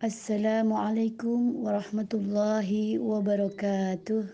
السلام 0.00 0.72
عليكم 0.72 1.60
ورحمة 1.60 2.08
الله 2.14 2.98
وبركاته. 2.98 4.24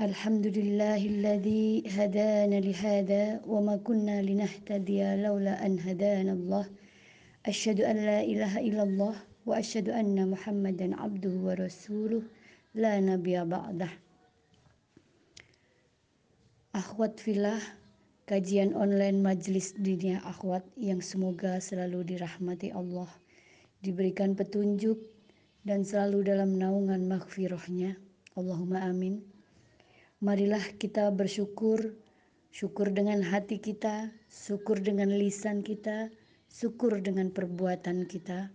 الحمد 0.00 0.46
لله 0.46 1.00
الذي 1.06 1.90
هدانا 1.90 2.54
لهذا 2.54 3.42
وما 3.50 3.76
كنا 3.82 4.22
لنهتدي 4.22 5.26
لولا 5.26 5.66
أن 5.66 5.78
هدانا 5.78 6.32
الله. 6.32 6.66
أشهد 7.46 7.80
أن 7.82 7.96
لا 7.96 8.20
إله 8.22 8.62
إلا 8.62 8.82
الله 8.82 9.14
وأشهد 9.46 9.90
أن 9.90 10.30
محمدا 10.30 10.94
عبده 10.94 11.34
ورسوله. 11.34 12.22
لا 12.78 13.00
نبي 13.00 13.44
بعده. 13.44 13.90
أخوة 16.74 17.14
في 17.18 17.30
الله 17.30 17.62
kajian 18.24 18.72
online 18.72 19.20
Majelis 19.20 19.76
Dunia 19.76 20.24
Akhwat 20.24 20.64
yang 20.80 21.04
semoga 21.04 21.60
selalu 21.60 22.16
dirahmati 22.16 22.72
Allah, 22.72 23.08
diberikan 23.84 24.32
petunjuk 24.32 24.96
dan 25.68 25.84
selalu 25.84 26.24
dalam 26.24 26.56
naungan 26.56 27.04
maghfirahnya. 27.04 28.00
Allahumma 28.32 28.80
amin. 28.80 29.20
Marilah 30.24 30.64
kita 30.80 31.12
bersyukur, 31.12 31.92
syukur 32.48 32.88
dengan 32.88 33.20
hati 33.20 33.60
kita, 33.60 34.08
syukur 34.32 34.80
dengan 34.80 35.12
lisan 35.12 35.60
kita, 35.60 36.08
syukur 36.48 37.04
dengan 37.04 37.28
perbuatan 37.28 38.08
kita. 38.08 38.48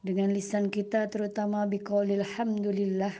Dengan 0.00 0.32
lisan 0.32 0.72
kita 0.72 1.12
terutama 1.12 1.68
biqaulil 1.68 2.24
hamdulillah. 2.24 3.12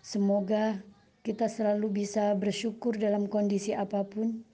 Semoga 0.00 0.80
kita 1.24 1.48
selalu 1.48 2.04
bisa 2.04 2.36
bersyukur 2.36 3.00
dalam 3.00 3.32
kondisi 3.32 3.72
apa 3.72 4.04
pun. 4.04 4.44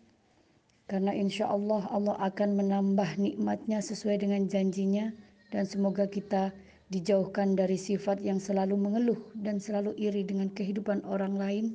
Karena 0.87 1.10
insya 1.10 1.51
Allah 1.51 1.83
Allah 1.91 2.15
akan 2.23 2.62
menambah 2.62 3.19
nikmatnya 3.19 3.83
sesuai 3.83 4.23
dengan 4.23 4.46
janjinya. 4.46 5.10
Dan 5.51 5.66
semoga 5.66 6.07
kita 6.07 6.54
dijauhkan 6.95 7.59
dari 7.59 7.74
sifat 7.74 8.23
yang 8.23 8.38
selalu 8.38 8.79
mengeluh 8.79 9.18
dan 9.35 9.59
selalu 9.59 9.98
iri 9.98 10.23
dengan 10.23 10.46
kehidupan 10.54 11.02
orang 11.10 11.35
lain. 11.35 11.66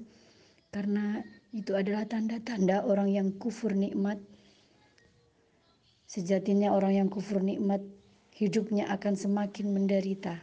Karena 0.72 1.20
itu 1.52 1.76
adalah 1.76 2.08
tanda-tanda 2.08 2.88
orang 2.88 3.12
yang 3.12 3.28
kufur 3.36 3.76
nikmat. 3.76 4.16
Sejatinya 6.08 6.72
orang 6.72 7.04
yang 7.04 7.10
kufur 7.12 7.44
nikmat 7.44 7.84
hidupnya 8.32 8.88
akan 8.88 9.20
semakin 9.20 9.76
menderita 9.76 10.40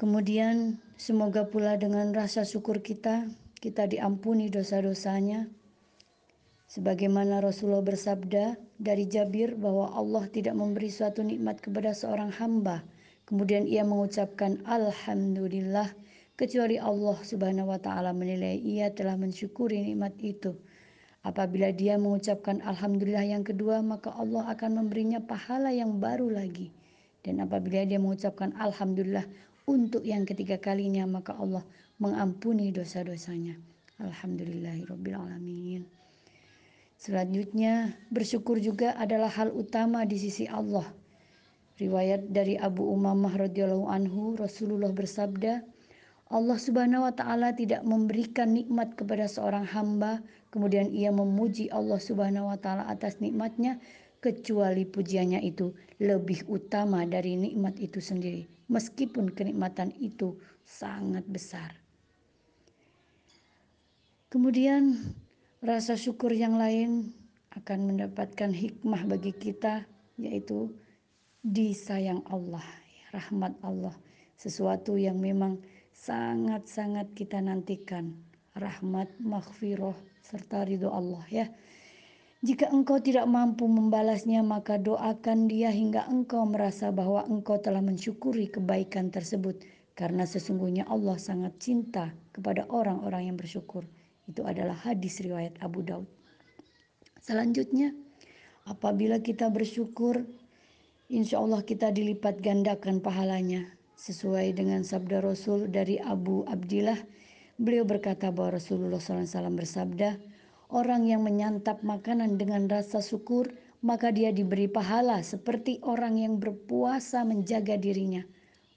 Kemudian 0.00 0.80
semoga 0.96 1.44
pula 1.44 1.76
dengan 1.76 2.08
rasa 2.16 2.48
syukur 2.48 2.80
kita, 2.80 3.28
kita 3.60 3.84
diampuni 3.84 4.48
dosa-dosanya. 4.48 5.44
Sebagaimana 6.72 7.44
Rasulullah 7.44 7.84
bersabda 7.84 8.56
dari 8.80 9.04
Jabir 9.04 9.60
bahwa 9.60 9.92
Allah 9.92 10.24
tidak 10.32 10.56
memberi 10.56 10.88
suatu 10.88 11.20
nikmat 11.20 11.60
kepada 11.60 11.92
seorang 11.92 12.32
hamba. 12.32 12.80
Kemudian 13.28 13.68
ia 13.68 13.84
mengucapkan 13.84 14.64
Alhamdulillah 14.64 15.92
kecuali 16.32 16.80
Allah 16.80 17.20
subhanahu 17.20 17.68
wa 17.68 17.76
ta'ala 17.76 18.16
menilai 18.16 18.56
ia 18.56 18.88
telah 18.96 19.20
mensyukuri 19.20 19.84
nikmat 19.84 20.16
itu. 20.24 20.56
Apabila 21.20 21.76
dia 21.76 22.00
mengucapkan 22.00 22.64
Alhamdulillah 22.64 23.28
yang 23.36 23.44
kedua 23.44 23.84
maka 23.84 24.16
Allah 24.16 24.48
akan 24.48 24.80
memberinya 24.80 25.20
pahala 25.20 25.76
yang 25.76 26.00
baru 26.00 26.32
lagi. 26.32 26.72
Dan 27.20 27.44
apabila 27.44 27.84
dia 27.84 28.00
mengucapkan 28.00 28.56
Alhamdulillah 28.56 29.28
untuk 29.70 30.02
yang 30.02 30.26
ketiga 30.26 30.58
kalinya 30.58 31.06
maka 31.06 31.38
Allah 31.38 31.62
mengampuni 32.02 32.74
dosa-dosanya. 32.74 33.54
Alhamdulillahirrabbilalamin. 34.02 35.86
Selanjutnya 36.98 37.94
bersyukur 38.10 38.58
juga 38.58 38.98
adalah 38.98 39.30
hal 39.30 39.54
utama 39.54 40.02
di 40.02 40.18
sisi 40.18 40.50
Allah. 40.50 40.84
Riwayat 41.78 42.28
dari 42.28 42.60
Abu 42.60 42.84
Umamah 42.90 43.40
radhiyallahu 43.48 43.88
anhu 43.88 44.36
Rasulullah 44.36 44.92
bersabda, 44.92 45.64
Allah 46.30 46.58
Subhanahu 46.60 47.08
wa 47.08 47.14
taala 47.14 47.56
tidak 47.56 47.82
memberikan 47.82 48.52
nikmat 48.52 48.94
kepada 48.94 49.26
seorang 49.26 49.64
hamba 49.66 50.22
kemudian 50.54 50.90
ia 50.90 51.10
memuji 51.14 51.70
Allah 51.70 51.98
Subhanahu 51.98 52.50
wa 52.50 52.58
taala 52.58 52.86
atas 52.86 53.18
nikmatnya 53.22 53.78
kecuali 54.20 54.84
pujiannya 54.84 55.40
itu 55.42 55.72
lebih 56.00 56.44
utama 56.48 57.04
dari 57.08 57.36
nikmat 57.36 57.80
itu 57.80 58.00
sendiri 58.00 58.60
meskipun 58.70 59.34
kenikmatan 59.34 59.90
itu 59.98 60.38
sangat 60.62 61.26
besar. 61.26 61.74
Kemudian 64.30 64.94
rasa 65.58 65.98
syukur 65.98 66.30
yang 66.30 66.54
lain 66.54 67.10
akan 67.58 67.90
mendapatkan 67.90 68.54
hikmah 68.54 69.10
bagi 69.10 69.34
kita 69.34 69.82
yaitu 70.14 70.70
disayang 71.42 72.22
Allah, 72.30 72.62
rahmat 73.10 73.58
Allah, 73.66 73.96
sesuatu 74.38 74.94
yang 74.94 75.18
memang 75.18 75.58
sangat-sangat 75.90 77.10
kita 77.18 77.42
nantikan, 77.42 78.14
rahmat, 78.54 79.10
maghfirah 79.18 79.98
serta 80.22 80.62
ridho 80.62 80.94
Allah 80.94 81.26
ya. 81.26 81.50
Jika 82.40 82.72
engkau 82.72 82.96
tidak 82.96 83.28
mampu 83.28 83.68
membalasnya, 83.68 84.40
maka 84.40 84.80
doakan 84.80 85.44
dia 85.44 85.68
hingga 85.68 86.08
engkau 86.08 86.48
merasa 86.48 86.88
bahwa 86.88 87.20
engkau 87.28 87.60
telah 87.60 87.84
mensyukuri 87.84 88.48
kebaikan 88.48 89.12
tersebut, 89.12 89.60
karena 89.92 90.24
sesungguhnya 90.24 90.88
Allah 90.88 91.20
sangat 91.20 91.60
cinta 91.60 92.16
kepada 92.32 92.64
orang-orang 92.72 93.28
yang 93.28 93.36
bersyukur. 93.36 93.84
Itu 94.24 94.48
adalah 94.48 94.72
hadis 94.72 95.20
riwayat 95.20 95.60
Abu 95.60 95.84
Daud. 95.84 96.08
Selanjutnya, 97.20 97.92
apabila 98.64 99.20
kita 99.20 99.52
bersyukur, 99.52 100.24
insya 101.12 101.44
Allah 101.44 101.60
kita 101.60 101.92
dilipat 101.92 102.40
gandakan 102.40 103.04
pahalanya. 103.04 103.68
Sesuai 104.00 104.56
dengan 104.56 104.80
sabda 104.80 105.20
Rasul 105.20 105.68
dari 105.68 106.00
Abu 106.00 106.48
Abdillah, 106.48 106.96
beliau 107.60 107.84
berkata 107.84 108.32
bahwa 108.32 108.56
Rasulullah 108.56 108.96
SAW 108.96 109.28
bersabda, 109.52 110.29
Orang 110.70 111.02
yang 111.02 111.26
menyantap 111.26 111.82
makanan 111.82 112.38
dengan 112.38 112.70
rasa 112.70 113.02
syukur, 113.02 113.50
maka 113.82 114.14
dia 114.14 114.30
diberi 114.30 114.70
pahala 114.70 115.18
seperti 115.18 115.82
orang 115.82 116.14
yang 116.14 116.38
berpuasa 116.38 117.26
menjaga 117.26 117.74
dirinya. 117.74 118.22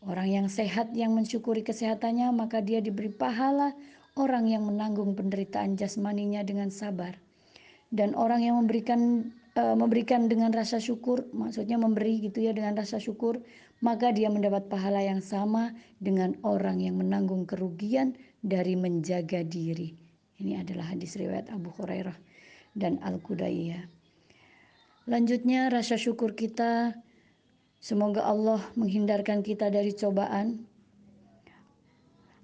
Orang 0.01 0.25
yang 0.25 0.47
sehat 0.49 0.89
yang 0.97 1.13
mensyukuri 1.13 1.61
kesehatannya, 1.61 2.33
maka 2.33 2.65
dia 2.65 2.81
diberi 2.81 3.13
pahala 3.13 3.77
orang 4.17 4.49
yang 4.49 4.65
menanggung 4.65 5.13
penderitaan 5.13 5.77
jasmaninya 5.77 6.41
dengan 6.41 6.73
sabar. 6.73 7.13
Dan 7.93 8.17
orang 8.17 8.41
yang 8.41 8.57
memberikan 8.57 9.29
uh, 9.53 9.77
memberikan 9.77 10.25
dengan 10.25 10.49
rasa 10.49 10.81
syukur, 10.81 11.29
maksudnya 11.29 11.77
memberi 11.77 12.25
gitu 12.25 12.41
ya 12.41 12.57
dengan 12.57 12.73
rasa 12.73 12.97
syukur, 12.97 13.37
maka 13.85 14.09
dia 14.09 14.33
mendapat 14.33 14.65
pahala 14.65 14.97
yang 14.97 15.21
sama 15.21 15.77
dengan 16.01 16.33
orang 16.41 16.81
yang 16.81 16.97
menanggung 16.97 17.45
kerugian 17.45 18.17
dari 18.41 18.73
menjaga 18.73 19.45
diri. 19.45 20.03
Ini 20.41 20.66
adalah 20.66 20.89
hadis 20.89 21.13
riwayat 21.19 21.53
Abu 21.53 21.69
Hurairah 21.77 22.17
dan 22.73 22.97
Al-Qudaiyah. 23.05 23.85
Lanjutnya 25.05 25.67
rasa 25.67 25.99
syukur 25.99 26.31
kita 26.33 26.95
semoga 27.83 28.23
Allah 28.23 28.63
menghindarkan 28.79 29.43
kita 29.43 29.67
dari 29.67 29.91
cobaan. 29.91 30.63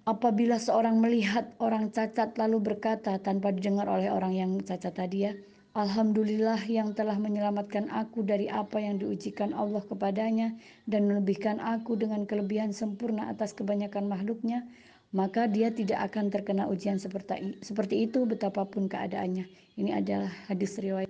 Apabila 0.04 0.58
seorang 0.58 0.98
melihat 1.00 1.54
orang 1.62 1.94
cacat 1.94 2.34
lalu 2.36 2.74
berkata 2.74 3.22
tanpa 3.22 3.54
didengar 3.54 3.86
oleh 3.86 4.10
orang 4.10 4.34
yang 4.34 4.52
cacat 4.60 4.92
tadi 4.92 5.30
ya, 5.30 5.34
Alhamdulillah 5.78 6.66
yang 6.66 6.98
telah 6.98 7.16
menyelamatkan 7.22 7.94
aku 7.94 8.26
dari 8.26 8.50
apa 8.50 8.82
yang 8.82 8.98
diujikan 8.98 9.54
Allah 9.54 9.86
kepadanya 9.86 10.58
dan 10.90 11.06
melebihkan 11.06 11.62
aku 11.62 11.94
dengan 11.94 12.26
kelebihan 12.26 12.74
sempurna 12.74 13.30
atas 13.30 13.54
kebanyakan 13.54 14.10
makhluknya 14.10 14.66
maka 15.10 15.50
dia 15.50 15.74
tidak 15.74 16.14
akan 16.14 16.30
terkena 16.30 16.70
ujian 16.70 17.02
seperti 17.02 17.96
itu 18.06 18.30
betapapun 18.30 18.86
keadaannya. 18.86 19.50
Ini 19.80 19.92
adalah 19.98 20.30
hadis 20.46 20.78
riwayat 20.78 21.10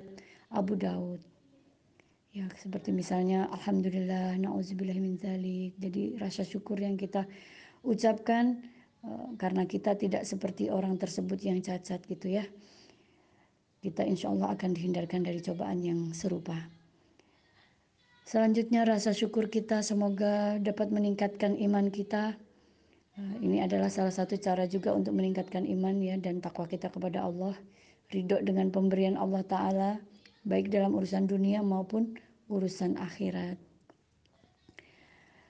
Abu 0.55 0.79
Daud. 0.79 1.19
Ya, 2.31 2.45
seperti 2.55 2.95
misalnya 2.95 3.49
alhamdulillah 3.51 4.39
nauzubillah 4.39 4.95
min 4.95 5.19
zalik. 5.19 5.75
Jadi 5.81 6.15
rasa 6.15 6.47
syukur 6.47 6.79
yang 6.79 6.95
kita 6.95 7.27
ucapkan 7.83 8.63
uh, 9.03 9.35
karena 9.35 9.67
kita 9.67 9.97
tidak 9.99 10.23
seperti 10.23 10.71
orang 10.71 10.95
tersebut 10.95 11.41
yang 11.43 11.59
cacat 11.59 11.99
gitu 12.07 12.39
ya. 12.39 12.45
Kita 13.83 14.07
insya 14.07 14.31
Allah 14.31 14.55
akan 14.55 14.75
dihindarkan 14.75 15.27
dari 15.27 15.43
cobaan 15.43 15.83
yang 15.83 15.99
serupa. 16.15 16.55
Selanjutnya 18.23 18.85
rasa 18.85 19.11
syukur 19.11 19.49
kita 19.49 19.81
semoga 19.81 20.61
dapat 20.61 20.93
meningkatkan 20.93 21.57
iman 21.57 21.89
kita 21.89 22.37
Eh, 22.37 22.48
ini 23.39 23.63
adalah 23.63 23.87
salah 23.87 24.11
satu 24.11 24.35
cara 24.39 24.67
juga 24.67 24.91
untuk 24.91 25.15
meningkatkan 25.15 25.63
iman 25.67 25.95
ya 26.03 26.15
dan 26.19 26.43
takwa 26.43 26.67
kita 26.67 26.91
kepada 26.91 27.23
Allah. 27.23 27.55
Ridho 28.09 28.41
dengan 28.41 28.73
pemberian 28.73 29.15
Allah 29.15 29.45
Ta'ala 29.45 29.91
baik 30.47 30.73
dalam 30.73 30.97
urusan 30.97 31.29
dunia 31.29 31.61
maupun 31.61 32.17
urusan 32.49 32.97
akhirat. 32.97 33.59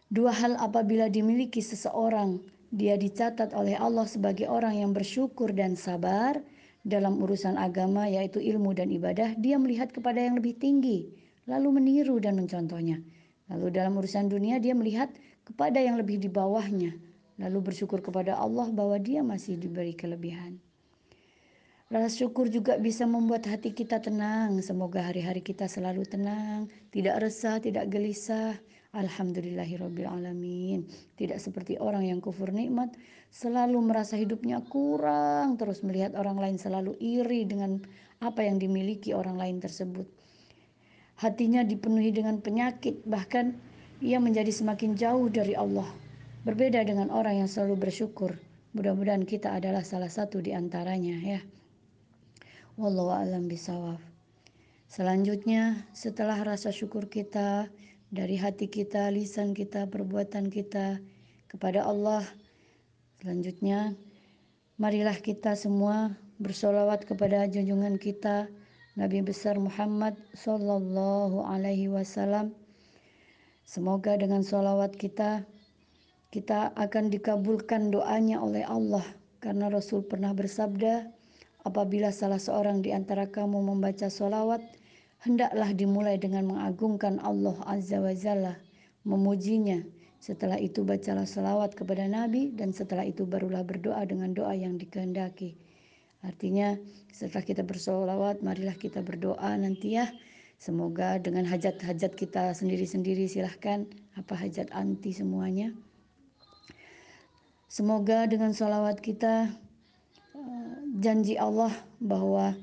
Dua 0.10 0.34
hal 0.34 0.58
apabila 0.58 1.08
dimiliki 1.08 1.62
seseorang, 1.62 2.42
dia 2.74 2.98
dicatat 2.98 3.54
oleh 3.54 3.78
Allah 3.78 4.10
sebagai 4.10 4.50
orang 4.50 4.82
yang 4.82 4.92
bersyukur 4.94 5.54
dan 5.54 5.78
sabar 5.78 6.42
dalam 6.82 7.22
urusan 7.22 7.56
agama 7.58 8.10
yaitu 8.10 8.42
ilmu 8.42 8.74
dan 8.74 8.90
ibadah, 8.90 9.38
dia 9.38 9.62
melihat 9.62 9.94
kepada 9.94 10.18
yang 10.18 10.38
lebih 10.38 10.58
tinggi, 10.58 11.14
lalu 11.46 11.82
meniru 11.82 12.18
dan 12.18 12.38
mencontohnya. 12.42 13.02
Lalu 13.50 13.74
dalam 13.74 13.98
urusan 13.98 14.30
dunia 14.30 14.58
dia 14.62 14.74
melihat 14.74 15.10
kepada 15.46 15.82
yang 15.82 15.98
lebih 15.98 16.22
di 16.22 16.30
bawahnya, 16.30 16.94
lalu 17.40 17.72
bersyukur 17.72 18.04
kepada 18.04 18.36
Allah 18.36 18.68
bahwa 18.70 19.00
dia 19.00 19.24
masih 19.24 19.56
diberi 19.56 19.96
kelebihan. 19.96 20.60
Rasa 21.90 22.22
syukur 22.22 22.54
juga 22.54 22.78
bisa 22.78 23.10
membuat 23.10 23.50
hati 23.50 23.74
kita 23.74 23.98
tenang. 23.98 24.62
Semoga 24.62 25.10
hari-hari 25.10 25.42
kita 25.42 25.66
selalu 25.66 26.06
tenang, 26.06 26.70
tidak 26.94 27.18
resah, 27.18 27.58
tidak 27.58 27.90
gelisah. 27.90 28.54
Alhamdulillahirrabbilalamin. 28.94 30.86
Tidak 31.18 31.42
seperti 31.42 31.82
orang 31.82 32.06
yang 32.06 32.22
kufur 32.22 32.54
nikmat, 32.54 32.94
selalu 33.34 33.82
merasa 33.82 34.18
hidupnya 34.18 34.62
kurang, 34.70 35.58
terus 35.58 35.82
melihat 35.82 36.14
orang 36.14 36.38
lain 36.38 36.58
selalu 36.62 36.94
iri 37.02 37.46
dengan 37.46 37.82
apa 38.22 38.46
yang 38.46 38.62
dimiliki 38.62 39.14
orang 39.14 39.38
lain 39.38 39.58
tersebut. 39.58 40.06
Hatinya 41.22 41.66
dipenuhi 41.66 42.14
dengan 42.14 42.38
penyakit, 42.38 43.02
bahkan 43.10 43.58
ia 44.02 44.22
menjadi 44.22 44.50
semakin 44.54 44.94
jauh 44.94 45.26
dari 45.30 45.58
Allah. 45.58 45.90
Berbeda 46.40 46.88
dengan 46.88 47.12
orang 47.12 47.44
yang 47.44 47.50
selalu 47.52 47.92
bersyukur. 47.92 48.40
Mudah-mudahan 48.72 49.28
kita 49.28 49.52
adalah 49.60 49.84
salah 49.84 50.08
satu 50.08 50.40
di 50.40 50.56
antaranya 50.56 51.20
ya. 51.20 51.44
Wallahu 52.80 53.12
alam 53.12 53.52
bisawab. 53.52 54.00
Selanjutnya, 54.88 55.84
setelah 55.92 56.40
rasa 56.40 56.72
syukur 56.72 57.12
kita 57.12 57.68
dari 58.08 58.40
hati 58.40 58.72
kita, 58.72 59.12
lisan 59.12 59.52
kita, 59.52 59.92
perbuatan 59.92 60.48
kita 60.48 61.04
kepada 61.52 61.84
Allah, 61.84 62.24
selanjutnya 63.20 64.00
marilah 64.80 65.20
kita 65.20 65.60
semua 65.60 66.16
bersolawat 66.40 67.04
kepada 67.04 67.52
junjungan 67.52 68.00
kita 68.00 68.48
Nabi 68.96 69.28
besar 69.28 69.60
Muhammad 69.60 70.16
Sallallahu 70.40 71.44
Alaihi 71.44 71.92
Wasallam. 71.92 72.56
Semoga 73.68 74.16
dengan 74.16 74.40
solawat 74.40 74.96
kita 74.96 75.44
kita 76.30 76.74
akan 76.78 77.10
dikabulkan 77.10 77.90
doanya 77.94 78.42
oleh 78.42 78.66
Allah 78.66 79.06
karena 79.42 79.70
Rasul 79.70 80.06
pernah 80.06 80.34
bersabda 80.34 81.20
Apabila 81.68 82.08
salah 82.16 82.40
seorang 82.40 82.80
di 82.80 82.96
antara 82.96 83.28
kamu 83.28 83.60
membaca 83.60 84.08
solawat, 84.08 84.64
hendaklah 85.28 85.76
dimulai 85.76 86.16
dengan 86.16 86.48
mengagungkan 86.48 87.20
Allah 87.20 87.60
Azza 87.68 88.00
wa 88.00 88.16
Jalla, 88.16 88.56
memujinya. 89.04 89.84
Setelah 90.24 90.56
itu 90.56 90.88
bacalah 90.88 91.28
salawat 91.28 91.76
kepada 91.76 92.08
Nabi 92.08 92.56
dan 92.56 92.72
setelah 92.72 93.04
itu 93.04 93.28
barulah 93.28 93.64
berdoa 93.64 94.04
dengan 94.08 94.32
doa 94.32 94.56
yang 94.56 94.80
dikehendaki. 94.80 95.60
Artinya 96.24 96.80
setelah 97.12 97.44
kita 97.44 97.64
bersolawat, 97.64 98.40
marilah 98.40 98.76
kita 98.76 99.04
berdoa 99.04 99.52
nanti 99.60 100.00
ya. 100.00 100.08
Semoga 100.60 101.20
dengan 101.20 101.44
hajat-hajat 101.48 102.16
kita 102.16 102.52
sendiri-sendiri 102.56 103.28
silahkan 103.28 103.84
apa 104.16 104.36
hajat 104.36 104.72
anti 104.76 105.12
semuanya. 105.12 105.72
Semoga 107.70 108.26
dengan 108.26 108.50
solawat 108.50 108.98
kita 108.98 109.46
janji 110.98 111.38
Allah 111.38 111.70
bahwa 112.02 112.58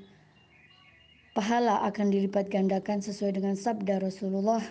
pahala 1.39 1.87
akan 1.87 2.11
dilipat 2.11 2.51
gandakan 2.51 2.99
sesuai 2.99 3.39
dengan 3.39 3.55
sabda 3.55 4.03
Rasulullah 4.03 4.67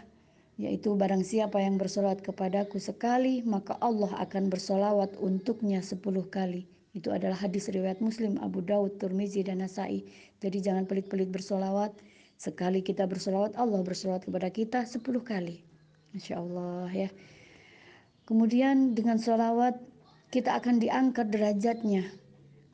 yaitu 0.59 0.91
barang 0.91 1.23
siapa 1.23 1.63
yang 1.63 1.79
bersolat 1.79 2.19
kepadaku 2.19 2.83
sekali 2.83 3.47
maka 3.47 3.79
Allah 3.79 4.11
akan 4.19 4.51
bersolawat 4.51 5.15
untuknya 5.23 5.79
sepuluh 5.79 6.27
kali. 6.27 6.67
Itu 6.91 7.15
adalah 7.15 7.39
hadis 7.39 7.71
riwayat 7.71 8.03
Muslim 8.03 8.35
Abu 8.43 8.59
Daud 8.59 8.99
Turmizi 8.99 9.39
dan 9.39 9.63
Nasai. 9.63 10.03
Jadi 10.43 10.59
jangan 10.59 10.83
pelit-pelit 10.83 11.31
bersolawat. 11.31 11.95
Sekali 12.35 12.83
kita 12.83 13.07
bersolawat 13.07 13.55
Allah 13.55 13.79
bersolawat 13.79 14.27
kepada 14.27 14.51
kita 14.51 14.83
sepuluh 14.83 15.23
kali. 15.23 15.63
Insya 16.11 16.43
Allah 16.43 16.91
ya. 16.91 17.07
Kemudian 18.27 18.95
dengan 18.99 19.15
solawat 19.15 19.94
kita 20.33 20.57
akan 20.57 20.81
diangkat 20.81 21.29
derajatnya 21.31 22.09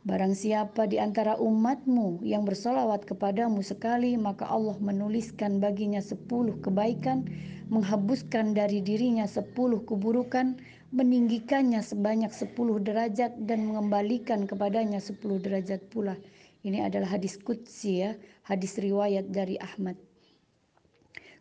Barang 0.01 0.33
siapa 0.33 0.89
di 0.89 0.97
antara 0.97 1.37
umatmu 1.37 2.25
yang 2.25 2.41
bersolawat 2.41 3.05
kepadamu 3.05 3.61
sekali, 3.61 4.17
maka 4.17 4.49
Allah 4.49 4.73
menuliskan 4.81 5.61
baginya 5.61 6.01
sepuluh 6.01 6.57
kebaikan, 6.57 7.29
menghabuskan 7.69 8.57
dari 8.57 8.81
dirinya 8.81 9.29
sepuluh 9.29 9.77
keburukan, 9.85 10.57
meninggikannya 10.89 11.85
sebanyak 11.85 12.33
sepuluh 12.33 12.81
derajat, 12.81 13.45
dan 13.45 13.69
mengembalikan 13.69 14.49
kepadanya 14.49 14.97
sepuluh 14.97 15.37
derajat 15.37 15.85
pula. 15.93 16.17
Ini 16.65 16.89
adalah 16.89 17.21
hadis 17.21 17.37
Qudsi 17.37 18.01
ya, 18.01 18.17
hadis 18.49 18.81
riwayat 18.81 19.29
dari 19.29 19.61
Ahmad. 19.61 20.01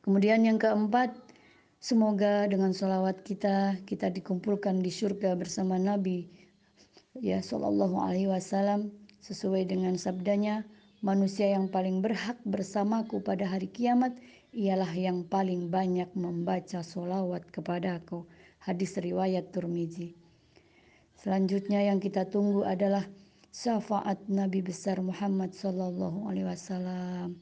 Kemudian 0.05 0.45
yang 0.45 0.61
keempat, 0.61 1.17
semoga 1.81 2.47
dengan 2.47 2.71
solawat 2.77 3.25
kita, 3.27 3.81
kita 3.89 4.13
dikumpulkan 4.13 4.85
di 4.85 4.93
surga 4.93 5.35
bersama 5.35 5.81
Nabi 5.81 6.29
ya 7.19 7.43
sallallahu 7.43 7.97
alaihi 7.99 8.31
wasallam. 8.31 8.93
Sesuai 9.21 9.69
dengan 9.69 10.01
sabdanya 10.01 10.65
manusia 11.05 11.53
yang 11.53 11.69
paling 11.69 12.01
berhak 12.01 12.41
bersamaku 12.49 13.21
pada 13.21 13.45
hari 13.45 13.69
kiamat 13.69 14.17
ialah 14.57 14.89
yang 14.97 15.29
paling 15.29 15.69
banyak 15.69 16.09
membaca 16.17 16.81
solawat 16.81 17.45
kepadaku. 17.53 18.25
Hadis 18.61 18.97
riwayat 18.97 19.53
Turmizi 19.53 20.21
selanjutnya 21.21 21.85
yang 21.85 22.01
kita 22.01 22.25
tunggu 22.33 22.65
adalah 22.65 23.05
syafaat 23.53 24.17
Nabi 24.33 24.65
besar 24.65 24.97
Muhammad 25.05 25.53
sallallahu 25.53 26.25
alaihi 26.33 26.49
wasallam. 26.49 27.37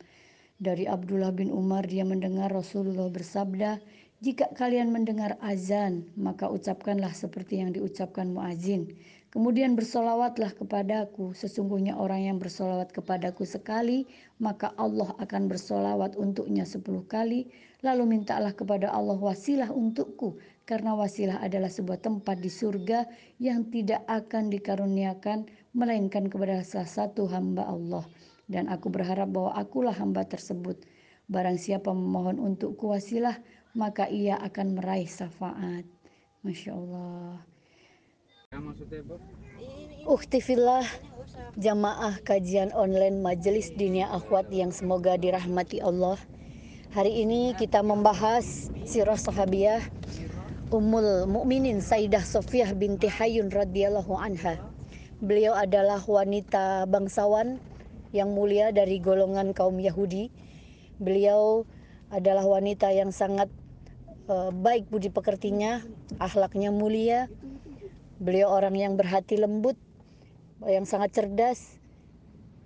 Dari 0.58 0.90
Abdullah 0.90 1.30
bin 1.30 1.54
Umar 1.54 1.86
dia 1.86 2.02
mendengar 2.02 2.50
Rasulullah 2.50 3.06
bersabda 3.06 3.78
jika 4.18 4.50
kalian 4.54 4.90
mendengar 4.90 5.38
azan 5.38 6.10
maka 6.18 6.50
ucapkanlah 6.50 7.14
seperti 7.14 7.62
yang 7.62 7.70
diucapkan 7.70 8.30
muazin 8.34 8.98
Kemudian 9.28 9.76
bersolawatlah 9.76 10.56
kepadaku. 10.56 11.36
Sesungguhnya 11.36 12.00
orang 12.00 12.32
yang 12.32 12.36
bersolawat 12.40 12.96
kepadaku 12.96 13.44
sekali, 13.44 14.08
maka 14.40 14.72
Allah 14.80 15.12
akan 15.20 15.52
bersolawat 15.52 16.16
untuknya 16.16 16.64
sepuluh 16.64 17.04
kali. 17.04 17.52
Lalu 17.84 18.18
mintalah 18.18 18.56
kepada 18.56 18.88
Allah 18.88 19.20
wasilah 19.20 19.68
untukku. 19.68 20.40
Karena 20.64 20.96
wasilah 20.96 21.44
adalah 21.44 21.68
sebuah 21.68 22.00
tempat 22.00 22.40
di 22.40 22.48
surga 22.48 23.04
yang 23.36 23.68
tidak 23.68 24.00
akan 24.08 24.48
dikaruniakan 24.48 25.44
melainkan 25.76 26.32
kepada 26.32 26.64
salah 26.64 26.88
satu 26.88 27.28
hamba 27.28 27.68
Allah. 27.68 28.08
Dan 28.48 28.72
aku 28.72 28.88
berharap 28.88 29.28
bahwa 29.28 29.52
akulah 29.60 29.92
hamba 29.92 30.24
tersebut. 30.24 30.88
Barang 31.28 31.60
siapa 31.60 31.92
memohon 31.92 32.40
untukku 32.40 32.88
wasilah, 32.88 33.36
maka 33.76 34.08
ia 34.08 34.40
akan 34.40 34.78
meraih 34.78 35.08
syafaat. 35.08 35.84
Masya 36.46 36.72
Allah. 36.72 37.42
Uktifillah 40.08 40.86
jamaah 41.60 42.16
kajian 42.24 42.72
online 42.72 43.20
Majelis 43.20 43.68
Dinia 43.76 44.08
Akhwat 44.08 44.48
yang 44.48 44.72
semoga 44.72 45.20
dirahmati 45.20 45.84
Allah. 45.84 46.16
Hari 46.96 47.28
ini 47.28 47.52
kita 47.60 47.84
membahas 47.84 48.72
sirah 48.88 49.20
sahabiah 49.20 49.84
Ummul 50.72 51.28
Mukminin 51.28 51.84
Sayyidah 51.84 52.24
Sofiyah 52.24 52.72
binti 52.72 53.08
Hayyun 53.08 53.52
radhiyallahu 53.52 54.16
anha. 54.16 54.56
Beliau 55.20 55.52
adalah 55.52 56.00
wanita 56.00 56.88
bangsawan 56.88 57.60
yang 58.16 58.32
mulia 58.32 58.72
dari 58.72 58.96
golongan 58.96 59.52
kaum 59.52 59.76
Yahudi. 59.76 60.32
Beliau 60.96 61.68
adalah 62.08 62.44
wanita 62.44 62.92
yang 62.92 63.12
sangat 63.12 63.48
uh, 64.28 64.52
baik 64.52 64.88
budi 64.88 65.12
pekertinya, 65.12 65.84
akhlaknya 66.20 66.72
mulia, 66.72 67.28
Beliau 68.18 68.50
orang 68.50 68.74
yang 68.74 68.98
berhati 68.98 69.38
lembut, 69.38 69.78
yang 70.66 70.82
sangat 70.82 71.14
cerdas. 71.14 71.78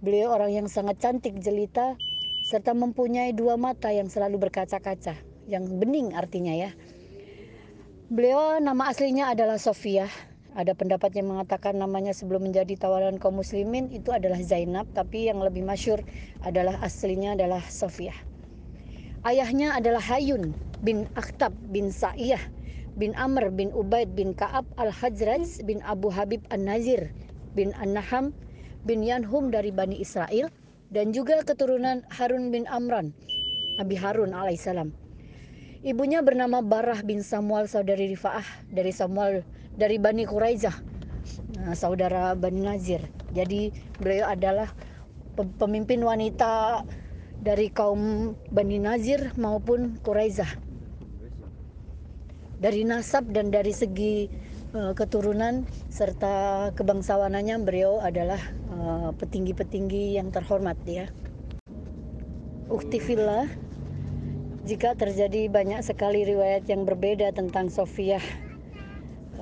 Beliau 0.01 0.33
orang 0.33 0.49
yang 0.49 0.65
sangat 0.65 0.97
cantik 0.97 1.37
jelita, 1.45 1.93
serta 2.49 2.73
mempunyai 2.73 3.37
dua 3.37 3.61
mata 3.61 3.93
yang 3.93 4.09
selalu 4.09 4.49
berkaca-kaca, 4.49 5.13
yang 5.45 5.69
bening 5.77 6.17
artinya 6.17 6.57
ya. 6.57 6.73
Beliau 8.09 8.65
nama 8.65 8.89
aslinya 8.89 9.29
adalah 9.29 9.61
Sofia. 9.61 10.09
Ada 10.57 10.73
pendapat 10.73 11.21
yang 11.21 11.29
mengatakan 11.29 11.77
namanya 11.77 12.17
sebelum 12.17 12.49
menjadi 12.49 12.73
tawaran 12.81 13.21
kaum 13.21 13.37
muslimin 13.37 13.93
itu 13.93 14.09
adalah 14.09 14.41
Zainab, 14.41 14.89
tapi 14.97 15.29
yang 15.29 15.45
lebih 15.45 15.69
masyur 15.69 16.01
adalah 16.49 16.81
aslinya 16.81 17.37
adalah 17.37 17.61
Sofia. 17.69 18.17
Ayahnya 19.23 19.79
adalah 19.79 20.03
Hayun 20.11 20.51
bin 20.83 21.07
Akhtab 21.15 21.55
bin 21.71 21.95
Sa'iyah 21.95 22.43
bin 22.99 23.15
Amr 23.15 23.55
bin 23.55 23.71
Ubaid 23.71 24.19
bin 24.19 24.35
Ka'ab 24.35 24.67
al-Hajraj 24.75 25.63
bin 25.63 25.79
Abu 25.87 26.11
Habib 26.11 26.43
an-Nazir 26.51 27.15
bin 27.55 27.71
An-Naham 27.79 28.35
bin 28.83 29.07
Yanhum 29.07 29.55
dari 29.55 29.71
Bani 29.71 30.03
Israel 30.03 30.51
dan 30.91 31.15
juga 31.15 31.39
keturunan 31.47 32.03
Harun 32.11 32.51
bin 32.51 32.67
Amran 32.67 33.15
Nabi 33.79 33.95
Harun 33.95 34.35
alaihissalam. 34.35 34.91
Ibunya 35.87 36.19
bernama 36.27 36.59
Barah 36.59 36.99
bin 37.07 37.23
Samuel 37.23 37.71
saudari 37.71 38.11
Rifaah 38.11 38.45
dari 38.75 38.91
Samuel 38.91 39.47
dari 39.79 40.03
Bani 40.03 40.27
Quraizah 40.27 40.75
nah, 41.63 41.79
saudara 41.79 42.35
Bani 42.35 42.59
Nazir. 42.59 43.07
Jadi 43.31 43.71
beliau 44.03 44.35
adalah 44.35 44.67
pemimpin 45.63 46.03
wanita 46.03 46.83
dari 47.43 47.75
kaum 47.75 48.33
Bani 48.55 48.79
Nazir 48.79 49.35
maupun 49.35 49.99
Quraizah. 50.07 50.49
Dari 52.63 52.87
nasab 52.87 53.27
dan 53.35 53.51
dari 53.51 53.75
segi 53.75 54.31
uh, 54.79 54.95
keturunan 54.95 55.67
serta 55.91 56.71
kebangsawanannya 56.79 57.59
beliau 57.67 57.99
adalah 57.99 58.39
uh, 58.71 59.11
petinggi-petinggi 59.19 60.15
yang 60.15 60.31
terhormat 60.31 60.79
ya. 60.87 61.11
Uktifillah 62.71 63.51
jika 64.63 64.95
terjadi 64.95 65.51
banyak 65.51 65.83
sekali 65.83 66.23
riwayat 66.23 66.71
yang 66.71 66.87
berbeda 66.87 67.35
tentang 67.35 67.67
Sofiah 67.67 68.23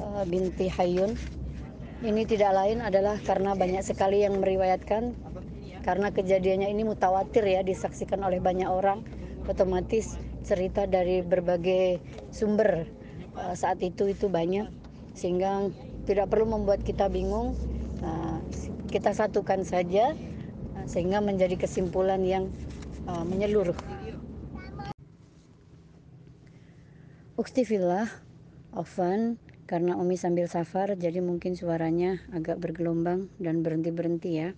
uh, 0.00 0.24
binti 0.24 0.72
Hayun 0.72 1.20
ini 2.00 2.24
tidak 2.24 2.56
lain 2.56 2.80
adalah 2.80 3.20
karena 3.20 3.52
banyak 3.52 3.84
sekali 3.84 4.24
yang 4.24 4.40
meriwayatkan 4.40 5.12
karena 5.80 6.12
kejadiannya 6.12 6.68
ini 6.68 6.84
mutawatir 6.84 7.44
ya 7.44 7.64
disaksikan 7.64 8.20
oleh 8.20 8.38
banyak 8.38 8.68
orang. 8.68 9.04
Otomatis 9.50 10.14
cerita 10.46 10.86
dari 10.86 11.26
berbagai 11.26 11.98
sumber 12.30 12.86
uh, 13.34 13.54
saat 13.56 13.82
itu 13.82 14.06
itu 14.12 14.30
banyak. 14.30 14.70
Sehingga 15.16 15.68
tidak 16.06 16.30
perlu 16.30 16.46
membuat 16.54 16.86
kita 16.86 17.10
bingung. 17.10 17.58
Uh, 18.00 18.38
kita 18.88 19.12
satukan 19.12 19.66
saja 19.66 20.14
uh, 20.76 20.86
sehingga 20.86 21.18
menjadi 21.18 21.58
kesimpulan 21.58 22.22
yang 22.22 22.48
uh, 23.10 23.24
menyeluruh. 23.26 23.76
Ukstifillah 27.40 28.04
Ofan 28.76 29.40
karena 29.64 29.96
Umi 29.96 30.18
sambil 30.20 30.44
safar 30.44 30.92
jadi 30.98 31.24
mungkin 31.24 31.56
suaranya 31.56 32.20
agak 32.36 32.60
bergelombang 32.60 33.32
dan 33.40 33.64
berhenti-berhenti 33.64 34.30
ya. 34.30 34.50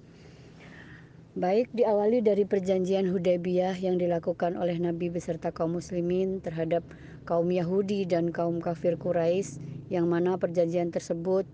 Baik 1.33 1.73
diawali 1.73 2.21
dari 2.21 2.45
perjanjian 2.45 3.09
Hudaybiyah 3.09 3.81
yang 3.81 3.97
dilakukan 3.97 4.53
oleh 4.53 4.77
Nabi 4.77 5.09
beserta 5.09 5.49
kaum 5.49 5.81
muslimin 5.81 6.45
terhadap 6.45 6.85
kaum 7.25 7.49
Yahudi 7.49 8.05
dan 8.05 8.29
kaum 8.29 8.61
kafir 8.61 9.01
Quraisy 9.01 9.57
yang 9.89 10.13
mana 10.13 10.37
perjanjian 10.37 10.93
tersebut 10.93 11.49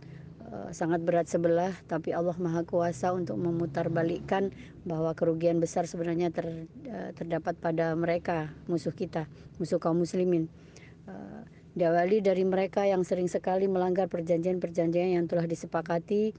uh, 0.50 0.74
sangat 0.74 1.06
berat 1.06 1.30
sebelah 1.30 1.70
tapi 1.86 2.10
Allah 2.10 2.34
Maha 2.42 2.66
Kuasa 2.66 3.14
untuk 3.14 3.38
memutarbalikkan 3.38 4.50
bahwa 4.82 5.14
kerugian 5.14 5.62
besar 5.62 5.86
sebenarnya 5.86 6.34
ter, 6.34 6.66
uh, 6.90 7.14
terdapat 7.14 7.54
pada 7.62 7.94
mereka 7.94 8.50
musuh 8.66 8.90
kita, 8.90 9.30
musuh 9.62 9.78
kaum 9.78 10.02
muslimin. 10.02 10.50
Uh, 11.06 11.46
diawali 11.78 12.18
dari 12.18 12.42
mereka 12.42 12.82
yang 12.82 13.06
sering 13.06 13.30
sekali 13.30 13.70
melanggar 13.70 14.10
perjanjian-perjanjian 14.10 15.22
yang 15.22 15.30
telah 15.30 15.46
disepakati, 15.46 16.34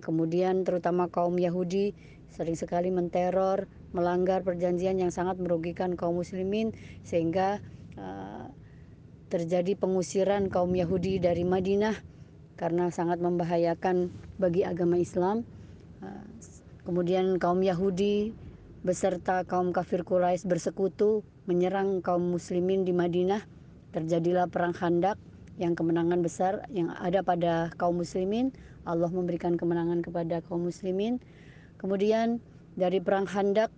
kemudian 0.00 0.64
terutama 0.68 1.08
kaum 1.08 1.36
Yahudi 1.36 1.92
sering 2.32 2.56
sekali 2.56 2.92
menteror, 2.92 3.66
melanggar 3.96 4.44
perjanjian 4.44 5.00
yang 5.00 5.12
sangat 5.12 5.40
merugikan 5.40 5.96
kaum 5.96 6.20
muslimin 6.20 6.76
sehingga 7.02 7.58
uh, 7.96 8.46
terjadi 9.32 9.76
pengusiran 9.76 10.48
kaum 10.52 10.72
Yahudi 10.72 11.20
dari 11.20 11.44
Madinah 11.44 11.96
karena 12.58 12.90
sangat 12.92 13.20
membahayakan 13.20 14.12
bagi 14.36 14.64
agama 14.64 15.00
Islam. 15.00 15.44
Uh, 16.04 16.24
kemudian 16.84 17.40
kaum 17.40 17.60
Yahudi 17.64 18.32
beserta 18.86 19.42
kaum 19.44 19.74
kafir 19.74 20.06
Quraisy 20.06 20.46
bersekutu 20.46 21.26
menyerang 21.48 22.04
kaum 22.04 22.22
muslimin 22.22 22.84
di 22.84 22.92
Madinah. 22.92 23.44
Terjadilah 23.88 24.52
perang 24.52 24.76
Khandak 24.76 25.16
yang 25.56 25.74
kemenangan 25.74 26.20
besar 26.20 26.68
yang 26.70 26.92
ada 26.92 27.24
pada 27.24 27.72
kaum 27.80 27.98
muslimin. 27.98 28.52
Allah 28.84 29.10
memberikan 29.10 29.56
kemenangan 29.56 30.00
kepada 30.00 30.40
kaum 30.44 30.68
muslimin 30.68 31.20
kemudian 31.78 32.42
dari 32.78 33.02
perang 33.02 33.26
Khandak 33.26 33.74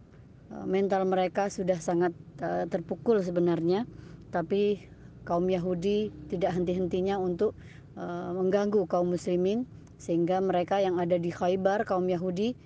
eh, 0.53 0.67
mental 0.69 1.09
mereka 1.09 1.49
sudah 1.49 1.81
sangat 1.81 2.13
uh, 2.45 2.69
terpukul 2.69 3.25
sebenarnya. 3.25 3.89
Tapi 4.29 4.77
kaum 5.25 5.49
Yahudi 5.49 6.13
tidak 6.29 6.57
henti-hentinya 6.57 7.17
untuk 7.17 7.57
uh, 7.97 8.37
mengganggu 8.37 8.85
kaum 8.85 9.17
muslimin. 9.17 9.65
Sehingga 10.01 10.41
mereka 10.41 10.81
yang 10.81 10.97
ada 10.97 11.21
di 11.21 11.29
Khaybar 11.29 11.85
kaum 11.85 12.09
Yahudi 12.09 12.57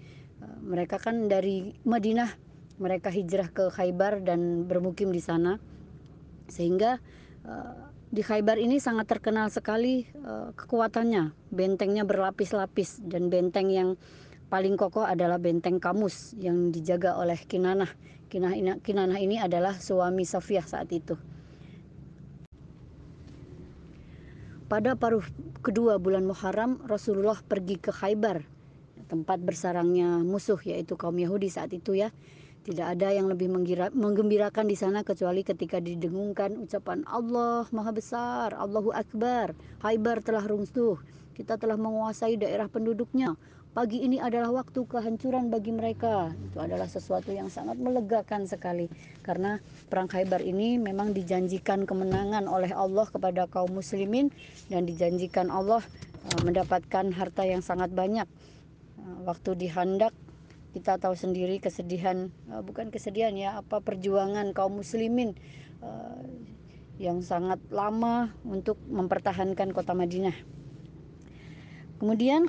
mereka 0.62 1.02
kan 1.02 1.26
dari 1.26 1.74
Madinah. 1.82 2.30
Mereka 2.78 3.10
hijrah 3.10 3.50
ke 3.50 3.74
Khaybar 3.74 4.22
dan 4.22 4.70
bermukim 4.70 5.10
di 5.10 5.18
sana. 5.18 5.58
Sehingga 6.46 7.02
di 8.14 8.22
Khaybar 8.22 8.62
ini 8.62 8.78
sangat 8.78 9.10
terkenal 9.10 9.50
sekali 9.50 10.06
kekuatannya. 10.54 11.34
Bentengnya 11.50 12.06
berlapis-lapis 12.06 13.02
dan 13.02 13.34
benteng 13.34 13.66
yang 13.66 13.98
paling 14.54 14.78
kokoh 14.78 15.02
adalah 15.02 15.42
benteng 15.42 15.82
Kamus 15.82 16.38
yang 16.38 16.70
dijaga 16.70 17.18
oleh 17.18 17.34
Kinanah. 17.34 17.90
Kinanah, 18.30 18.78
Kinanah 18.78 19.18
ini 19.18 19.42
adalah 19.42 19.74
suami 19.82 20.22
Safiyah 20.22 20.62
saat 20.62 20.94
itu. 20.94 21.18
Pada 24.70 24.94
paruh 24.94 25.26
kedua 25.58 25.98
bulan 25.98 26.22
Muharram, 26.22 26.78
Rasulullah 26.86 27.34
pergi 27.42 27.82
ke 27.82 27.90
Khaybar, 27.90 28.46
tempat 29.10 29.42
bersarangnya 29.42 30.22
musuh 30.22 30.62
yaitu 30.62 30.94
kaum 30.94 31.18
Yahudi 31.18 31.50
saat 31.50 31.74
itu 31.74 31.98
ya. 31.98 32.14
Tidak 32.62 32.94
ada 32.94 33.10
yang 33.10 33.26
lebih 33.26 33.50
menggembirakan 33.90 34.70
di 34.70 34.78
sana 34.78 35.02
kecuali 35.02 35.42
ketika 35.42 35.82
didengungkan 35.82 36.62
ucapan 36.62 37.02
Allah 37.10 37.66
Maha 37.74 37.90
Besar, 37.90 38.54
Allahu 38.54 38.94
Akbar. 38.94 39.50
Haibar 39.82 40.22
telah 40.22 40.46
runtuh, 40.46 41.02
kita 41.34 41.58
telah 41.58 41.74
menguasai 41.74 42.38
daerah 42.38 42.70
penduduknya. 42.70 43.34
Pagi 43.74 44.06
ini 44.06 44.22
adalah 44.22 44.54
waktu 44.54 44.86
kehancuran 44.86 45.50
bagi 45.50 45.74
mereka. 45.74 46.30
Itu 46.30 46.62
adalah 46.62 46.86
sesuatu 46.86 47.34
yang 47.34 47.50
sangat 47.50 47.74
melegakan 47.74 48.46
sekali 48.46 48.86
karena 49.26 49.58
perang 49.90 50.06
Khaybar 50.06 50.46
ini 50.46 50.78
memang 50.78 51.10
dijanjikan 51.10 51.82
kemenangan 51.82 52.46
oleh 52.46 52.70
Allah 52.70 53.02
kepada 53.10 53.50
kaum 53.50 53.74
muslimin 53.74 54.30
dan 54.70 54.86
dijanjikan 54.86 55.50
Allah 55.50 55.82
uh, 56.30 56.40
mendapatkan 56.46 57.10
harta 57.18 57.42
yang 57.42 57.66
sangat 57.66 57.90
banyak. 57.90 58.30
Uh, 58.94 59.26
waktu 59.26 59.58
di 59.58 59.66
Handak 59.66 60.14
kita 60.70 60.94
tahu 60.94 61.18
sendiri 61.18 61.58
kesedihan 61.58 62.30
uh, 62.54 62.62
bukan 62.62 62.94
kesedihan 62.94 63.34
ya 63.34 63.58
apa 63.58 63.82
perjuangan 63.82 64.54
kaum 64.54 64.78
muslimin 64.78 65.34
yang 66.94 67.26
sangat 67.26 67.58
lama 67.74 68.30
untuk 68.46 68.78
mempertahankan 68.86 69.74
kota 69.74 69.98
Madinah. 69.98 70.38
Kemudian 71.98 72.46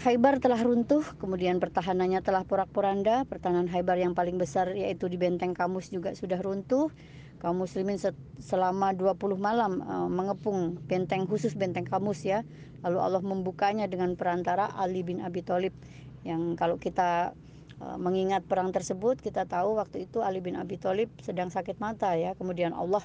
Khaybar 0.00 0.40
telah 0.40 0.56
runtuh, 0.60 1.04
kemudian 1.20 1.60
pertahanannya 1.60 2.24
telah 2.24 2.48
porak-poranda. 2.48 3.28
Pertahanan 3.28 3.68
Khaybar 3.68 4.00
yang 4.00 4.16
paling 4.16 4.40
besar 4.40 4.72
yaitu 4.72 5.10
di 5.12 5.20
benteng 5.20 5.52
Kamus 5.52 5.92
juga 5.92 6.16
sudah 6.16 6.40
runtuh. 6.40 6.88
Kaum 7.42 7.60
muslimin 7.60 7.98
selama 8.38 8.94
20 8.94 9.18
malam 9.36 9.82
uh, 9.82 10.06
mengepung 10.06 10.78
benteng 10.86 11.28
khusus 11.28 11.52
benteng 11.52 11.84
Kamus 11.84 12.24
ya. 12.24 12.46
Lalu 12.86 12.98
Allah 13.02 13.22
membukanya 13.22 13.84
dengan 13.90 14.16
perantara 14.16 14.70
Ali 14.78 15.04
bin 15.04 15.20
Abi 15.20 15.44
Thalib 15.44 15.74
yang 16.22 16.54
kalau 16.54 16.78
kita 16.78 17.34
Eh, 17.82 17.98
mengingat 17.98 18.46
perang 18.46 18.70
tersebut 18.70 19.18
kita 19.18 19.42
tahu 19.42 19.74
waktu 19.74 20.06
itu 20.06 20.22
Ali 20.22 20.38
bin 20.38 20.54
Abi 20.54 20.78
Thalib 20.78 21.10
sedang 21.18 21.50
sakit 21.50 21.82
mata 21.82 22.14
ya 22.14 22.30
kemudian 22.38 22.70
Allah 22.70 23.02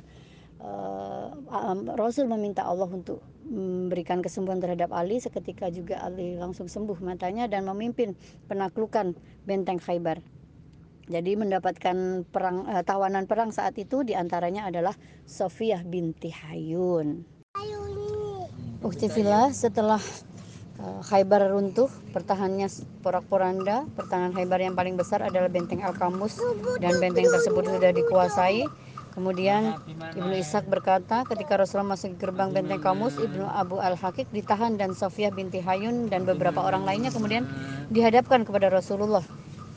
Rasul 1.97 2.25
meminta 2.25 2.65
Allah 2.65 2.89
untuk 2.89 3.21
memberikan 3.45 4.19
kesembuhan 4.19 4.59
terhadap 4.59 4.91
Ali 4.91 5.21
seketika 5.21 5.69
juga 5.69 6.01
Ali 6.01 6.35
langsung 6.35 6.65
sembuh 6.67 6.97
matanya 6.99 7.45
dan 7.45 7.63
memimpin 7.69 8.17
penaklukan 8.49 9.13
benteng 9.45 9.77
Khaybar 9.77 10.19
jadi 11.07 11.39
mendapatkan 11.39 12.27
perang 12.27 12.67
uh, 12.67 12.83
tawanan 12.83 13.31
perang 13.31 13.55
saat 13.55 13.79
itu 13.79 14.03
di 14.03 14.11
antaranya 14.11 14.67
adalah 14.67 14.91
Sofiyah 15.23 15.87
binti 15.87 16.27
Hayun. 16.27 17.23
Uktifillah 18.83 19.55
setelah 19.55 20.03
uh, 20.83 20.99
Khaybar 21.07 21.47
runtuh, 21.55 21.87
pertahanannya 22.11 22.67
porak-poranda. 23.07 23.87
Pertahanan 23.95 24.35
Khaybar 24.35 24.59
yang 24.59 24.75
paling 24.75 24.99
besar 24.99 25.23
adalah 25.23 25.47
benteng 25.47 25.79
Al-Kamus 25.79 26.43
dan 26.83 26.99
benteng 26.99 27.31
tersebut 27.31 27.71
sudah 27.71 27.91
dikuasai. 27.95 28.67
Kemudian 29.17 29.81
Ibnu 30.13 30.29
Ishak 30.37 30.69
berkata 30.69 31.25
ketika 31.25 31.57
Rasulullah 31.57 31.97
masuk 31.97 32.21
gerbang 32.21 32.53
benteng 32.53 32.77
Kamus, 32.77 33.17
Ibnu 33.17 33.49
Abu 33.49 33.81
Al-Hakik 33.81 34.29
ditahan 34.29 34.77
dan 34.77 34.93
Sofiyah 34.93 35.33
binti 35.33 35.57
Hayun 35.57 36.05
dan 36.05 36.21
beberapa 36.21 36.61
orang 36.61 36.85
lainnya 36.85 37.09
kemudian 37.09 37.49
dihadapkan 37.89 38.45
kepada 38.45 38.69
Rasulullah. 38.69 39.25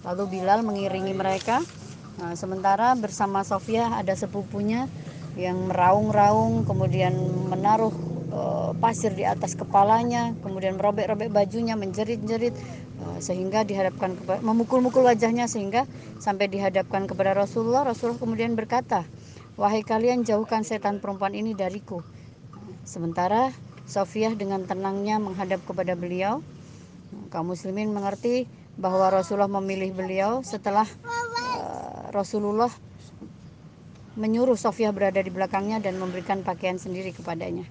Lalu 0.04 0.36
Bilal 0.36 0.60
mengiringi 0.60 1.16
mereka. 1.16 1.64
Nah, 2.20 2.36
sementara 2.36 2.92
bersama 3.00 3.40
Sofiyah 3.40 3.96
ada 3.96 4.12
sepupunya 4.12 4.84
yang 5.40 5.72
meraung-raung 5.72 6.68
kemudian 6.68 7.16
menaruh 7.48 7.96
uh, 8.36 8.76
pasir 8.76 9.16
di 9.16 9.24
atas 9.24 9.56
kepalanya, 9.56 10.36
kemudian 10.44 10.76
merobek-robek 10.76 11.32
bajunya, 11.32 11.80
menjerit-jerit 11.80 12.52
uh, 13.00 13.16
sehingga 13.24 13.64
dihadapkan 13.64 14.20
memukul-mukul 14.44 15.08
wajahnya 15.08 15.48
sehingga 15.48 15.88
sampai 16.20 16.52
dihadapkan 16.52 17.08
kepada 17.08 17.32
Rasulullah. 17.32 17.88
Rasulullah 17.88 18.20
kemudian 18.20 18.52
berkata, 18.52 19.08
"Wahai 19.58 19.82
kalian 19.86 20.22
jauhkan 20.26 20.62
setan 20.62 20.98
perempuan 20.98 21.34
ini 21.34 21.56
dariku." 21.56 22.04
Sementara 22.84 23.54
Sofiah 23.90 24.34
dengan 24.38 24.62
tenangnya 24.70 25.18
menghadap 25.18 25.62
kepada 25.66 25.98
beliau. 25.98 26.46
Kaum 27.34 27.50
muslimin 27.50 27.90
mengerti 27.90 28.46
bahwa 28.78 29.10
Rasulullah 29.10 29.50
memilih 29.50 29.90
beliau 29.90 30.46
setelah 30.46 30.86
uh, 31.58 32.14
Rasulullah 32.14 32.70
menyuruh 34.14 34.54
Sofia 34.54 34.94
berada 34.94 35.18
di 35.18 35.30
belakangnya 35.30 35.82
dan 35.82 35.98
memberikan 35.98 36.46
pakaian 36.46 36.78
sendiri 36.78 37.10
kepadanya. 37.10 37.66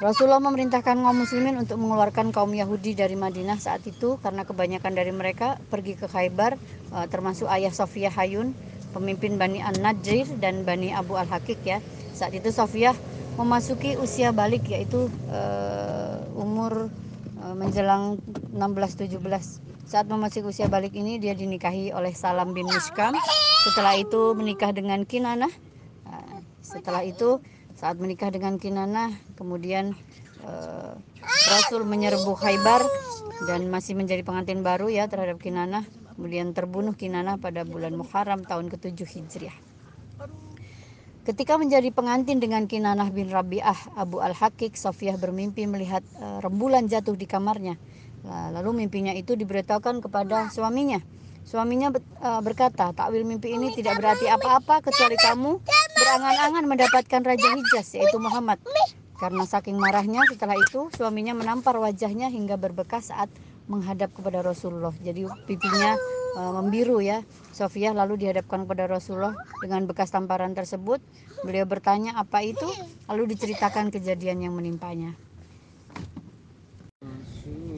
Rasulullah 0.00 0.40
memerintahkan 0.40 0.96
kaum 0.96 1.12
muslimin 1.12 1.60
untuk 1.60 1.76
mengeluarkan 1.76 2.32
kaum 2.32 2.56
Yahudi 2.56 2.96
dari 2.96 3.20
Madinah 3.20 3.60
saat 3.60 3.84
itu 3.84 4.16
karena 4.24 4.48
kebanyakan 4.48 4.96
dari 4.96 5.12
mereka 5.12 5.60
pergi 5.68 5.92
ke 5.92 6.08
Khaybar 6.08 6.56
uh, 6.94 7.04
termasuk 7.10 7.50
ayah 7.52 7.68
Sofia 7.68 8.08
Hayun, 8.08 8.56
pemimpin 8.90 9.38
Bani 9.38 9.62
An-Najir 9.62 10.26
dan 10.42 10.66
Bani 10.66 10.90
Abu 10.94 11.16
Al-Hakik 11.16 11.62
ya. 11.62 11.78
Saat 12.14 12.36
itu 12.36 12.50
Sofia 12.52 12.92
memasuki 13.38 13.96
usia 13.96 14.34
balik 14.34 14.68
yaitu 14.68 15.08
uh, 15.32 16.20
umur 16.36 16.92
uh, 17.40 17.54
menjelang 17.56 18.20
16-17. 18.52 19.16
Saat 19.88 20.06
memasuki 20.06 20.46
usia 20.46 20.68
balik 20.68 20.94
ini 20.94 21.16
dia 21.16 21.32
dinikahi 21.32 21.94
oleh 21.94 22.12
Salam 22.12 22.52
bin 22.52 22.68
Muskam. 22.68 23.16
Setelah 23.64 23.96
itu 23.96 24.36
menikah 24.36 24.74
dengan 24.74 25.06
Kinanah. 25.08 25.50
Uh, 26.04 26.38
setelah 26.60 27.02
itu 27.06 27.40
saat 27.80 27.96
menikah 27.96 28.28
dengan 28.28 28.60
Kinana, 28.60 29.08
kemudian 29.40 29.96
uh, 30.44 30.92
Rasul 31.48 31.88
menyerbu 31.88 32.36
Khaybar 32.36 32.84
dan 33.48 33.72
masih 33.72 33.96
menjadi 33.96 34.20
pengantin 34.20 34.60
baru 34.60 34.92
ya 34.92 35.08
terhadap 35.08 35.40
Kinana. 35.40 35.88
Kemudian 36.20 36.52
terbunuh 36.52 36.92
Kinana 36.92 37.40
pada 37.40 37.64
bulan 37.64 37.96
Muharram 37.96 38.44
tahun 38.44 38.68
ke-7 38.68 39.08
Hijriah. 39.08 39.56
Ketika 41.24 41.56
menjadi 41.56 41.88
pengantin 41.88 42.44
dengan 42.44 42.68
Kinanah 42.68 43.08
bin 43.08 43.32
Rabi'ah 43.32 43.96
Abu 43.96 44.20
Al-Hakik, 44.20 44.76
Sofiyah 44.76 45.16
bermimpi 45.16 45.64
melihat 45.64 46.04
uh, 46.20 46.44
rembulan 46.44 46.92
jatuh 46.92 47.16
di 47.16 47.24
kamarnya. 47.24 47.80
Lalu 48.52 48.84
mimpinya 48.84 49.16
itu 49.16 49.32
diberitahukan 49.32 50.04
kepada 50.04 50.52
suaminya. 50.52 51.00
Suaminya 51.48 51.88
uh, 51.88 52.44
berkata, 52.44 52.92
takwil 52.92 53.24
mimpi 53.24 53.56
ini 53.56 53.72
tidak 53.72 53.96
berarti 53.96 54.28
apa-apa 54.28 54.84
kecuali 54.84 55.16
kamu 55.16 55.56
berangan-angan 55.96 56.64
mendapatkan 56.68 57.20
Raja 57.24 57.48
Hijaz 57.56 57.96
yaitu 57.96 58.20
Muhammad. 58.20 58.60
Karena 59.16 59.48
saking 59.48 59.80
marahnya 59.80 60.20
setelah 60.28 60.52
itu 60.60 60.92
suaminya 60.92 61.32
menampar 61.32 61.80
wajahnya 61.80 62.28
hingga 62.28 62.60
berbekas 62.60 63.08
saat 63.08 63.32
menghadap 63.70 64.10
kepada 64.10 64.42
Rasulullah. 64.42 64.90
Jadi 64.98 65.30
pipinya 65.46 65.94
e, 66.34 66.40
membiru 66.58 66.98
ya. 66.98 67.22
Sofia 67.54 67.94
lalu 67.94 68.26
dihadapkan 68.26 68.66
kepada 68.66 68.90
Rasulullah 68.90 69.38
dengan 69.62 69.86
bekas 69.86 70.10
tamparan 70.10 70.58
tersebut. 70.58 70.98
Beliau 71.46 71.64
bertanya 71.70 72.18
apa 72.18 72.42
itu, 72.42 72.66
lalu 73.06 73.30
diceritakan 73.30 73.94
kejadian 73.94 74.42
yang 74.42 74.58
menimpanya. 74.58 75.14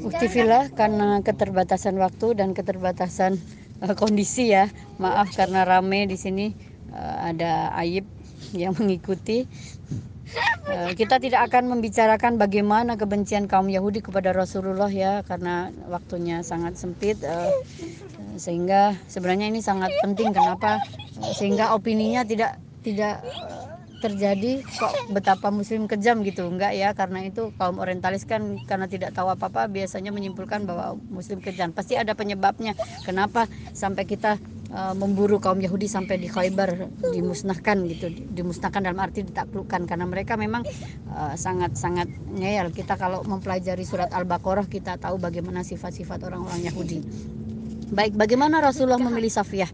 Uktifillah 0.02 0.74
karena 0.74 1.22
keterbatasan 1.22 1.94
waktu 2.00 2.34
dan 2.34 2.56
keterbatasan 2.56 3.38
uh, 3.84 3.94
kondisi 3.94 4.50
ya. 4.50 4.66
Maaf 4.98 5.30
karena 5.36 5.62
rame 5.62 6.10
di 6.10 6.18
sini 6.18 6.56
uh, 6.90 7.30
ada 7.30 7.70
Ayib 7.76 8.08
yang 8.56 8.74
mengikuti. 8.74 9.46
Uh, 10.62 10.94
kita 10.94 11.18
tidak 11.18 11.50
akan 11.50 11.74
membicarakan 11.74 12.38
bagaimana 12.38 12.94
kebencian 12.94 13.50
kaum 13.50 13.66
Yahudi 13.66 13.98
kepada 13.98 14.30
Rasulullah 14.30 14.86
ya 14.86 15.26
karena 15.26 15.74
waktunya 15.90 16.46
sangat 16.46 16.78
sempit. 16.78 17.18
Uh, 17.26 17.50
sehingga 18.38 18.94
sebenarnya 19.10 19.50
ini 19.50 19.58
sangat 19.58 19.90
penting. 20.00 20.30
Kenapa? 20.30 20.78
Sehingga 21.34 21.74
opininya 21.74 22.22
tidak 22.22 22.62
tidak 22.86 23.26
terjadi 24.02 24.66
kok 24.66 24.94
betapa 25.14 25.50
muslim 25.54 25.86
kejam 25.86 26.26
gitu. 26.26 26.46
Enggak 26.50 26.74
ya 26.74 26.90
karena 26.94 27.22
itu 27.26 27.54
kaum 27.54 27.78
orientalis 27.78 28.26
kan 28.26 28.58
karena 28.66 28.90
tidak 28.90 29.14
tahu 29.14 29.30
apa-apa 29.30 29.70
biasanya 29.70 30.10
menyimpulkan 30.10 30.66
bahwa 30.66 30.98
muslim 31.10 31.38
kejam. 31.38 31.70
Pasti 31.70 31.94
ada 31.94 32.14
penyebabnya. 32.14 32.74
Kenapa 33.06 33.46
sampai 33.74 34.06
kita 34.06 34.42
uh, 34.72 34.94
memburu 34.96 35.38
kaum 35.38 35.60
Yahudi 35.60 35.86
sampai 35.86 36.18
di 36.18 36.26
Khaybar 36.26 36.90
dimusnahkan 37.12 37.84
gitu 37.88 38.10
dimusnahkan 38.32 38.82
dalam 38.82 38.98
arti 38.98 39.22
ditaklukkan 39.22 39.86
karena 39.86 40.04
mereka 40.08 40.34
memang 40.34 40.64
sangat-sangat 41.36 42.08
uh, 42.08 42.40
ngeyel 42.40 42.72
kita 42.72 42.96
kalau 42.96 43.22
mempelajari 43.22 43.84
surat 43.84 44.10
Al-Baqarah 44.10 44.66
kita 44.66 44.96
tahu 44.98 45.20
bagaimana 45.20 45.62
sifat-sifat 45.62 46.24
orang-orang 46.24 46.64
Yahudi 46.64 47.04
baik 47.92 48.16
bagaimana 48.16 48.64
Rasulullah 48.64 49.00
memilih 49.00 49.30
Safiyah 49.30 49.68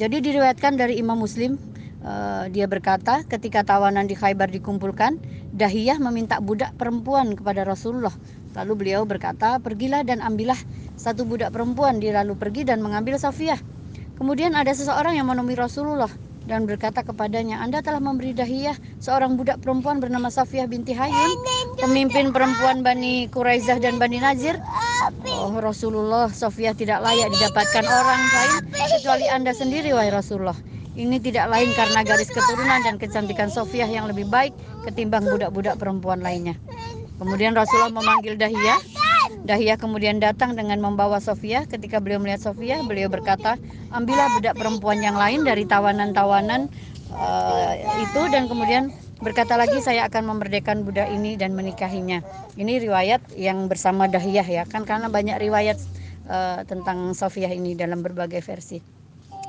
jadi 0.00 0.18
diriwayatkan 0.18 0.80
dari 0.80 0.96
Imam 0.96 1.20
Muslim 1.20 1.60
Uh, 1.98 2.46
dia 2.54 2.70
berkata, 2.70 3.26
ketika 3.26 3.66
tawanan 3.66 4.06
di 4.06 4.14
Khaybar 4.14 4.46
dikumpulkan, 4.54 5.18
Dahiyah 5.50 5.98
meminta 5.98 6.38
budak 6.38 6.78
perempuan 6.78 7.34
kepada 7.34 7.66
Rasulullah. 7.66 8.14
Lalu 8.54 8.72
beliau 8.78 9.02
berkata, 9.02 9.58
pergilah 9.58 10.06
dan 10.06 10.22
ambillah 10.22 10.58
satu 10.94 11.26
budak 11.26 11.50
perempuan. 11.50 11.98
Dia 11.98 12.22
lalu 12.22 12.38
pergi 12.38 12.62
dan 12.70 12.86
mengambil 12.86 13.18
Safiyah. 13.18 13.58
Kemudian 14.18 14.58
ada 14.58 14.74
seseorang 14.74 15.14
yang 15.14 15.30
menemui 15.30 15.54
Rasulullah 15.54 16.10
dan 16.50 16.66
berkata 16.66 17.06
kepadanya, 17.06 17.62
Anda 17.62 17.78
telah 17.86 18.02
memberi 18.02 18.34
Dahiyah 18.34 18.74
seorang 18.98 19.38
budak 19.38 19.62
perempuan 19.62 20.02
bernama 20.02 20.26
Safiyah 20.26 20.66
binti 20.66 20.90
Hayun, 20.90 21.38
pemimpin 21.78 22.34
perempuan 22.34 22.82
Bani 22.82 23.30
Quraizah 23.30 23.78
dan 23.78 24.02
Bani 24.02 24.18
Nazir. 24.18 24.58
Oh 25.38 25.54
Rasulullah, 25.54 26.26
Safiyah 26.26 26.74
tidak 26.74 26.98
layak 26.98 27.30
didapatkan 27.30 27.84
orang 27.86 28.20
lain 28.26 28.54
kecuali 28.98 29.26
Anda 29.30 29.54
sendiri, 29.54 29.94
wahai 29.94 30.10
Rasulullah. 30.10 30.58
Ini 30.98 31.22
tidak 31.22 31.46
lain 31.46 31.70
karena 31.78 32.02
garis 32.02 32.26
keturunan 32.26 32.82
dan 32.82 32.98
kecantikan 32.98 33.46
Sofia 33.54 33.86
yang 33.86 34.10
lebih 34.10 34.26
baik 34.26 34.50
ketimbang 34.82 35.30
budak-budak 35.30 35.78
perempuan 35.78 36.18
lainnya. 36.18 36.58
Kemudian 37.22 37.54
Rasulullah 37.54 37.94
memanggil 37.94 38.34
Dahiyah. 38.34 38.97
Dahiyah 39.48 39.80
kemudian 39.80 40.20
datang 40.20 40.52
dengan 40.52 40.76
membawa 40.84 41.24
Sofia. 41.24 41.64
Ketika 41.64 42.04
beliau 42.04 42.20
melihat 42.20 42.52
Sofia, 42.52 42.84
beliau 42.84 43.08
berkata, 43.08 43.56
ambillah 43.88 44.28
budak 44.36 44.60
perempuan 44.60 45.00
yang 45.00 45.16
lain 45.16 45.40
dari 45.40 45.64
tawanan-tawanan 45.64 46.68
uh, 47.16 47.72
itu 48.04 48.22
dan 48.28 48.44
kemudian 48.44 48.92
berkata 49.24 49.56
lagi 49.56 49.80
saya 49.80 50.04
akan 50.04 50.36
memerdekakan 50.36 50.84
budak 50.84 51.08
ini 51.08 51.40
dan 51.40 51.56
menikahinya. 51.56 52.20
Ini 52.60 52.76
riwayat 52.76 53.40
yang 53.40 53.72
bersama 53.72 54.04
Dahiyah 54.04 54.44
ya 54.44 54.62
kan 54.68 54.84
karena 54.84 55.08
banyak 55.08 55.40
riwayat 55.40 55.80
uh, 56.28 56.60
tentang 56.68 57.16
Sofia 57.16 57.48
ini 57.48 57.72
dalam 57.72 58.04
berbagai 58.04 58.44
versi. 58.44 58.84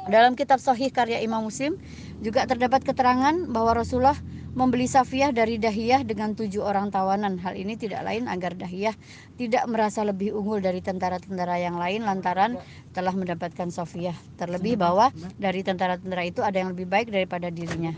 Dalam 0.08 0.34
kitab 0.40 0.64
Sahih 0.64 0.90
karya 0.96 1.20
Imam 1.20 1.44
Muslim 1.44 1.76
juga 2.24 2.48
terdapat 2.48 2.88
keterangan 2.88 3.36
bahwa 3.52 3.84
Rasulullah 3.84 4.18
membeli 4.58 4.90
Safiyah 4.90 5.34
dari 5.34 5.62
Dahiyah 5.62 6.02
dengan 6.06 6.34
tujuh 6.34 6.62
orang 6.64 6.90
tawanan. 6.90 7.38
Hal 7.42 7.58
ini 7.58 7.78
tidak 7.78 8.06
lain 8.06 8.26
agar 8.26 8.56
Dahiyah 8.58 8.94
tidak 9.38 9.64
merasa 9.70 10.02
lebih 10.04 10.36
unggul 10.36 10.60
dari 10.60 10.82
tentara-tentara 10.82 11.60
yang 11.62 11.78
lain 11.78 12.04
lantaran 12.06 12.58
telah 12.92 13.14
mendapatkan 13.14 13.70
Safiyah. 13.70 14.16
Terlebih 14.36 14.76
bahwa 14.80 15.14
dari 15.38 15.62
tentara-tentara 15.62 16.24
itu 16.26 16.42
ada 16.42 16.58
yang 16.58 16.74
lebih 16.74 16.90
baik 16.90 17.14
daripada 17.14 17.54
dirinya. 17.54 17.94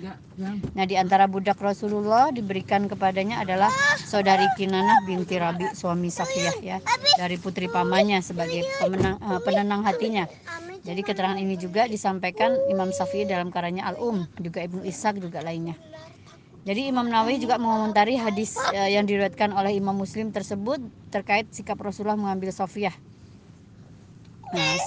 Nah, 0.73 0.85
di 0.85 0.95
antara 0.97 1.29
budak 1.29 1.61
Rasulullah 1.61 2.33
diberikan 2.33 2.89
kepadanya 2.89 3.45
adalah 3.45 3.69
saudari 4.01 4.45
Kinanah 4.57 5.05
binti 5.05 5.37
Rabi, 5.37 5.71
suami 5.77 6.09
Safiyah 6.09 6.57
ya, 6.61 6.77
dari 7.15 7.37
putri 7.37 7.69
pamannya 7.69 8.19
sebagai 8.25 8.65
pemenang, 8.81 9.17
uh, 9.21 9.39
penenang 9.41 9.81
hatinya. 9.85 10.25
Jadi 10.81 11.05
keterangan 11.05 11.37
ini 11.37 11.61
juga 11.61 11.85
disampaikan 11.85 12.57
Imam 12.65 12.89
Syafi'i 12.89 13.29
dalam 13.29 13.53
karyanya 13.53 13.93
Al-Um, 13.93 14.25
juga 14.41 14.65
Ibnu 14.65 14.81
Ishaq 14.81 15.21
juga 15.21 15.45
lainnya. 15.45 15.77
Jadi 16.61 16.93
Imam 16.93 17.09
Nawawi 17.09 17.41
juga 17.41 17.57
mengomentari 17.57 18.13
hadis 18.21 18.53
uh, 18.53 18.85
yang 18.85 19.09
diriwayatkan 19.09 19.49
oleh 19.49 19.73
Imam 19.73 19.97
Muslim 19.97 20.29
tersebut 20.29 20.77
terkait 21.09 21.49
sikap 21.49 21.81
Rasulullah 21.81 22.13
mengambil 22.13 22.53
Sofiyah. 22.53 22.93
Nah, 24.53 24.77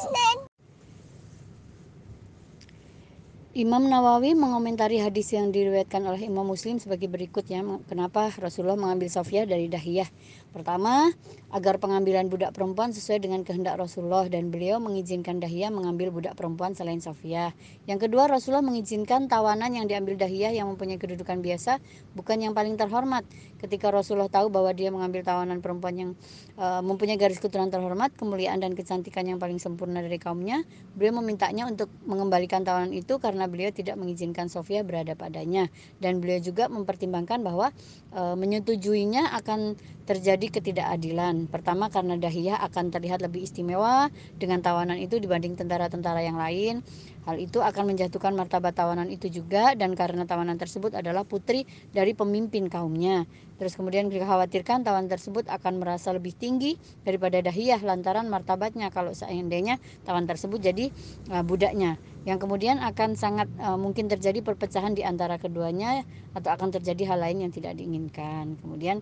Imam 3.55 3.87
Nawawi 3.87 4.35
mengomentari 4.35 4.99
hadis 4.99 5.31
yang 5.31 5.55
diriwayatkan 5.55 6.03
oleh 6.07 6.27
Imam 6.27 6.43
Muslim 6.43 6.83
sebagai 6.83 7.07
berikut 7.07 7.47
ya. 7.47 7.63
Kenapa 7.91 8.31
Rasulullah 8.39 8.75
mengambil 8.75 9.07
Sofiyah 9.11 9.47
dari 9.47 9.71
Dahiyah? 9.71 10.11
Pertama, 10.55 11.11
agar 11.51 11.83
pengambilan 11.83 12.31
budak 12.31 12.55
perempuan 12.55 12.95
sesuai 12.95 13.27
dengan 13.27 13.43
kehendak 13.43 13.75
Rasulullah 13.75 14.23
dan 14.31 14.55
beliau 14.55 14.79
mengizinkan 14.79 15.43
Dahiyah 15.43 15.75
mengambil 15.75 16.15
budak 16.15 16.39
perempuan 16.39 16.79
selain 16.79 17.03
Safiyah. 17.03 17.51
Yang 17.91 18.07
kedua, 18.07 18.31
Rasulullah 18.31 18.63
mengizinkan 18.63 19.27
tawanan 19.27 19.75
yang 19.75 19.91
diambil 19.91 20.15
Dahiyah 20.15 20.55
yang 20.55 20.71
mempunyai 20.71 20.95
kedudukan 20.95 21.43
biasa 21.43 21.83
bukan 22.15 22.39
yang 22.39 22.55
paling 22.55 22.79
terhormat. 22.79 23.27
Ketika 23.59 23.91
Rasulullah 23.91 24.31
tahu 24.31 24.47
bahwa 24.47 24.71
dia 24.71 24.95
mengambil 24.95 25.27
tawanan 25.27 25.59
perempuan 25.59 25.95
yang 25.99 26.11
uh, 26.55 26.79
mempunyai 26.87 27.19
garis 27.19 27.43
keturunan 27.43 27.75
terhormat, 27.75 28.15
kemuliaan 28.15 28.63
dan 28.63 28.79
kecantikan 28.79 29.27
yang 29.27 29.43
paling 29.43 29.59
sempurna 29.59 30.07
dari 30.07 30.23
kaumnya, 30.23 30.63
beliau 30.95 31.19
memintanya 31.19 31.67
untuk 31.67 31.91
mengembalikan 32.07 32.63
tawanan 32.63 32.95
itu 32.95 33.19
karena 33.19 33.51
beliau 33.51 33.75
tidak 33.75 33.99
mengizinkan 33.99 34.47
Sofia 34.47 34.87
berada 34.87 35.19
padanya 35.19 35.67
dan 35.99 36.23
beliau 36.23 36.39
juga 36.39 36.71
mempertimbangkan 36.71 37.43
bahwa 37.43 37.75
uh, 38.15 38.39
menyetujuinya 38.39 39.35
akan 39.43 39.75
terjadi 40.05 40.47
ketidakadilan. 40.53 41.49
Pertama 41.49 41.89
karena 41.89 42.21
Dahiyah 42.21 42.61
akan 42.69 42.93
terlihat 42.93 43.25
lebih 43.25 43.45
istimewa 43.49 44.13
dengan 44.37 44.61
tawanan 44.61 45.01
itu 45.01 45.17
dibanding 45.17 45.57
tentara-tentara 45.57 46.21
yang 46.21 46.37
lain. 46.37 46.85
Hal 47.25 47.41
itu 47.41 47.65
akan 47.65 47.97
menjatuhkan 47.97 48.37
martabat 48.37 48.77
tawanan 48.77 49.09
itu 49.09 49.33
juga 49.33 49.73
dan 49.73 49.97
karena 49.97 50.29
tawanan 50.29 50.61
tersebut 50.61 50.93
adalah 50.93 51.25
putri 51.25 51.65
dari 51.97 52.13
pemimpin 52.13 52.69
kaumnya. 52.69 53.25
Terus 53.57 53.81
kemudian 53.81 54.13
dikhawatirkan 54.13 54.85
tawanan 54.85 55.09
tersebut 55.09 55.49
akan 55.49 55.81
merasa 55.81 56.13
lebih 56.13 56.37
tinggi 56.37 56.77
daripada 57.07 57.41
Dahiyah 57.41 57.81
lantaran 57.81 58.29
martabatnya 58.29 58.93
kalau 58.93 59.17
seandainya 59.17 59.81
tawanan 60.05 60.29
tersebut 60.29 60.61
jadi 60.61 60.93
uh, 61.33 61.41
budaknya. 61.41 61.97
Yang 62.29 62.45
kemudian 62.45 62.77
akan 62.81 63.17
sangat 63.17 63.49
uh, 63.57 63.81
mungkin 63.81 64.11
terjadi 64.11 64.45
perpecahan 64.45 64.93
di 64.93 65.01
antara 65.01 65.41
keduanya 65.41 66.05
atau 66.37 66.51
akan 66.53 66.77
terjadi 66.77 67.15
hal 67.15 67.25
lain 67.25 67.47
yang 67.49 67.53
tidak 67.55 67.79
diinginkan. 67.79 68.61
Kemudian 68.61 69.01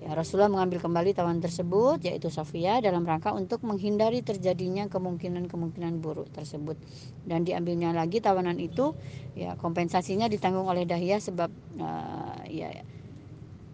Ya, 0.00 0.16
Rasulullah 0.16 0.48
mengambil 0.48 0.80
kembali 0.80 1.12
tawanan 1.12 1.44
tersebut 1.44 2.00
yaitu 2.08 2.32
Sofia 2.32 2.80
dalam 2.80 3.04
rangka 3.04 3.36
untuk 3.36 3.60
menghindari 3.68 4.24
terjadinya 4.24 4.88
kemungkinan-kemungkinan 4.88 6.00
buruk 6.00 6.32
tersebut. 6.32 6.80
Dan 7.28 7.44
diambilnya 7.44 7.92
lagi 7.92 8.24
tawanan 8.24 8.56
itu 8.56 8.96
ya 9.36 9.60
kompensasinya 9.60 10.24
ditanggung 10.32 10.64
oleh 10.64 10.88
Dahya 10.88 11.20
sebab 11.20 11.52
uh, 11.76 12.40
ya 12.48 12.80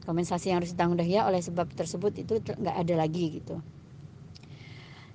kompensasi 0.02 0.50
yang 0.50 0.58
harus 0.58 0.74
ditanggung 0.74 0.98
Dahya 0.98 1.30
oleh 1.30 1.38
sebab 1.38 1.70
tersebut 1.70 2.18
itu 2.18 2.42
nggak 2.42 2.74
ada 2.74 2.94
lagi 2.98 3.38
gitu. 3.38 3.62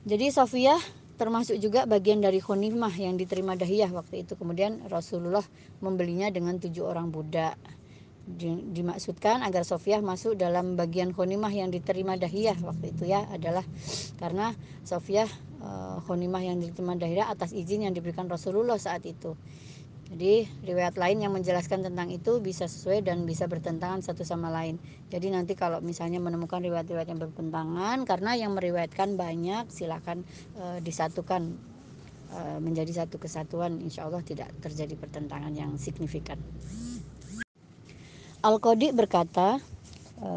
Jadi 0.08 0.32
Sofia 0.32 0.80
termasuk 1.19 1.60
juga 1.60 1.84
bagian 1.84 2.24
dari 2.24 2.39
khonimah 2.39 2.95
yang 2.95 3.19
diterima 3.19 3.60
Dahiyah 3.60 3.91
waktu 3.91 4.24
itu. 4.24 4.39
Kemudian 4.39 4.88
Rasulullah 4.88 5.43
membelinya 5.84 6.32
dengan 6.32 6.56
tujuh 6.56 6.88
orang 6.88 7.12
budak 7.12 7.60
dimaksudkan 8.72 9.42
agar 9.42 9.66
Sofiah 9.66 10.00
masuk 10.00 10.38
dalam 10.38 10.78
bagian 10.78 11.12
khonimah 11.12 11.52
yang 11.52 11.74
diterima 11.74 12.16
Dahiyah 12.16 12.58
waktu 12.62 12.94
itu 12.94 13.10
ya 13.10 13.26
adalah 13.34 13.66
karena 14.22 14.54
Sofiah 14.86 15.28
uh, 15.62 15.98
khonimah 16.06 16.42
yang 16.46 16.62
diterima 16.62 16.94
Dahiyah 16.96 17.34
atas 17.34 17.52
izin 17.52 17.90
yang 17.90 17.94
diberikan 17.98 18.30
Rasulullah 18.30 18.78
saat 18.78 19.04
itu. 19.10 19.34
Jadi 20.12 20.44
riwayat 20.68 21.00
lain 21.00 21.24
yang 21.24 21.32
menjelaskan 21.32 21.88
tentang 21.88 22.12
itu 22.12 22.44
bisa 22.44 22.68
sesuai 22.68 23.08
dan 23.08 23.24
bisa 23.24 23.48
bertentangan 23.48 24.04
satu 24.04 24.28
sama 24.28 24.52
lain. 24.52 24.76
Jadi 25.08 25.32
nanti 25.32 25.56
kalau 25.56 25.80
misalnya 25.80 26.20
menemukan 26.20 26.60
riwayat-riwayat 26.60 27.08
yang 27.08 27.22
bertentangan 27.24 28.04
karena 28.04 28.32
yang 28.36 28.52
meriwayatkan 28.52 29.16
banyak 29.16 29.72
silakan 29.72 30.28
uh, 30.60 30.84
disatukan 30.84 31.56
uh, 32.36 32.60
menjadi 32.60 33.08
satu 33.08 33.24
kesatuan 33.24 33.80
insya 33.80 34.04
Allah 34.04 34.20
tidak 34.20 34.52
terjadi 34.60 35.00
pertentangan 35.00 35.56
yang 35.56 35.80
signifikan. 35.80 36.36
Al-Qadi 38.41 38.89
berkata, 38.89 39.62
e, 40.17 40.30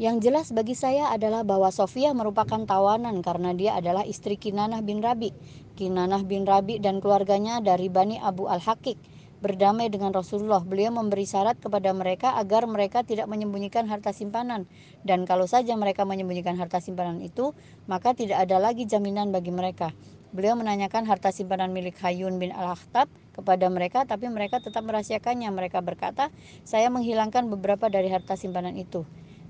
yang 0.00 0.24
jelas 0.24 0.56
bagi 0.56 0.72
saya 0.72 1.12
adalah 1.12 1.44
bahwa 1.44 1.68
Sofia 1.68 2.16
merupakan 2.16 2.64
tawanan 2.64 3.20
karena 3.20 3.52
dia 3.52 3.76
adalah 3.76 4.08
istri 4.08 4.40
Kinanah 4.40 4.80
bin 4.80 5.04
Rabi. 5.04 5.36
Kinanah 5.76 6.24
bin 6.24 6.48
Rabi 6.48 6.80
dan 6.80 6.96
keluarganya 7.04 7.60
dari 7.60 7.92
Bani 7.92 8.16
Abu 8.16 8.48
Al-Hakik 8.48 8.96
berdamai 9.44 9.92
dengan 9.92 10.16
Rasulullah. 10.16 10.64
Beliau 10.64 10.96
memberi 10.96 11.28
syarat 11.28 11.60
kepada 11.60 11.92
mereka 11.92 12.40
agar 12.40 12.64
mereka 12.64 13.04
tidak 13.04 13.28
menyembunyikan 13.28 13.84
harta 13.84 14.16
simpanan. 14.16 14.64
Dan 15.04 15.28
kalau 15.28 15.44
saja 15.44 15.76
mereka 15.76 16.08
menyembunyikan 16.08 16.56
harta 16.56 16.80
simpanan 16.80 17.20
itu, 17.20 17.52
maka 17.84 18.16
tidak 18.16 18.48
ada 18.48 18.56
lagi 18.56 18.88
jaminan 18.88 19.28
bagi 19.28 19.52
mereka. 19.52 19.92
Beliau 20.32 20.56
menanyakan 20.56 21.04
harta 21.04 21.28
simpanan 21.36 21.68
milik 21.72 22.00
Hayun 22.00 22.40
bin 22.40 22.48
Al-Akhtab 22.48 23.12
kepada 23.36 23.68
mereka 23.68 24.08
tapi 24.08 24.32
mereka 24.32 24.64
tetap 24.64 24.80
merahasiakannya. 24.88 25.52
Mereka 25.52 25.84
berkata, 25.84 26.32
"Saya 26.64 26.88
menghilangkan 26.88 27.46
beberapa 27.52 27.92
dari 27.92 28.08
harta 28.08 28.34
simpanan 28.34 28.74
itu." 28.80 29.04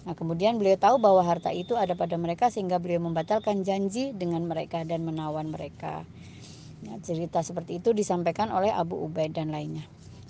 Nah, 0.06 0.14
kemudian 0.14 0.58
beliau 0.58 0.78
tahu 0.78 1.02
bahwa 1.02 1.22
harta 1.22 1.50
itu 1.50 1.74
ada 1.74 1.98
pada 1.98 2.14
mereka 2.14 2.46
sehingga 2.46 2.78
beliau 2.78 3.02
membatalkan 3.02 3.66
janji 3.66 4.14
dengan 4.14 4.46
mereka 4.46 4.86
dan 4.86 5.02
menawan 5.02 5.50
mereka. 5.50 6.06
Nah, 6.86 7.02
cerita 7.02 7.42
seperti 7.42 7.82
itu 7.82 7.90
disampaikan 7.90 8.54
oleh 8.54 8.70
Abu 8.70 8.94
Ubaid 9.02 9.34
dan 9.34 9.50
lainnya. 9.50 9.82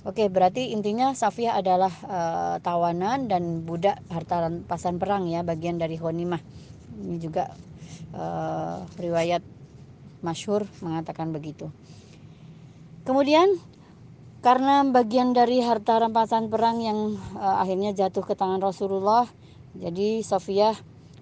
Oke, 0.07 0.31
berarti 0.31 0.71
intinya 0.71 1.13
Safiyah 1.13 1.61
adalah 1.61 1.91
uh, 2.07 2.57
tawanan 2.63 3.27
dan 3.27 3.67
budak 3.67 4.01
harta 4.07 4.47
rampasan 4.47 5.03
perang 5.03 5.27
ya, 5.27 5.43
bagian 5.43 5.77
dari 5.77 5.99
Honimah. 5.99 6.41
Ini 7.03 7.19
juga 7.19 7.53
uh, 8.15 8.87
riwayat 8.97 9.43
masyhur 10.25 10.65
mengatakan 10.81 11.35
begitu. 11.35 11.69
Kemudian 13.07 13.47
karena 14.43 14.83
bagian 14.83 15.31
dari 15.31 15.63
harta 15.63 16.03
rampasan 16.03 16.51
perang 16.51 16.83
yang 16.83 17.15
uh, 17.39 17.63
akhirnya 17.63 17.95
jatuh 17.95 18.27
ke 18.27 18.35
tangan 18.35 18.59
Rasulullah, 18.59 19.31
jadi 19.79 20.27
Sofiyah 20.27 20.75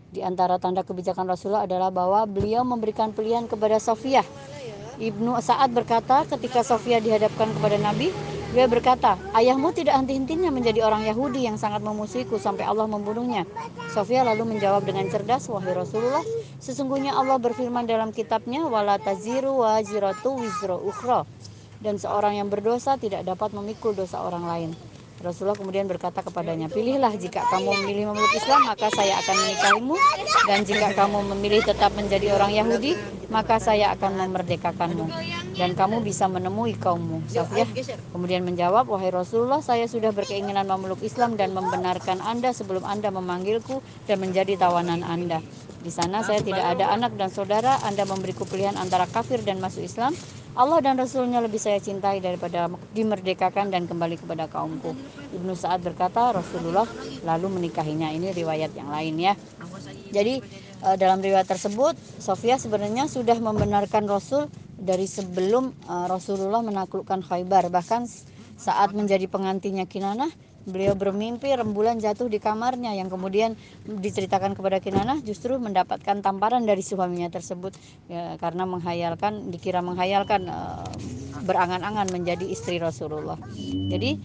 di 0.08 0.24
antara 0.24 0.56
tanda 0.56 0.80
kebijakan 0.80 1.28
Rasulullah 1.28 1.68
adalah 1.68 1.92
bahwa 1.92 2.24
beliau 2.24 2.64
memberikan 2.64 3.12
pilihan 3.12 3.44
kepada 3.44 3.76
Sofiyah. 3.76 4.24
Ibnu 4.96 5.36
Sa'ad 5.36 5.76
berkata 5.76 6.24
ketika 6.24 6.64
Sofiyah 6.64 7.04
dihadapkan 7.04 7.52
kepada 7.52 7.76
Nabi, 7.76 8.08
dia 8.56 8.64
berkata, 8.64 9.20
ayahmu 9.36 9.76
tidak 9.76 10.00
henti-hentinya 10.00 10.48
menjadi 10.48 10.88
orang 10.88 11.04
Yahudi 11.04 11.44
yang 11.44 11.60
sangat 11.60 11.84
memusuhiku 11.84 12.40
sampai 12.40 12.64
Allah 12.64 12.88
membunuhnya. 12.88 13.44
Sofia 13.92 14.24
lalu 14.24 14.56
menjawab 14.56 14.88
dengan 14.88 15.04
cerdas, 15.12 15.50
wahai 15.52 15.74
Rasulullah, 15.74 16.22
sesungguhnya 16.62 17.12
Allah 17.12 17.36
berfirman 17.42 17.84
dalam 17.84 18.14
kitabnya, 18.14 18.64
wala 18.70 18.96
taziru 18.96 19.60
wa 19.60 19.82
ziratu 19.84 20.38
wizro 20.38 20.80
ukhra 20.80 21.26
dan 21.84 22.00
seorang 22.00 22.40
yang 22.40 22.48
berdosa 22.48 22.96
tidak 22.96 23.28
dapat 23.28 23.52
memikul 23.52 23.92
dosa 23.92 24.24
orang 24.24 24.48
lain. 24.48 24.70
Rasulullah 25.24 25.56
kemudian 25.56 25.88
berkata 25.88 26.20
kepadanya, 26.20 26.68
pilihlah 26.68 27.14
jika 27.16 27.46
kamu 27.48 27.70
memilih 27.80 28.12
memeluk 28.12 28.34
Islam 28.36 28.66
maka 28.66 28.92
saya 28.92 29.16
akan 29.24 29.36
menikahimu 29.40 29.96
dan 30.44 30.58
jika 30.68 30.88
kamu 30.92 31.18
memilih 31.32 31.60
tetap 31.64 31.96
menjadi 31.96 32.34
orang 32.36 32.52
Yahudi 32.52 32.92
maka 33.32 33.56
saya 33.56 33.94
akan 33.96 34.20
memerdekakanmu 34.20 35.06
dan 35.56 35.72
kamu 35.72 36.04
bisa 36.04 36.28
menemui 36.28 36.76
kaummu. 36.76 37.24
Safiyah 37.30 37.64
kemudian 38.12 38.44
menjawab, 38.44 38.84
wahai 38.84 39.14
Rasulullah 39.14 39.64
saya 39.64 39.88
sudah 39.88 40.12
berkeinginan 40.12 40.66
memeluk 40.68 41.00
Islam 41.00 41.40
dan 41.40 41.56
membenarkan 41.56 42.20
anda 42.20 42.52
sebelum 42.52 42.84
anda 42.84 43.08
memanggilku 43.08 43.80
dan 44.04 44.20
menjadi 44.20 44.60
tawanan 44.60 45.06
anda. 45.06 45.40
Di 45.80 45.92
sana 45.92 46.24
saya 46.24 46.40
tidak 46.40 46.64
ada 46.64 46.90
anak 46.96 47.16
dan 47.16 47.28
saudara, 47.28 47.76
anda 47.84 48.08
memberiku 48.08 48.48
pilihan 48.48 48.76
antara 48.76 49.04
kafir 49.08 49.40
dan 49.44 49.60
masuk 49.60 49.84
Islam 49.84 50.12
Allah 50.54 50.78
dan 50.78 50.94
Rasulnya 50.94 51.42
lebih 51.42 51.58
saya 51.58 51.82
cintai 51.82 52.22
daripada 52.22 52.70
dimerdekakan 52.94 53.74
dan 53.74 53.90
kembali 53.90 54.22
kepada 54.22 54.46
kaumku. 54.46 54.94
Ibnu 55.34 55.50
Sa'ad 55.50 55.82
berkata 55.82 56.30
Rasulullah 56.30 56.86
lalu 57.26 57.58
menikahinya. 57.58 58.14
Ini 58.14 58.30
riwayat 58.30 58.70
yang 58.78 58.86
lain 58.86 59.18
ya. 59.18 59.34
Jadi 60.14 60.38
eh, 60.86 60.96
dalam 60.96 61.18
riwayat 61.18 61.50
tersebut 61.50 61.98
Sofia 62.22 62.54
sebenarnya 62.54 63.10
sudah 63.10 63.34
membenarkan 63.42 64.06
Rasul 64.06 64.46
dari 64.78 65.10
sebelum 65.10 65.74
eh, 65.90 66.06
Rasulullah 66.06 66.62
menaklukkan 66.62 67.26
Khaybar. 67.26 67.74
Bahkan 67.74 68.06
saat 68.54 68.94
menjadi 68.94 69.26
pengantinnya 69.26 69.90
Kinanah 69.90 70.30
beliau 70.64 70.96
bermimpi 70.96 71.53
rembulan 71.53 72.00
jatuh 72.00 72.29
di 72.29 72.40
kamarnya 72.40 72.96
yang 72.96 73.12
kemudian 73.12 73.53
diceritakan 73.85 74.57
kepada 74.57 74.81
Kinanah 74.81 75.20
justru 75.20 75.57
mendapatkan 75.61 76.24
tamparan 76.24 76.64
dari 76.64 76.81
suaminya 76.81 77.29
tersebut 77.29 77.77
ya, 78.09 78.40
karena 78.40 78.64
menghayalkan 78.64 79.53
dikira 79.53 79.85
menghayalkan 79.85 80.48
uh, 80.48 80.88
berangan-angan 81.44 82.09
menjadi 82.09 82.48
istri 82.48 82.81
Rasulullah. 82.81 83.37
Jadi 83.92 84.16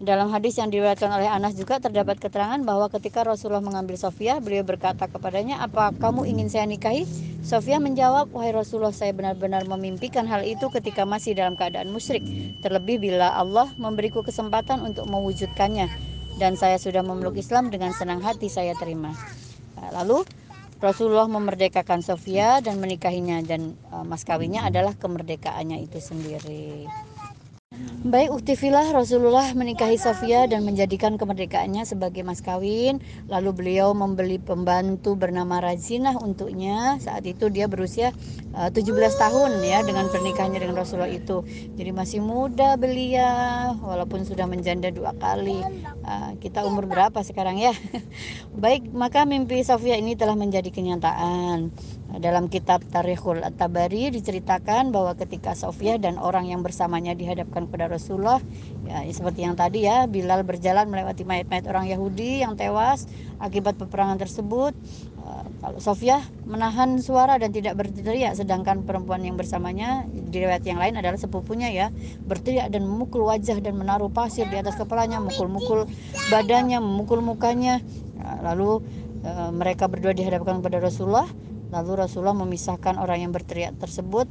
dalam 0.00 0.32
hadis 0.32 0.56
yang 0.56 0.72
diriwayatkan 0.72 1.12
oleh 1.12 1.28
Anas 1.28 1.52
juga 1.60 1.76
terdapat 1.76 2.16
keterangan 2.16 2.56
bahwa 2.64 2.88
ketika 2.88 3.20
Rasulullah 3.20 3.60
mengambil 3.60 4.00
Sofia, 4.00 4.40
beliau 4.40 4.64
berkata 4.64 5.04
kepadanya, 5.04 5.60
"Apa 5.60 5.92
kamu 5.92 6.24
ingin 6.24 6.48
saya 6.48 6.64
nikahi?" 6.64 7.04
Sofia 7.44 7.76
menjawab, 7.76 8.32
"Wahai 8.32 8.56
Rasulullah, 8.56 8.96
saya 8.96 9.12
benar-benar 9.12 9.68
memimpikan 9.68 10.24
hal 10.24 10.40
itu 10.48 10.72
ketika 10.72 11.04
masih 11.04 11.36
dalam 11.36 11.52
keadaan 11.52 11.92
musyrik, 11.92 12.24
terlebih 12.64 12.96
bila 12.96 13.36
Allah 13.36 13.68
memberiku 13.76 14.24
kesempatan 14.24 14.80
untuk 14.80 15.04
mewujudkannya 15.04 15.92
dan 16.40 16.56
saya 16.56 16.80
sudah 16.80 17.04
memeluk 17.04 17.36
Islam 17.36 17.68
dengan 17.68 17.92
senang 17.92 18.24
hati 18.24 18.48
saya 18.48 18.72
terima." 18.80 19.12
Nah, 19.76 20.00
lalu 20.00 20.24
Rasulullah 20.80 21.28
memerdekakan 21.28 22.00
Sofia 22.00 22.64
dan 22.64 22.80
menikahinya 22.80 23.44
dan 23.44 23.76
uh, 23.92 24.00
mas 24.00 24.24
kawinnya 24.24 24.64
adalah 24.64 24.96
kemerdekaannya 24.96 25.76
itu 25.84 26.00
sendiri. 26.00 26.88
Baik 28.00 28.32
Uktifilah 28.32 28.96
Rasulullah 28.96 29.52
menikahi 29.52 30.00
Sofia 30.00 30.48
dan 30.48 30.64
menjadikan 30.64 31.20
kemerdekaannya 31.20 31.84
sebagai 31.84 32.24
mas 32.24 32.40
kawin. 32.40 32.96
Lalu 33.28 33.52
beliau 33.52 33.92
membeli 33.92 34.40
pembantu 34.40 35.20
bernama 35.20 35.60
Razinah 35.60 36.16
untuknya. 36.16 36.96
Saat 36.96 37.28
itu 37.28 37.52
dia 37.52 37.68
berusia 37.68 38.16
uh, 38.56 38.72
17 38.72 38.96
tahun 39.20 39.60
ya 39.60 39.84
dengan 39.84 40.08
pernikahannya 40.08 40.64
dengan 40.64 40.80
Rasulullah 40.80 41.12
itu. 41.12 41.44
Jadi 41.76 41.92
masih 41.92 42.24
muda 42.24 42.80
beliau 42.80 43.76
walaupun 43.84 44.24
sudah 44.24 44.48
menjanda 44.48 44.88
dua 44.88 45.12
kali. 45.20 45.60
Uh, 46.00 46.32
kita 46.40 46.64
umur 46.64 46.88
berapa 46.88 47.20
sekarang 47.20 47.60
ya? 47.60 47.76
Baik, 48.64 48.88
maka 48.96 49.28
mimpi 49.28 49.60
Sofia 49.60 50.00
ini 50.00 50.16
telah 50.16 50.40
menjadi 50.40 50.72
kenyataan. 50.72 51.68
Dalam 52.18 52.50
kitab 52.50 52.82
Tarikhul 52.90 53.46
At-Tabari 53.46 54.10
diceritakan 54.10 54.90
bahwa 54.90 55.14
ketika 55.14 55.54
Sofia 55.54 55.94
dan 55.94 56.18
orang 56.18 56.50
yang 56.50 56.66
bersamanya 56.66 57.14
dihadapkan 57.14 57.70
kepada 57.70 57.86
Rasulullah 57.86 58.42
ya 58.82 59.06
seperti 59.14 59.46
yang 59.46 59.54
tadi 59.54 59.86
ya 59.86 60.10
Bilal 60.10 60.42
berjalan 60.42 60.90
melewati 60.90 61.22
mayat-mayat 61.22 61.70
orang 61.70 61.86
Yahudi 61.86 62.42
yang 62.42 62.58
tewas 62.58 63.06
akibat 63.38 63.78
peperangan 63.78 64.18
tersebut. 64.18 64.74
Eh, 65.22 65.44
kalau 65.62 65.78
Sofia 65.78 66.18
menahan 66.50 66.98
suara 66.98 67.38
dan 67.38 67.54
tidak 67.54 67.78
berteriak 67.78 68.34
sedangkan 68.34 68.82
perempuan 68.82 69.22
yang 69.22 69.38
bersamanya 69.38 70.02
di 70.10 70.42
riwayat 70.42 70.66
yang 70.66 70.82
lain 70.82 70.98
adalah 70.98 71.14
sepupunya 71.14 71.70
ya 71.70 71.86
berteriak 72.26 72.74
dan 72.74 72.90
memukul 72.90 73.22
wajah 73.30 73.62
dan 73.62 73.78
menaruh 73.78 74.10
pasir 74.10 74.50
di 74.50 74.58
atas 74.58 74.74
kepalanya 74.74 75.22
mukul-mukul 75.22 75.86
badannya 76.34 76.82
memukul 76.82 77.22
mukanya. 77.22 77.78
Lalu 78.42 78.82
eh, 79.22 79.50
mereka 79.54 79.86
berdua 79.86 80.10
dihadapkan 80.10 80.58
kepada 80.58 80.82
Rasulullah 80.82 81.30
Lalu 81.70 82.06
Rasulullah 82.06 82.34
memisahkan 82.34 82.98
orang 82.98 83.26
yang 83.26 83.32
berteriak 83.34 83.78
tersebut. 83.78 84.26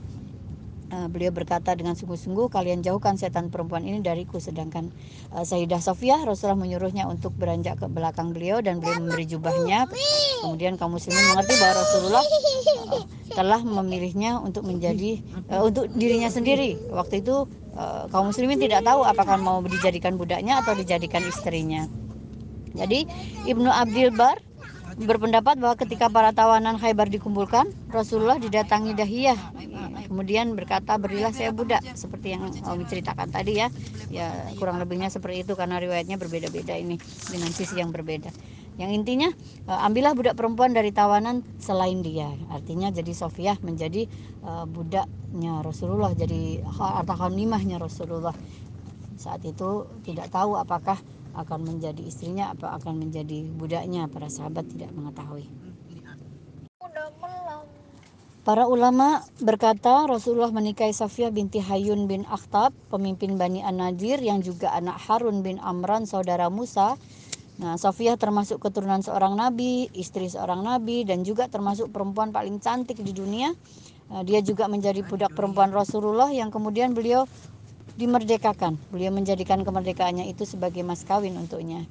Uh, 0.89 1.06
beliau 1.06 1.30
berkata 1.30 1.78
dengan 1.78 1.93
sungguh-sungguh 1.93 2.49
kalian 2.49 2.82
jauhkan 2.82 3.13
setan 3.13 3.54
perempuan 3.54 3.86
ini 3.86 4.02
dariku. 4.02 4.41
Sedangkan 4.41 4.89
uh, 5.30 5.45
Sayyidah 5.45 5.78
Sofia 5.86 6.17
Rasulullah 6.25 6.58
menyuruhnya 6.58 7.06
untuk 7.06 7.30
beranjak 7.38 7.78
ke 7.78 7.86
belakang 7.86 8.34
beliau 8.34 8.58
dan 8.58 8.82
beliau 8.82 8.97
memberi 9.06 9.30
jubahnya. 9.30 9.86
Kemudian 10.41 10.82
kaum 10.82 10.97
muslimin 10.97 11.21
mengerti 11.30 11.54
bahwa 11.62 11.73
Rasulullah 11.78 12.25
uh, 12.25 13.06
telah 13.38 13.62
memilihnya 13.62 14.41
untuk 14.41 14.65
menjadi 14.65 15.21
untuk 15.62 15.93
dirinya 15.93 16.34
sendiri. 16.34 16.82
Waktu 16.89 17.21
itu 17.21 17.45
kaum 18.10 18.34
muslimin 18.34 18.58
tidak 18.58 18.82
tahu 18.82 19.06
apakah 19.06 19.38
mau 19.38 19.62
dijadikan 19.62 20.17
budaknya 20.17 20.58
atau 20.65 20.73
dijadikan 20.73 21.21
istrinya. 21.21 21.86
Jadi 22.73 23.06
Ibnu 23.45 23.69
Abdul 23.69 24.10
Bar 24.17 24.41
berpendapat 24.99 25.55
bahwa 25.55 25.75
ketika 25.79 26.12
para 26.12 26.35
tawanan 26.35 26.75
Khaybar 26.75 27.07
dikumpulkan, 27.07 27.71
Rasulullah 27.88 28.35
didatangi 28.35 28.91
Dahiyah. 28.91 29.39
Kemudian 30.12 30.57
berkata, 30.57 30.99
berilah 30.99 31.31
saya 31.31 31.55
budak. 31.55 31.79
Seperti 31.95 32.35
yang 32.35 32.51
Umi 32.67 32.83
ceritakan 32.83 33.31
tadi 33.31 33.63
ya. 33.63 33.71
Ya 34.12 34.33
kurang 34.59 34.81
lebihnya 34.81 35.07
seperti 35.07 35.47
itu 35.47 35.53
karena 35.55 35.79
riwayatnya 35.79 36.19
berbeda-beda 36.19 36.75
ini. 36.75 36.99
Dengan 37.31 37.51
sisi 37.53 37.79
yang 37.79 37.95
berbeda. 37.95 38.33
Yang 38.79 38.91
intinya, 38.95 39.29
eh, 39.67 39.79
ambillah 39.85 40.15
budak 40.15 40.35
perempuan 40.39 40.71
dari 40.71 40.91
tawanan 40.95 41.43
selain 41.59 41.99
dia. 41.99 42.31
Artinya 42.51 42.91
jadi 42.91 43.12
Sofiah 43.12 43.59
menjadi 43.59 44.07
uh, 44.43 44.63
budaknya 44.63 45.59
Rasulullah. 45.59 46.15
Jadi 46.15 46.63
harta 46.63 47.15
khanimahnya 47.15 47.75
Rasulullah. 47.75 48.31
Saat 49.19 49.43
itu 49.43 49.83
tidak 50.07 50.31
tahu 50.31 50.55
apakah 50.55 50.95
akan 51.33 51.59
menjadi 51.65 52.01
istrinya 52.01 52.53
apa 52.53 52.77
akan 52.81 53.07
menjadi 53.07 53.45
budaknya 53.57 54.09
para 54.09 54.29
sahabat 54.31 54.65
tidak 54.69 54.89
mengetahui 54.93 55.49
Para 58.49 58.65
ulama 58.65 59.21
berkata 59.43 60.09
Rasulullah 60.09 60.49
menikahi 60.49 60.89
Safiyah 60.89 61.29
binti 61.29 61.61
Hayun 61.61 62.09
bin 62.09 62.25
Akhtab, 62.25 62.73
pemimpin 62.89 63.37
Bani 63.37 63.61
An-Nadir 63.61 64.17
yang 64.25 64.41
juga 64.41 64.73
anak 64.73 64.97
Harun 65.05 65.45
bin 65.45 65.61
Amran, 65.61 66.09
saudara 66.09 66.49
Musa. 66.49 66.97
Nah, 67.61 67.77
Safiyah 67.77 68.17
termasuk 68.17 68.57
keturunan 68.63 69.05
seorang 69.05 69.37
nabi, 69.37 69.91
istri 69.93 70.31
seorang 70.31 70.65
nabi, 70.65 71.05
dan 71.05 71.21
juga 71.27 71.45
termasuk 71.45 71.93
perempuan 71.93 72.33
paling 72.33 72.57
cantik 72.57 72.97
di 73.03 73.13
dunia. 73.13 73.53
Nah, 74.09 74.25
dia 74.25 74.41
juga 74.41 74.65
menjadi 74.65 75.05
budak 75.05 75.37
perempuan 75.37 75.69
Rasulullah 75.69 76.33
yang 76.33 76.49
kemudian 76.49 76.97
beliau 76.97 77.29
dimerdekakan. 77.99 78.79
Beliau 78.95 79.12
menjadikan 79.12 79.67
kemerdekaannya 79.67 80.31
itu 80.31 80.47
sebagai 80.47 80.79
mas 80.88 81.03
kawin 81.03 81.35
untuknya. 81.35 81.83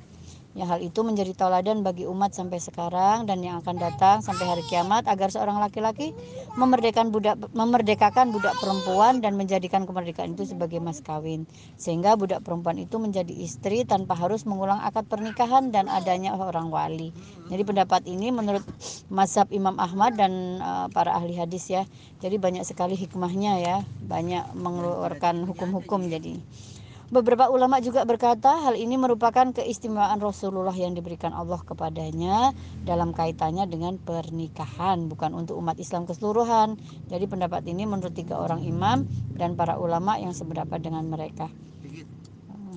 Ya, 0.57 0.65
hal 0.65 0.81
itu 0.81 1.05
menjadi 1.05 1.37
tauladan 1.37 1.85
bagi 1.85 2.09
umat 2.09 2.33
sampai 2.33 2.57
sekarang 2.57 3.29
dan 3.29 3.45
yang 3.45 3.61
akan 3.61 3.77
datang 3.77 4.25
sampai 4.25 4.49
hari 4.49 4.65
kiamat 4.65 5.05
agar 5.05 5.29
seorang 5.29 5.61
laki-laki 5.61 6.17
memerdekakan 6.57 7.13
budak 7.13 7.37
memerdekakan 7.53 8.33
budak 8.33 8.57
perempuan 8.57 9.21
dan 9.21 9.37
menjadikan 9.37 9.85
kemerdekaan 9.85 10.33
itu 10.35 10.49
sebagai 10.49 10.81
mas 10.81 11.05
kawin 11.05 11.45
sehingga 11.77 12.17
budak 12.17 12.41
perempuan 12.49 12.81
itu 12.81 12.97
menjadi 12.97 13.31
istri 13.31 13.85
tanpa 13.85 14.17
harus 14.17 14.49
mengulang 14.49 14.81
akad 14.81 15.05
pernikahan 15.07 15.69
dan 15.69 15.85
adanya 15.87 16.33
orang 16.33 16.73
wali. 16.73 17.13
Jadi 17.53 17.63
pendapat 17.69 18.09
ini 18.09 18.33
menurut 18.33 18.65
mazhab 19.13 19.53
Imam 19.53 19.77
Ahmad 19.77 20.17
dan 20.17 20.65
uh, 20.65 20.89
para 20.89 21.13
ahli 21.13 21.37
hadis 21.37 21.69
ya. 21.69 21.85
Jadi 22.25 22.41
banyak 22.41 22.65
sekali 22.65 22.97
hikmahnya 22.97 23.61
ya, 23.61 23.77
banyak 24.01 24.57
mengeluarkan 24.57 25.45
hukum-hukum 25.45 26.09
jadi. 26.09 26.41
Beberapa 27.09 27.49
ulama 27.49 27.81
juga 27.81 28.05
berkata 28.05 28.69
hal 28.69 28.77
ini 28.77 29.01
merupakan 29.01 29.49
keistimewaan 29.57 30.21
Rasulullah 30.21 30.77
yang 30.77 30.93
diberikan 30.93 31.33
Allah 31.33 31.57
kepadanya 31.65 32.53
dalam 32.85 33.17
kaitannya 33.17 33.65
dengan 33.65 33.97
pernikahan, 33.97 35.09
bukan 35.09 35.33
untuk 35.33 35.57
umat 35.57 35.81
Islam 35.81 36.05
keseluruhan. 36.05 36.77
Jadi 37.09 37.25
pendapat 37.25 37.65
ini 37.65 37.89
menurut 37.89 38.13
tiga 38.13 38.37
orang 38.37 38.61
imam 38.61 39.09
dan 39.41 39.57
para 39.57 39.81
ulama 39.81 40.21
yang 40.21 40.37
sependapat 40.37 40.85
dengan 40.85 41.09
mereka. 41.09 41.49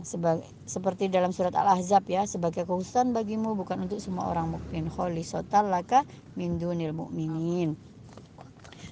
Sebagai, 0.08 0.48
seperti 0.64 1.12
dalam 1.12 1.36
surat 1.36 1.52
Al-Ahzab 1.52 2.08
ya, 2.08 2.24
sebagai 2.24 2.64
khususan 2.64 3.12
bagimu 3.12 3.52
bukan 3.60 3.84
untuk 3.84 4.00
semua 4.00 4.32
orang 4.32 4.48
mukmin. 4.48 4.88
Kholisatan 4.88 5.68
laka 5.68 6.08
min 6.40 6.56
dunil 6.56 6.96
mukminin. 6.96 7.76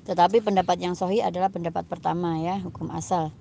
Tetapi 0.04 0.44
pendapat 0.44 0.84
yang 0.84 1.00
sahih 1.00 1.24
adalah 1.24 1.48
pendapat 1.48 1.88
pertama 1.88 2.44
ya, 2.44 2.60
hukum 2.60 2.92
asal 2.92 3.32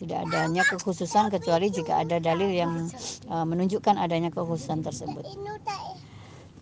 tidak 0.00 0.24
adanya 0.24 0.64
kekhususan 0.64 1.28
kecuali 1.28 1.68
jika 1.68 2.00
ada 2.00 2.16
dalil 2.16 2.48
yang 2.48 2.88
uh, 3.28 3.44
menunjukkan 3.44 4.00
adanya 4.00 4.32
kekhususan 4.32 4.80
tersebut. 4.80 5.28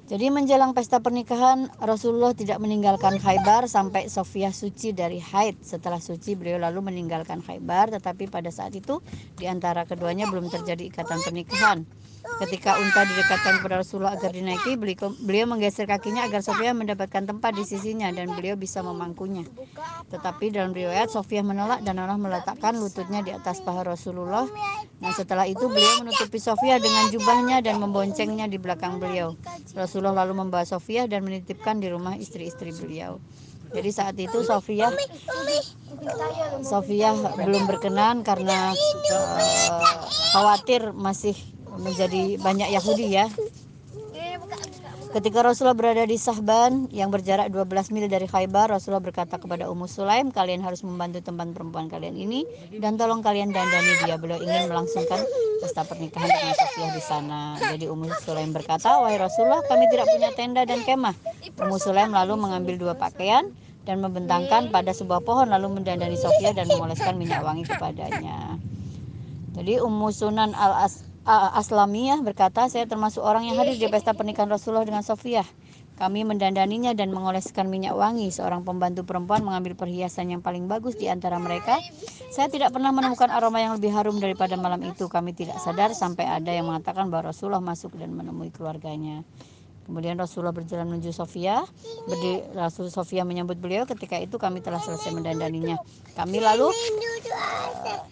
Jadi 0.08 0.32
menjelang 0.32 0.72
pesta 0.72 1.04
pernikahan 1.04 1.68
Rasulullah 1.84 2.32
tidak 2.32 2.56
meninggalkan 2.64 3.20
Khaybar 3.20 3.68
sampai 3.68 4.08
Sofia 4.08 4.48
suci 4.56 4.96
dari 4.96 5.20
haid. 5.20 5.60
Setelah 5.60 6.00
suci 6.00 6.32
beliau 6.32 6.56
lalu 6.56 6.80
meninggalkan 6.80 7.44
Khaybar 7.44 7.92
tetapi 7.92 8.32
pada 8.32 8.48
saat 8.48 8.72
itu 8.72 9.04
di 9.36 9.44
antara 9.44 9.84
keduanya 9.84 10.24
belum 10.32 10.48
terjadi 10.48 10.88
ikatan 10.88 11.20
pernikahan. 11.20 11.84
Ketika 12.36 12.76
unta 12.78 13.02
didekatkan 13.08 13.58
kepada 13.58 13.80
Rasulullah 13.80 14.14
agar 14.14 14.30
dinaiki, 14.30 14.76
beliau 15.24 15.46
menggeser 15.48 15.88
kakinya 15.88 16.28
agar 16.28 16.44
Sofia 16.44 16.76
mendapatkan 16.76 17.24
tempat 17.24 17.56
di 17.56 17.64
sisinya 17.64 18.12
dan 18.12 18.30
beliau 18.36 18.54
bisa 18.54 18.84
memangkunya. 18.84 19.48
Tetapi 20.12 20.52
dalam 20.52 20.76
riwayat 20.76 21.08
Sofia 21.08 21.40
menolak 21.42 21.82
dan 21.82 21.98
Allah 21.98 22.20
meletakkan 22.20 22.78
lututnya 22.78 23.24
di 23.24 23.34
atas 23.34 23.64
paha 23.64 23.82
Rasulullah. 23.82 24.46
Nah 25.02 25.12
setelah 25.16 25.48
itu 25.48 25.66
beliau 25.66 26.04
menutupi 26.04 26.38
Sofia 26.38 26.78
dengan 26.78 27.10
jubahnya 27.10 27.64
dan 27.64 27.82
memboncengnya 27.82 28.46
di 28.46 28.60
belakang 28.60 29.02
beliau. 29.02 29.34
Rasulullah 29.74 30.22
lalu 30.22 30.46
membawa 30.46 30.62
Sofia 30.68 31.10
dan 31.10 31.26
menitipkan 31.26 31.82
di 31.82 31.90
rumah 31.90 32.14
istri-istri 32.14 32.70
beliau. 32.76 33.18
Jadi 33.68 33.90
saat 33.92 34.16
itu 34.16 34.40
Sofia 34.48 34.88
Sofia 36.64 37.12
belum 37.36 37.68
berkenan 37.68 38.24
karena 38.24 38.72
uh, 38.72 39.98
khawatir 40.32 40.96
masih 40.96 41.36
menjadi 41.78 42.36
banyak 42.42 42.68
Yahudi 42.74 43.06
ya. 43.14 43.26
Ketika 45.08 45.40
Rasulullah 45.40 45.72
berada 45.72 46.04
di 46.04 46.20
Sahban 46.20 46.84
yang 46.92 47.08
berjarak 47.08 47.48
12 47.48 47.96
mil 47.96 48.12
dari 48.12 48.28
Khaybar, 48.28 48.68
Rasulullah 48.68 49.00
berkata 49.00 49.40
kepada 49.40 49.64
Ummu 49.72 49.88
Sulaim, 49.88 50.28
kalian 50.28 50.60
harus 50.60 50.84
membantu 50.84 51.24
teman 51.24 51.56
perempuan 51.56 51.88
kalian 51.88 52.12
ini 52.12 52.44
dan 52.76 53.00
tolong 53.00 53.24
kalian 53.24 53.48
dandani 53.48 54.04
dia. 54.04 54.20
Beliau 54.20 54.36
ingin 54.44 54.68
melangsungkan 54.68 55.24
pesta 55.64 55.88
pernikahan 55.88 56.28
dengan 56.28 56.52
Sofiyah 56.60 56.92
di 56.92 57.02
sana. 57.02 57.40
Jadi 57.56 57.88
Ummu 57.88 58.04
Sulaim 58.20 58.52
berkata, 58.52 59.00
wahai 59.00 59.16
Rasulullah, 59.16 59.64
kami 59.64 59.88
tidak 59.88 60.12
punya 60.12 60.30
tenda 60.36 60.62
dan 60.68 60.84
kemah. 60.84 61.16
Ummu 61.56 61.76
Sulaim 61.80 62.12
lalu 62.12 62.36
mengambil 62.36 62.76
dua 62.76 62.92
pakaian 62.92 63.48
dan 63.88 64.04
membentangkan 64.04 64.68
pada 64.68 64.92
sebuah 64.92 65.24
pohon 65.24 65.48
lalu 65.48 65.80
mendandani 65.80 66.20
Sofia 66.20 66.52
dan 66.52 66.68
mengoleskan 66.68 67.16
minyak 67.16 67.40
wangi 67.40 67.64
kepadanya. 67.64 68.60
Jadi 69.56 69.80
Ummu 69.80 70.12
Sunan 70.12 70.52
al-As 70.52 71.07
Aslamiyah 71.28 72.24
berkata, 72.24 72.72
saya 72.72 72.88
termasuk 72.88 73.20
orang 73.20 73.44
yang 73.44 73.60
hadir 73.60 73.76
di 73.76 73.84
pesta 73.92 74.16
pernikahan 74.16 74.48
Rasulullah 74.48 74.88
dengan 74.88 75.04
Sofiyah. 75.04 75.44
Kami 76.00 76.24
mendandaninya 76.24 76.96
dan 76.96 77.12
mengoleskan 77.12 77.68
minyak 77.68 77.92
wangi. 77.92 78.32
Seorang 78.32 78.64
pembantu 78.64 79.04
perempuan 79.04 79.44
mengambil 79.44 79.76
perhiasan 79.76 80.32
yang 80.32 80.40
paling 80.40 80.64
bagus 80.64 80.96
di 80.96 81.04
antara 81.10 81.36
mereka. 81.36 81.84
Saya 82.32 82.48
tidak 82.48 82.72
pernah 82.72 82.96
menemukan 82.96 83.28
aroma 83.28 83.60
yang 83.60 83.76
lebih 83.76 83.92
harum 83.92 84.16
daripada 84.16 84.56
malam 84.56 84.80
itu. 84.88 85.04
Kami 85.04 85.36
tidak 85.36 85.60
sadar 85.60 85.92
sampai 85.92 86.24
ada 86.24 86.48
yang 86.48 86.70
mengatakan 86.70 87.12
bahwa 87.12 87.34
Rasulullah 87.34 87.60
masuk 87.60 87.98
dan 88.00 88.14
menemui 88.14 88.48
keluarganya. 88.48 89.20
Kemudian 89.88 90.20
Rasulullah 90.20 90.52
berjalan 90.52 90.84
menuju 90.84 91.16
Sofia. 91.16 91.64
Berdi, 92.04 92.44
Rasul 92.52 92.92
Sofia 92.92 93.24
menyambut 93.24 93.56
beliau. 93.56 93.88
Ketika 93.88 94.20
itu 94.20 94.36
kami 94.36 94.60
telah 94.60 94.84
selesai 94.84 95.16
mendandaninya. 95.16 95.80
Kami 96.12 96.44
lalu 96.44 96.68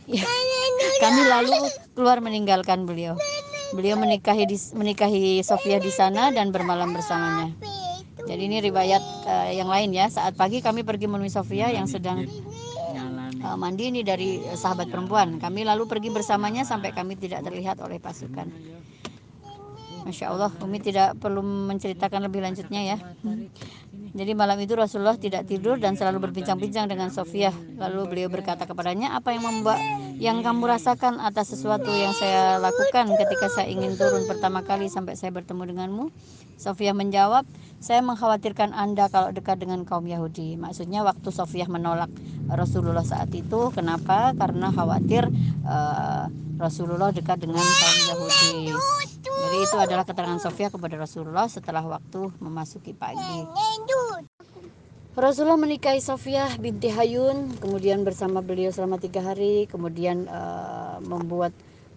ya, 0.08 0.24
kami 1.04 1.22
lalu 1.28 1.52
keluar 1.92 2.24
meninggalkan 2.24 2.88
beliau. 2.88 3.20
Beliau 3.76 4.00
menikahi 4.00 4.48
di, 4.48 4.56
menikahi 4.72 5.44
Sofia 5.44 5.76
di 5.76 5.92
sana 5.92 6.32
dan 6.32 6.48
bermalam 6.48 6.96
bersamanya. 6.96 7.52
Jadi 8.24 8.42
ini 8.48 8.64
riwayat 8.64 9.04
uh, 9.28 9.52
yang 9.52 9.68
lain 9.68 9.92
ya. 9.92 10.08
Saat 10.08 10.32
pagi 10.32 10.64
kami 10.64 10.80
pergi 10.80 11.12
menemui 11.12 11.28
Sofia 11.28 11.68
yang 11.68 11.84
sedang 11.84 12.24
uh, 13.44 13.56
mandi 13.60 13.92
ini 13.92 14.00
dari 14.00 14.40
sahabat 14.56 14.88
perempuan. 14.88 15.36
Kami 15.36 15.68
lalu 15.68 15.84
pergi 15.84 16.08
bersamanya 16.08 16.64
sampai 16.64 16.96
kami 16.96 17.20
tidak 17.20 17.44
terlihat 17.44 17.84
oleh 17.84 18.00
pasukan. 18.00 18.48
Masya 20.06 20.30
Allah, 20.30 20.54
Umi 20.62 20.78
tidak 20.78 21.18
perlu 21.18 21.42
menceritakan 21.42 22.30
lebih 22.30 22.46
lanjutnya 22.46 22.94
ya. 22.94 22.96
Jadi 24.16 24.32
malam 24.38 24.56
itu 24.62 24.78
Rasulullah 24.78 25.18
tidak 25.18 25.50
tidur 25.50 25.82
dan 25.82 25.98
selalu 25.98 26.30
berbincang-bincang 26.30 26.86
dengan 26.86 27.10
Sofia. 27.10 27.50
Lalu 27.74 28.00
beliau 28.06 28.28
berkata 28.30 28.64
kepadanya, 28.64 29.18
apa 29.18 29.34
yang 29.34 29.42
membuat 29.42 29.82
yang 30.16 30.40
kamu 30.46 30.72
rasakan 30.72 31.18
atas 31.20 31.52
sesuatu 31.52 31.90
yang 31.90 32.14
saya 32.14 32.62
lakukan 32.62 33.12
ketika 33.18 33.50
saya 33.50 33.66
ingin 33.66 33.98
turun 33.98 34.24
pertama 34.30 34.62
kali 34.62 34.86
sampai 34.86 35.18
saya 35.18 35.34
bertemu 35.34 35.74
denganmu? 35.74 36.04
Sofia 36.56 36.96
menjawab, 36.96 37.44
saya 37.84 38.00
mengkhawatirkan 38.00 38.72
Anda 38.72 39.12
kalau 39.12 39.28
dekat 39.34 39.60
dengan 39.60 39.84
kaum 39.84 40.08
Yahudi. 40.08 40.56
Maksudnya 40.56 41.04
waktu 41.04 41.28
Sofia 41.28 41.68
menolak 41.68 42.08
Rasulullah 42.48 43.04
saat 43.04 43.28
itu, 43.36 43.68
kenapa? 43.76 44.32
Karena 44.32 44.72
khawatir 44.72 45.28
uh, 45.68 46.24
Rasulullah 46.56 47.12
dekat 47.12 47.44
dengan 47.44 47.60
kaum 47.60 47.98
Yahudi. 48.16 48.65
Itu 49.66 49.82
adalah 49.82 50.06
keterangan 50.06 50.38
Sofia 50.38 50.70
kepada 50.70 50.94
Rasulullah 50.94 51.50
setelah 51.50 51.82
waktu 51.82 52.30
memasuki 52.38 52.94
pagi. 52.94 53.42
Rasulullah 55.18 55.58
menikahi 55.58 55.98
Sofia 55.98 56.46
binti 56.62 56.86
Hayun, 56.86 57.58
kemudian 57.58 58.06
bersama 58.06 58.46
beliau 58.46 58.70
selama 58.70 59.02
tiga 59.02 59.26
hari, 59.26 59.66
kemudian 59.66 60.30
uh, 60.30 61.02
membuat 61.02 61.50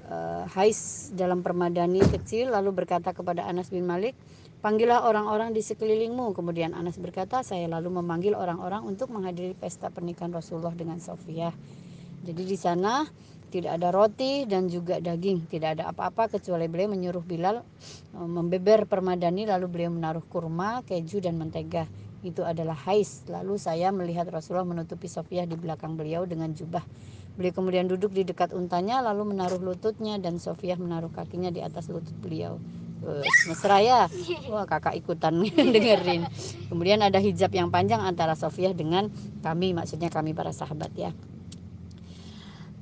uh, 0.09 0.49
hais 0.49 1.13
dalam 1.13 1.45
permadani 1.45 2.01
kecil, 2.09 2.49
lalu 2.49 2.73
berkata 2.73 3.13
kepada 3.13 3.45
Anas 3.45 3.69
bin 3.69 3.85
Malik, 3.85 4.17
panggillah 4.65 5.05
orang-orang 5.05 5.53
di 5.53 5.61
sekelilingmu. 5.61 6.33
Kemudian 6.33 6.73
Anas 6.73 6.97
berkata, 6.97 7.45
saya 7.45 7.69
lalu 7.69 8.01
memanggil 8.01 8.33
orang-orang 8.33 8.81
untuk 8.81 9.13
menghadiri 9.13 9.53
pesta 9.53 9.93
pernikahan 9.93 10.33
Rasulullah 10.33 10.73
dengan 10.73 10.97
Sofia. 10.97 11.53
Jadi 12.25 12.43
di 12.49 12.57
sana 12.57 13.05
tidak 13.49 13.81
ada 13.81 13.89
roti 13.89 14.45
dan 14.45 14.69
juga 14.69 15.01
daging, 15.01 15.49
tidak 15.49 15.81
ada 15.81 15.89
apa-apa 15.89 16.37
kecuali 16.37 16.69
beliau 16.69 16.93
menyuruh 16.93 17.25
Bilal 17.25 17.65
uh, 18.15 18.29
membeber 18.29 18.85
permadani, 18.85 19.49
lalu 19.49 19.65
beliau 19.67 19.91
menaruh 19.91 20.23
kurma, 20.29 20.85
keju 20.85 21.19
dan 21.19 21.35
mentega 21.41 21.89
itu 22.21 22.43
adalah 22.43 22.75
hais. 22.87 23.25
Lalu 23.27 23.57
saya 23.57 23.89
melihat 23.89 24.27
Rasulullah 24.29 24.67
menutupi 24.67 25.09
Sofiyah 25.09 25.47
di 25.47 25.55
belakang 25.55 25.95
beliau 25.95 26.27
dengan 26.27 26.51
jubah. 26.51 26.83
Beliau 27.39 27.55
kemudian 27.55 27.87
duduk 27.87 28.11
di 28.11 28.27
dekat 28.27 28.51
untanya 28.51 28.99
lalu 28.99 29.31
menaruh 29.31 29.59
lututnya 29.63 30.19
dan 30.19 30.37
Sofiyah 30.37 30.75
menaruh 30.75 31.11
kakinya 31.11 31.49
di 31.49 31.63
atas 31.63 31.87
lutut 31.87 32.15
beliau. 32.19 32.59
Uh, 32.99 33.23
mesra 33.47 33.79
ya 33.79 34.11
wah 34.51 34.67
kakak 34.67 34.91
ikutan 34.99 35.31
dengerin 35.75 36.27
kemudian 36.67 36.99
ada 36.99 37.15
hijab 37.15 37.47
yang 37.55 37.71
panjang 37.71 38.03
antara 38.03 38.35
Sofiyah 38.35 38.75
dengan 38.75 39.07
kami 39.39 39.71
maksudnya 39.71 40.11
kami 40.11 40.35
para 40.35 40.51
sahabat 40.51 40.91
ya 40.99 41.15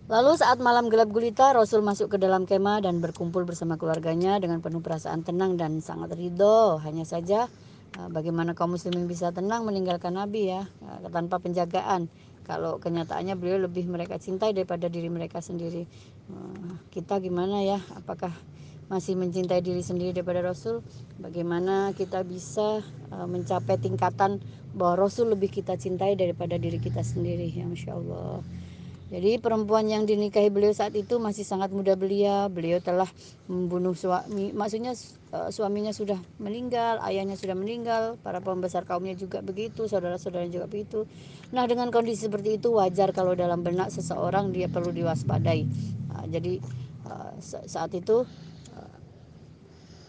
Lalu 0.07 0.39
saat 0.39 0.63
malam 0.63 0.87
gelap 0.87 1.11
gulita, 1.11 1.51
Rasul 1.51 1.83
masuk 1.83 2.15
ke 2.15 2.17
dalam 2.17 2.47
kemah 2.47 2.79
dan 2.79 3.03
berkumpul 3.03 3.43
bersama 3.43 3.75
keluarganya 3.75 4.39
dengan 4.39 4.63
penuh 4.63 4.79
perasaan 4.79 5.27
tenang 5.27 5.59
dan 5.59 5.83
sangat 5.83 6.15
ridho. 6.15 6.79
Hanya 6.79 7.03
saja 7.03 7.51
Ah, 7.97 8.11
bagaimana 8.13 8.51
kaum 8.53 8.77
muslimin 8.77 9.09
bisa 9.09 9.33
tenang 9.33 9.65
meninggalkan 9.65 10.13
Nabi 10.13 10.53
ya 10.53 10.69
ah, 10.85 10.99
tanpa 11.09 11.41
penjagaan? 11.41 12.11
Kalau 12.45 12.77
kenyataannya 12.77 13.35
beliau 13.35 13.65
lebih 13.65 13.89
mereka 13.89 14.21
cintai 14.21 14.53
daripada 14.53 14.85
diri 14.85 15.09
mereka 15.09 15.41
sendiri. 15.41 15.87
Ah, 16.29 16.77
kita 16.93 17.17
gimana 17.17 17.65
ya? 17.65 17.81
Apakah 17.97 18.29
masih 18.91 19.17
mencintai 19.17 19.65
diri 19.65 19.81
sendiri 19.81 20.13
daripada 20.13 20.45
Rasul? 20.45 20.85
Bagaimana 21.19 21.91
kita 21.91 22.23
bisa 22.23 22.79
mencapai 23.11 23.75
tingkatan 23.81 24.39
bahwa 24.71 25.09
Rasul 25.09 25.35
lebih 25.35 25.51
kita 25.51 25.75
cintai 25.75 26.15
daripada 26.15 26.55
diri 26.55 26.79
kita 26.79 27.03
sendiri? 27.03 27.51
Ya 27.51 27.67
Masya 27.67 27.97
Allah 27.97 28.39
jadi 29.07 29.39
perempuan 29.39 29.87
yang 29.87 30.03
dinikahi 30.03 30.51
beliau 30.51 30.75
saat 30.75 30.91
itu 30.91 31.15
masih 31.15 31.47
sangat 31.47 31.71
muda 31.71 31.95
belia. 31.95 32.51
Beliau 32.51 32.83
telah 32.83 33.07
membunuh 33.47 33.95
suami, 33.95 34.51
maksudnya 34.51 34.91
eh, 35.31 35.47
suaminya 35.47 35.95
sudah 35.95 36.19
meninggal, 36.43 36.99
ayahnya 37.07 37.39
sudah 37.39 37.55
meninggal, 37.55 38.19
para 38.19 38.43
pembesar 38.43 38.83
kaumnya 38.83 39.15
juga 39.15 39.39
begitu, 39.39 39.87
saudara-saudaranya 39.87 40.51
juga 40.51 40.67
begitu. 40.67 41.07
Nah 41.55 41.63
dengan 41.71 41.87
kondisi 41.87 42.27
seperti 42.27 42.59
itu 42.59 42.75
wajar 42.75 43.15
kalau 43.15 43.31
dalam 43.31 43.63
benak 43.63 43.95
seseorang 43.95 44.51
dia 44.51 44.67
perlu 44.67 44.91
diwaspadai. 44.91 45.63
Nah, 46.11 46.27
jadi 46.27 46.59
eh, 47.07 47.31
saat 47.63 47.95
itu 47.95 48.27
eh, 48.75 48.97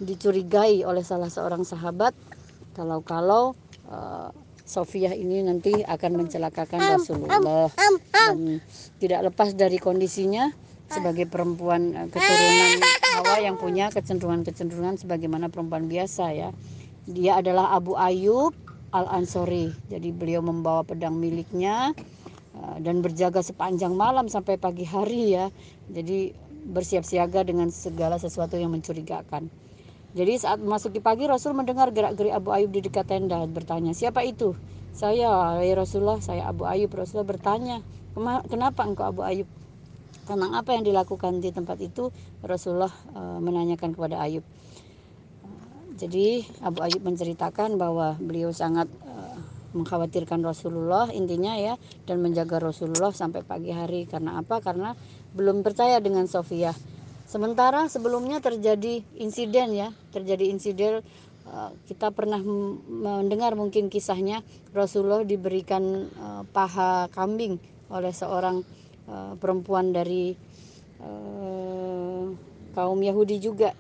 dicurigai 0.03 0.83
oleh 0.83 1.07
salah 1.07 1.31
seorang 1.31 1.63
sahabat 1.63 2.19
kalau-kalau 2.75 3.55
Sofiah 4.69 5.17
ini 5.17 5.41
nanti 5.41 5.73
akan 5.81 6.21
mencelakakan 6.21 7.01
Rasulullah 7.01 7.73
dan 8.13 8.61
tidak 9.01 9.33
lepas 9.33 9.57
dari 9.57 9.81
kondisinya 9.81 10.53
sebagai 10.93 11.25
perempuan 11.25 11.97
eh, 11.97 12.09
keturunan 12.13 12.85
Hawa 13.17 13.37
yang 13.41 13.57
punya 13.57 13.89
kecenderungan-kecenderungan 13.89 15.01
sebagaimana 15.01 15.49
perempuan 15.49 15.89
biasa 15.89 16.37
ya. 16.37 16.53
Dia 17.09 17.41
adalah 17.41 17.73
Abu 17.73 17.97
Ayub 17.97 18.53
Al-Ansori. 18.93 19.73
Jadi 19.89 20.13
beliau 20.13 20.45
membawa 20.45 20.85
pedang 20.85 21.17
miliknya 21.17 21.97
eh, 22.53 22.77
dan 22.85 23.01
berjaga 23.01 23.41
sepanjang 23.41 23.97
malam 23.97 24.29
sampai 24.29 24.61
pagi 24.61 24.85
hari 24.85 25.33
ya. 25.33 25.49
Jadi 25.89 26.37
bersiap 26.69 27.09
siaga 27.09 27.41
dengan 27.41 27.73
segala 27.73 28.21
sesuatu 28.21 28.61
yang 28.61 28.77
mencurigakan. 28.77 29.49
Jadi 30.17 30.41
saat 30.41 30.57
memasuki 30.57 31.05
pagi 31.05 31.29
Rasul 31.29 31.53
mendengar 31.53 31.93
gerak-gerik 31.93 32.33
Abu 32.33 32.49
Ayub 32.49 32.73
di 32.73 32.81
dekat 32.81 33.13
tenda 33.13 33.45
dan 33.45 33.53
bertanya, 33.53 33.93
"Siapa 33.93 34.25
itu?" 34.25 34.57
"Saya, 34.97 35.61
ya 35.61 35.75
Rasulullah, 35.77 36.17
saya 36.25 36.49
Abu 36.49 36.65
Ayub." 36.65 36.89
Rasulullah 36.89 37.29
bertanya, 37.29 37.85
"Kenapa 38.49 38.89
engkau 38.89 39.05
Abu 39.13 39.21
Ayub?" 39.21 39.49
Tentang 40.25 40.53
apa 40.57 40.77
yang 40.77 40.85
dilakukan 40.85 41.45
di 41.45 41.53
tempat 41.53 41.81
itu, 41.81 42.09
Rasulullah 42.45 42.93
e, 43.17 43.21
menanyakan 43.41 43.97
kepada 43.97 44.21
Ayub. 44.21 44.45
Jadi 45.97 46.45
Abu 46.61 46.85
Ayub 46.85 47.01
menceritakan 47.01 47.81
bahwa 47.81 48.17
beliau 48.21 48.53
sangat 48.53 48.89
e, 48.89 49.13
mengkhawatirkan 49.77 50.41
Rasulullah 50.41 51.13
intinya 51.13 51.57
ya 51.57 51.77
dan 52.09 52.25
menjaga 52.25 52.61
Rasulullah 52.61 53.13
sampai 53.13 53.45
pagi 53.45 53.73
hari 53.73 54.09
karena 54.09 54.41
apa? 54.41 54.61
Karena 54.65 54.97
belum 55.37 55.61
percaya 55.61 56.01
dengan 56.01 56.25
Sofia 56.29 56.73
Sementara 57.29 57.93
sebelumnya 57.93 58.41
terjadi 58.41 59.05
insiden 59.21 59.77
ya, 59.77 59.93
terjadi 60.17 60.49
insiden 60.49 61.05
uh, 61.45 61.71
kita 61.85 62.09
pernah 62.09 62.41
mendengar 62.89 63.53
mungkin 63.53 63.93
kisahnya 63.93 64.41
Rasulullah 64.73 65.21
diberikan 65.29 66.09
uh, 66.09 66.43
paha 66.49 67.13
kambing 67.13 67.61
oleh 67.93 68.17
seorang 68.17 68.65
uh, 69.13 69.37
perempuan 69.37 69.93
dari 69.93 70.33
kaum 72.75 72.99
Yahudi 72.99 73.39
juga 73.39 73.71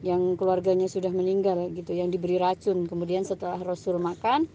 yang 0.00 0.40
keluarganya 0.40 0.88
sudah 0.88 1.12
meninggal 1.12 1.68
gitu 1.76 1.92
yang 1.92 2.08
diberi 2.08 2.40
racun. 2.40 2.88
Kemudian 2.88 3.28
setelah 3.28 3.60
Rasul 3.60 4.00
makan 4.00 4.48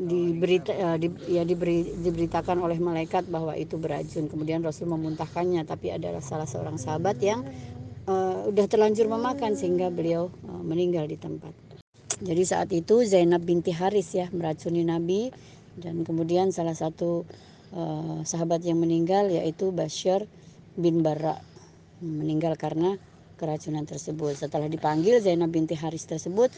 diberita 0.00 0.72
uh, 0.72 0.96
di, 0.96 1.12
ya 1.28 1.44
diberi 1.44 1.84
diberitakan 1.84 2.64
oleh 2.64 2.80
malaikat 2.80 3.28
bahwa 3.28 3.52
itu 3.52 3.76
beracun. 3.76 4.32
Kemudian 4.32 4.64
Rasul 4.64 4.88
memuntahkannya 4.88 5.68
tapi 5.68 5.92
adalah 5.92 6.24
salah 6.24 6.48
seorang 6.48 6.80
sahabat 6.80 7.20
yang 7.20 7.44
uh, 8.08 8.48
udah 8.48 8.64
terlanjur 8.64 9.12
memakan 9.12 9.52
sehingga 9.52 9.92
beliau 9.92 10.32
uh, 10.48 10.62
meninggal 10.64 11.04
di 11.04 11.20
tempat. 11.20 11.52
Jadi 12.20 12.42
saat 12.44 12.72
itu 12.72 13.04
Zainab 13.04 13.44
binti 13.44 13.72
Haris 13.76 14.16
ya 14.16 14.32
meracuni 14.32 14.84
Nabi. 14.84 15.28
Dan 15.70 16.02
kemudian 16.04 16.52
salah 16.52 16.74
satu 16.74 17.24
uh, 17.72 18.20
sahabat 18.26 18.60
yang 18.66 18.80
meninggal 18.80 19.30
yaitu 19.30 19.72
Bashir 19.72 20.26
bin 20.76 21.00
Barra 21.00 21.40
meninggal 22.00 22.56
karena 22.56 22.96
keracunan 23.40 23.88
tersebut. 23.88 24.36
Setelah 24.36 24.68
dipanggil 24.68 25.24
Zainab 25.24 25.48
binti 25.48 25.72
Haris 25.72 26.04
tersebut, 26.04 26.52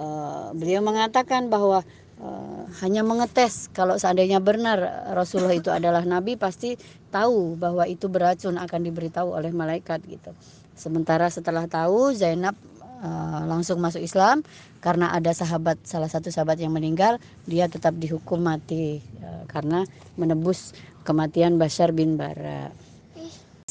uh, 0.00 0.56
beliau 0.56 0.80
mengatakan 0.80 1.52
bahwa 1.52 1.84
uh, 2.22 2.64
hanya 2.80 3.02
mengetes 3.02 3.68
kalau 3.74 3.98
seandainya 3.98 4.38
benar 4.38 5.10
Rasulullah 5.12 5.58
itu 5.58 5.68
adalah 5.68 6.06
nabi 6.06 6.38
pasti 6.38 6.78
tahu 7.10 7.58
bahwa 7.58 7.84
itu 7.84 8.08
beracun 8.08 8.56
akan 8.56 8.80
diberitahu 8.86 9.34
oleh 9.34 9.52
malaikat 9.52 10.00
gitu. 10.08 10.32
Sementara 10.72 11.28
setelah 11.28 11.68
tahu 11.68 12.16
Zainab 12.16 12.56
uh, 13.02 13.42
langsung 13.44 13.82
masuk 13.82 14.00
Islam 14.00 14.40
karena 14.80 15.12
ada 15.12 15.34
sahabat 15.34 15.82
salah 15.84 16.08
satu 16.08 16.30
sahabat 16.30 16.62
yang 16.62 16.72
meninggal 16.72 17.18
dia 17.44 17.66
tetap 17.66 17.98
dihukum 17.98 18.40
mati 18.40 19.02
uh, 19.20 19.44
karena 19.50 19.84
menebus 20.14 20.72
kematian 21.02 21.58
Bashar 21.58 21.90
bin 21.92 22.16
Bara 22.16 22.70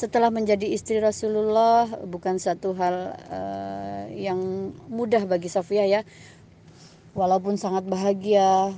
setelah 0.02 0.34
menjadi 0.34 0.66
istri 0.66 0.98
Rasulullah 0.98 1.86
bukan 2.10 2.42
satu 2.42 2.74
hal 2.74 3.14
uh, 3.30 4.04
yang 4.10 4.72
mudah 4.90 5.30
bagi 5.30 5.46
Sofia 5.46 5.86
ya 5.86 6.02
walaupun 7.12 7.60
sangat 7.60 7.84
bahagia 7.88 8.71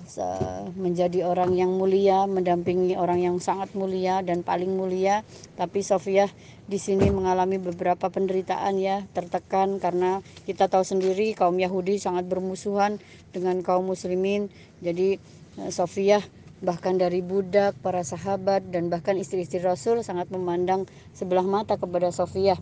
menjadi 0.74 1.30
orang 1.30 1.54
yang 1.54 1.70
mulia 1.78 2.26
mendampingi 2.26 2.98
orang 2.98 3.22
yang 3.22 3.38
sangat 3.38 3.70
mulia 3.78 4.26
dan 4.26 4.42
paling 4.42 4.74
mulia 4.74 5.22
tapi 5.54 5.86
Sofia 5.86 6.26
di 6.66 6.82
sini 6.82 7.14
mengalami 7.14 7.62
beberapa 7.62 8.10
penderitaan 8.10 8.82
ya 8.82 9.06
tertekan 9.14 9.78
karena 9.78 10.26
kita 10.50 10.66
tahu 10.66 10.82
sendiri 10.82 11.38
kaum 11.38 11.62
Yahudi 11.62 12.02
sangat 12.02 12.26
bermusuhan 12.26 12.98
dengan 13.30 13.62
kaum 13.62 13.86
muslimin 13.86 14.50
jadi 14.82 15.22
eh, 15.62 15.72
Sofia 15.72 16.24
bahkan 16.64 16.96
dari 16.96 17.20
budak, 17.20 17.76
para 17.84 18.08
sahabat 18.08 18.64
dan 18.72 18.88
bahkan 18.88 19.20
istri-istri 19.20 19.60
Rasul 19.60 20.00
sangat 20.00 20.32
memandang 20.32 20.88
sebelah 21.12 21.44
mata 21.44 21.76
kepada 21.76 22.08
Sofia. 22.16 22.56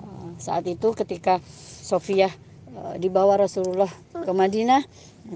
Uh, 0.00 0.32
saat 0.40 0.64
itu 0.64 0.96
ketika 0.96 1.36
Sofia 1.84 2.32
uh, 2.72 2.96
dibawa 2.96 3.36
Rasulullah 3.36 3.92
ke 4.22 4.32
Madinah 4.32 4.82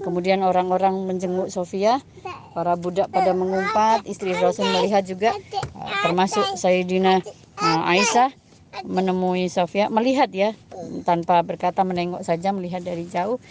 kemudian 0.03 0.43
orang-orang 0.43 1.07
menjenguk 1.07 1.47
Sofia 1.47 2.03
para 2.51 2.75
budak 2.75 3.07
pada 3.13 3.31
mengumpat 3.31 4.03
istri 4.07 4.35
Rasul 4.35 4.67
melihat 4.67 5.05
juga 5.07 5.31
uh, 5.75 5.91
termasuk 6.03 6.43
Sayyidina 6.59 7.23
uh, 7.61 7.91
Aisyah 7.91 8.31
menemui 8.83 9.47
Sofia 9.47 9.87
melihat 9.87 10.29
ya 10.33 10.53
tanpa 11.07 11.41
berkata 11.41 11.81
menengok 11.81 12.21
saja 12.21 12.51
melihat 12.53 12.83
dari 12.83 13.09
jauh 13.09 13.41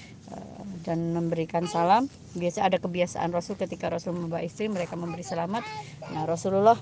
dan 0.86 1.10
memberikan 1.12 1.66
salam. 1.66 2.06
Biasa 2.38 2.62
ada 2.62 2.78
kebiasaan 2.78 3.34
Rasul 3.34 3.58
ketika 3.58 3.90
Rasul 3.90 4.14
membawa 4.14 4.46
istri 4.46 4.70
mereka 4.70 4.94
memberi 4.94 5.26
selamat. 5.26 5.66
Nah, 6.14 6.24
Rasulullah 6.30 6.78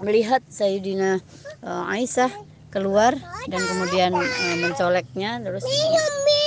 melihat 0.00 0.40
Sayyidina 0.48 1.20
uh, 1.60 1.92
Aisyah 1.92 2.32
keluar 2.76 3.16
dan 3.48 3.62
kemudian 3.64 4.12
uh, 4.12 4.56
mencoleknya 4.60 5.40
terus 5.40 5.64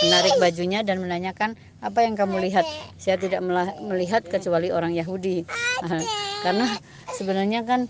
menarik 0.06 0.38
bajunya 0.38 0.86
dan 0.86 1.02
menanyakan 1.02 1.58
apa 1.82 2.06
yang 2.06 2.14
kamu 2.14 2.38
lihat? 2.46 2.70
Saya 3.02 3.18
tidak 3.18 3.42
melihat 3.82 4.22
kecuali 4.30 4.70
orang 4.70 4.94
Yahudi. 4.94 5.42
Karena 6.46 6.70
sebenarnya 7.18 7.66
kan 7.66 7.90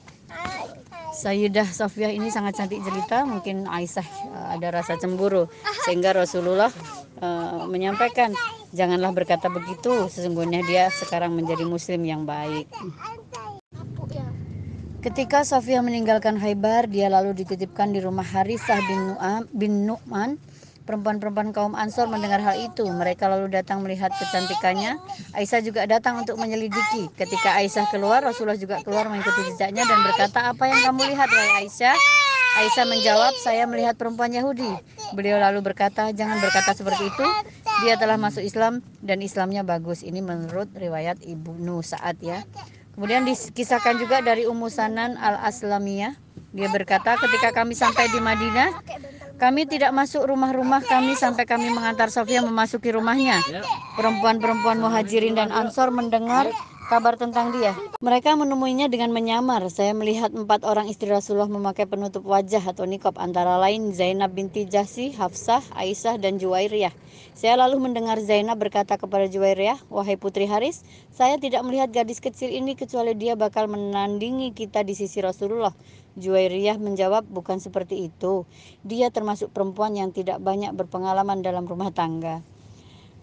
Sayyidah 1.19 1.67
Sofia 1.67 2.07
ini 2.07 2.31
sangat 2.31 2.55
cantik 2.55 2.79
jelita 2.79 3.27
mungkin 3.27 3.67
Aisyah 3.67 4.07
uh, 4.31 4.47
ada 4.55 4.71
rasa 4.71 4.95
cemburu. 4.95 5.51
Sehingga 5.83 6.15
Rasulullah 6.15 6.71
uh, 7.19 7.67
menyampaikan 7.67 8.31
janganlah 8.71 9.11
berkata 9.11 9.49
begitu 9.49 10.07
sesungguhnya 10.07 10.61
dia 10.63 10.93
sekarang 10.93 11.33
menjadi 11.33 11.65
muslim 11.65 12.05
yang 12.05 12.23
baik 12.23 12.69
Ketika 14.99 15.47
Sofia 15.47 15.79
meninggalkan 15.79 16.35
Haibar, 16.35 16.83
dia 16.91 17.07
lalu 17.07 17.31
dititipkan 17.31 17.95
di 17.95 18.03
rumah 18.03 18.27
Harisah 18.27 18.83
bin, 18.83 18.99
Nu'am, 19.15 19.41
bin 19.55 19.87
Nu'man. 19.87 20.35
Perempuan-perempuan 20.83 21.55
kaum 21.55 21.71
Ansor 21.71 22.11
mendengar 22.11 22.43
hal 22.43 22.59
itu. 22.59 22.83
Mereka 22.83 23.31
lalu 23.31 23.47
datang 23.47 23.79
melihat 23.79 24.11
kecantikannya. 24.11 24.99
Aisyah 25.39 25.63
juga 25.63 25.87
datang 25.87 26.19
untuk 26.19 26.35
menyelidiki. 26.35 27.07
Ketika 27.15 27.55
Aisyah 27.63 27.87
keluar, 27.95 28.19
Rasulullah 28.27 28.59
juga 28.59 28.83
keluar 28.83 29.07
mengikuti 29.07 29.55
jejaknya 29.55 29.87
dan 29.87 30.03
berkata, 30.03 30.51
apa 30.51 30.67
yang 30.67 30.91
kamu 30.91 31.15
lihat, 31.15 31.31
wahai 31.31 31.63
Aisyah? 31.63 31.95
Aisyah 32.59 32.85
menjawab, 32.91 33.33
saya 33.39 33.63
melihat 33.71 33.95
perempuan 33.95 34.35
Yahudi. 34.35 34.83
Beliau 35.15 35.39
lalu 35.39 35.63
berkata, 35.63 36.11
jangan 36.11 36.43
berkata 36.43 36.75
seperti 36.75 37.07
itu. 37.07 37.27
Dia 37.87 37.95
telah 37.95 38.19
masuk 38.19 38.43
Islam 38.43 38.83
dan 38.99 39.23
Islamnya 39.23 39.63
bagus. 39.63 40.03
Ini 40.03 40.19
menurut 40.19 40.67
riwayat 40.75 41.23
Ibnu 41.23 41.79
Sa'ad 41.79 42.19
ya. 42.19 42.43
Kemudian 42.99 43.23
dikisahkan 43.23 43.95
juga 43.95 44.19
dari 44.19 44.43
Ummu 44.43 44.67
Sanan 44.67 45.15
Al-Aslamiyah. 45.15 46.19
Dia 46.51 46.67
berkata, 46.67 47.15
ketika 47.15 47.55
kami 47.55 47.71
sampai 47.71 48.11
di 48.11 48.19
Madinah, 48.19 48.75
kami 49.39 49.63
tidak 49.63 49.95
masuk 49.95 50.27
rumah-rumah 50.27 50.83
kami 50.83 51.15
sampai 51.15 51.47
kami 51.47 51.71
mengantar 51.71 52.11
Sofia 52.11 52.43
memasuki 52.43 52.91
rumahnya. 52.91 53.39
Perempuan-perempuan 53.95 54.83
muhajirin 54.83 55.31
dan 55.39 55.47
ansor 55.47 55.95
mendengar 55.95 56.51
kabar 56.89 57.13
tentang 57.21 57.53
dia. 57.53 57.77
Mereka 58.01 58.33
menemuinya 58.33 58.89
dengan 58.89 59.13
menyamar. 59.13 59.61
Saya 59.69 59.93
melihat 59.93 60.33
empat 60.33 60.65
orang 60.65 60.89
istri 60.89 61.13
Rasulullah 61.13 61.45
memakai 61.45 61.85
penutup 61.85 62.25
wajah 62.25 62.65
atau 62.65 62.89
nikob 62.89 63.21
antara 63.21 63.61
lain 63.61 63.93
Zainab 63.93 64.33
binti 64.33 64.65
Jasi, 64.65 65.13
Hafsah, 65.13 65.61
Aisyah, 65.77 66.17
dan 66.17 66.41
Juwairiyah. 66.41 66.91
Saya 67.37 67.61
lalu 67.61 67.77
mendengar 67.77 68.17
Zainab 68.17 68.57
berkata 68.57 68.97
kepada 68.97 69.29
Juwairiyah, 69.29 69.85
Wahai 69.93 70.17
putri 70.17 70.49
Haris, 70.49 70.81
saya 71.13 71.37
tidak 71.37 71.61
melihat 71.61 71.93
gadis 71.93 72.17
kecil 72.17 72.49
ini 72.49 72.73
kecuali 72.73 73.13
dia 73.13 73.37
bakal 73.37 73.69
menandingi 73.69 74.51
kita 74.57 74.81
di 74.81 74.97
sisi 74.97 75.21
Rasulullah. 75.21 75.71
Juwairiyah 76.17 76.81
menjawab, 76.81 77.29
bukan 77.29 77.61
seperti 77.61 78.09
itu. 78.09 78.49
Dia 78.81 79.13
termasuk 79.13 79.53
perempuan 79.53 79.93
yang 79.93 80.09
tidak 80.09 80.41
banyak 80.41 80.73
berpengalaman 80.73 81.45
dalam 81.45 81.69
rumah 81.69 81.93
tangga. 81.93 82.41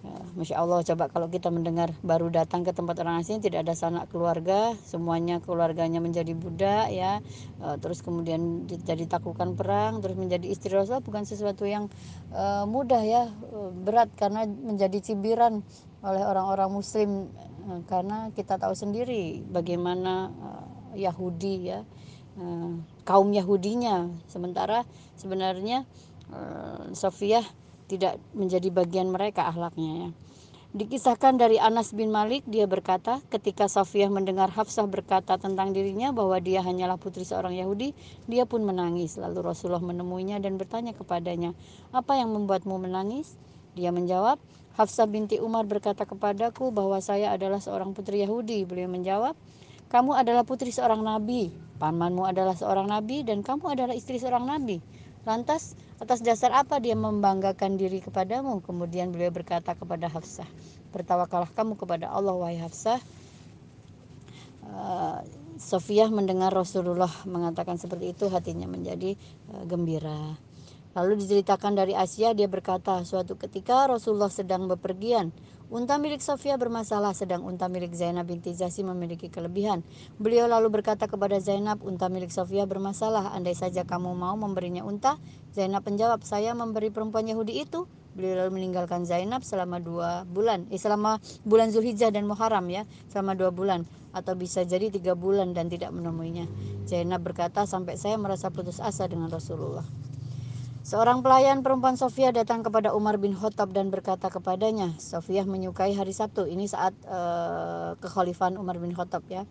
Ya, 0.06 0.22
Masya 0.38 0.56
Allah 0.62 0.86
coba 0.86 1.10
kalau 1.10 1.26
kita 1.26 1.50
mendengar 1.50 1.90
baru 2.06 2.30
datang 2.30 2.62
ke 2.62 2.70
tempat 2.70 3.02
orang 3.02 3.18
asing 3.18 3.42
tidak 3.42 3.66
ada 3.66 3.74
sanak 3.74 4.06
keluarga 4.14 4.78
semuanya 4.86 5.42
keluarganya 5.42 5.98
menjadi 5.98 6.30
budak 6.30 6.94
ya. 6.94 7.18
E, 7.58 7.66
terus 7.82 8.06
kemudian 8.06 8.70
jadi 8.70 9.02
taklukan 9.10 9.58
perang 9.58 9.98
terus 9.98 10.14
menjadi 10.14 10.46
istri 10.46 10.70
Rasul 10.70 11.02
bukan 11.02 11.26
sesuatu 11.26 11.66
yang 11.66 11.90
uh, 12.30 12.62
mudah 12.70 13.02
ya. 13.02 13.26
Uh, 13.50 13.74
berat 13.74 14.06
karena 14.14 14.46
menjadi 14.46 15.02
cibiran 15.02 15.66
oleh 16.06 16.22
orang-orang 16.22 16.70
muslim 16.70 17.10
karena 17.90 18.30
kita 18.30 18.62
tahu 18.62 18.78
sendiri 18.78 19.42
bagaimana 19.50 20.30
Yahudi 20.94 21.54
ya. 21.66 21.82
Kaum 23.02 23.34
Yahudinya. 23.34 24.06
Sementara 24.30 24.86
sebenarnya 25.18 25.82
Sofia 26.94 27.42
tidak 27.86 28.18
menjadi 28.34 28.68
bagian 28.70 29.10
mereka 29.10 29.46
ahlaknya 29.46 29.92
ya. 30.06 30.10
Dikisahkan 30.76 31.40
dari 31.40 31.56
Anas 31.56 31.96
bin 31.96 32.12
Malik, 32.12 32.44
dia 32.44 32.68
berkata, 32.68 33.24
ketika 33.32 33.64
Safiyah 33.64 34.12
mendengar 34.12 34.52
Hafsah 34.52 34.84
berkata 34.84 35.40
tentang 35.40 35.72
dirinya 35.72 36.12
bahwa 36.12 36.36
dia 36.36 36.60
hanyalah 36.60 37.00
putri 37.00 37.24
seorang 37.24 37.56
Yahudi, 37.56 37.96
dia 38.28 38.44
pun 38.44 38.60
menangis. 38.60 39.16
Lalu 39.16 39.40
Rasulullah 39.40 39.80
menemuinya 39.80 40.36
dan 40.36 40.60
bertanya 40.60 40.92
kepadanya, 40.92 41.56
apa 41.96 42.20
yang 42.20 42.28
membuatmu 42.28 42.76
menangis? 42.76 43.40
Dia 43.72 43.88
menjawab, 43.88 44.36
Hafsah 44.76 45.08
binti 45.08 45.40
Umar 45.40 45.64
berkata 45.64 46.04
kepadaku 46.04 46.68
bahwa 46.68 47.00
saya 47.00 47.32
adalah 47.32 47.64
seorang 47.64 47.96
putri 47.96 48.20
Yahudi. 48.20 48.68
Beliau 48.68 48.92
menjawab, 48.92 49.32
kamu 49.88 50.12
adalah 50.12 50.44
putri 50.44 50.76
seorang 50.76 51.00
nabi, 51.00 51.56
pamanmu 51.80 52.28
adalah 52.28 52.52
seorang 52.52 52.84
nabi, 52.84 53.24
dan 53.24 53.40
kamu 53.40 53.72
adalah 53.72 53.96
istri 53.96 54.20
seorang 54.20 54.44
nabi. 54.44 54.84
Lantas 55.26 55.74
atas 55.98 56.22
dasar 56.22 56.54
apa 56.54 56.78
dia 56.78 56.94
membanggakan 56.94 57.74
diri 57.74 57.98
kepadamu? 57.98 58.62
Kemudian 58.62 59.10
beliau 59.10 59.34
berkata 59.34 59.74
kepada 59.74 60.06
Hafsah, 60.06 60.46
bertawakalah 60.94 61.50
kamu 61.50 61.74
kepada 61.74 62.06
Allah 62.14 62.38
wahai 62.38 62.62
Hafsah. 62.62 63.02
Uh, 64.62 65.18
Sofiyah 65.58 66.14
mendengar 66.14 66.54
Rasulullah 66.54 67.10
mengatakan 67.26 67.74
seperti 67.74 68.14
itu 68.14 68.30
hatinya 68.30 68.70
menjadi 68.70 69.18
uh, 69.50 69.66
gembira. 69.66 70.38
Lalu 70.96 71.20
diceritakan 71.20 71.76
dari 71.76 71.92
Asia 71.92 72.32
dia 72.32 72.48
berkata 72.48 73.04
suatu 73.04 73.36
ketika 73.36 73.84
Rasulullah 73.84 74.32
sedang 74.32 74.64
bepergian 74.64 75.28
Unta 75.66 75.98
milik 75.98 76.22
Sofia 76.22 76.54
bermasalah 76.54 77.10
sedang 77.10 77.42
unta 77.42 77.66
milik 77.66 77.90
Zainab 77.90 78.30
binti 78.30 78.54
Jasi 78.54 78.86
memiliki 78.86 79.26
kelebihan. 79.26 79.82
Beliau 80.14 80.46
lalu 80.46 80.70
berkata 80.70 81.10
kepada 81.10 81.42
Zainab, 81.42 81.82
unta 81.82 82.06
milik 82.06 82.30
Sofia 82.30 82.70
bermasalah, 82.70 83.34
andai 83.34 83.58
saja 83.58 83.82
kamu 83.82 84.14
mau 84.14 84.38
memberinya 84.38 84.86
unta. 84.86 85.18
Zainab 85.50 85.82
menjawab, 85.82 86.22
saya 86.22 86.54
memberi 86.54 86.94
perempuan 86.94 87.26
Yahudi 87.26 87.66
itu. 87.66 87.90
Beliau 88.14 88.46
lalu 88.46 88.62
meninggalkan 88.62 89.10
Zainab 89.10 89.42
selama 89.42 89.82
dua 89.82 90.22
bulan, 90.22 90.70
eh, 90.70 90.78
selama 90.78 91.18
bulan 91.42 91.74
Zulhijjah 91.74 92.14
dan 92.14 92.30
Muharram 92.30 92.70
ya, 92.70 92.86
selama 93.10 93.34
dua 93.34 93.50
bulan 93.50 93.90
atau 94.14 94.38
bisa 94.38 94.62
jadi 94.62 94.86
tiga 94.94 95.18
bulan 95.18 95.50
dan 95.50 95.66
tidak 95.66 95.90
menemuinya. 95.90 96.46
Zainab 96.86 97.26
berkata, 97.26 97.66
sampai 97.66 97.98
saya 97.98 98.14
merasa 98.22 98.54
putus 98.54 98.78
asa 98.78 99.10
dengan 99.10 99.34
Rasulullah. 99.34 99.84
Seorang 100.86 101.18
pelayan 101.18 101.66
perempuan 101.66 101.98
Sofia 101.98 102.30
datang 102.30 102.62
kepada 102.62 102.94
Umar 102.94 103.18
bin 103.18 103.34
Khattab 103.34 103.74
dan 103.74 103.90
berkata 103.90 104.30
kepadanya, 104.30 104.94
Sofia 105.02 105.42
menyukai 105.42 105.90
hari 105.90 106.14
Sabtu. 106.14 106.46
Ini 106.46 106.62
saat 106.70 106.94
uh, 107.10 107.98
kekhalifahan 107.98 108.54
Umar 108.54 108.78
bin 108.78 108.94
Khattab 108.94 109.26
ya. 109.26 109.42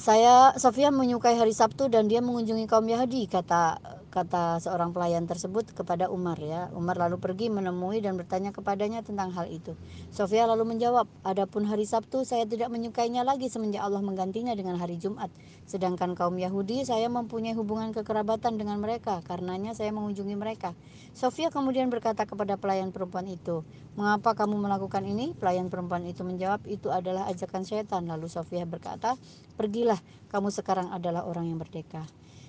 Saya 0.00 0.56
Sofia 0.56 0.88
menyukai 0.88 1.36
hari 1.36 1.52
Sabtu 1.52 1.92
dan 1.92 2.08
dia 2.08 2.24
mengunjungi 2.24 2.64
kaum 2.64 2.88
Yahudi 2.88 3.28
kata 3.28 3.76
kata 4.08 4.58
seorang 4.64 4.96
pelayan 4.96 5.28
tersebut 5.28 5.70
kepada 5.76 6.08
Umar 6.08 6.40
ya. 6.40 6.72
Umar 6.72 6.96
lalu 6.96 7.20
pergi 7.20 7.52
menemui 7.52 8.00
dan 8.00 8.16
bertanya 8.16 8.50
kepadanya 8.50 9.04
tentang 9.04 9.30
hal 9.36 9.46
itu. 9.52 9.76
Sofia 10.10 10.48
lalu 10.48 10.74
menjawab, 10.74 11.04
"Adapun 11.22 11.68
hari 11.68 11.84
Sabtu 11.84 12.24
saya 12.24 12.48
tidak 12.48 12.72
menyukainya 12.72 13.22
lagi 13.22 13.52
semenjak 13.52 13.84
Allah 13.84 14.00
menggantinya 14.00 14.56
dengan 14.56 14.80
hari 14.80 14.96
Jumat. 14.96 15.28
Sedangkan 15.68 16.16
kaum 16.16 16.40
Yahudi 16.40 16.88
saya 16.88 17.12
mempunyai 17.12 17.52
hubungan 17.52 17.92
kekerabatan 17.92 18.56
dengan 18.56 18.80
mereka, 18.80 19.20
karenanya 19.28 19.76
saya 19.76 19.92
mengunjungi 19.92 20.34
mereka." 20.34 20.72
Sofia 21.12 21.52
kemudian 21.52 21.92
berkata 21.92 22.24
kepada 22.24 22.56
pelayan 22.56 22.94
perempuan 22.94 23.28
itu, 23.28 23.66
"Mengapa 23.94 24.32
kamu 24.32 24.56
melakukan 24.56 25.04
ini?" 25.04 25.36
Pelayan 25.36 25.68
perempuan 25.68 26.08
itu 26.08 26.24
menjawab, 26.24 26.64
"Itu 26.64 26.88
adalah 26.88 27.28
ajakan 27.28 27.66
setan." 27.68 28.08
Lalu 28.08 28.32
Sofia 28.32 28.64
berkata, 28.64 29.20
"Pergilah, 29.58 30.00
kamu 30.32 30.48
sekarang 30.48 30.88
adalah 30.94 31.28
orang 31.28 31.50
yang 31.50 31.60
merdeka." 31.60 32.06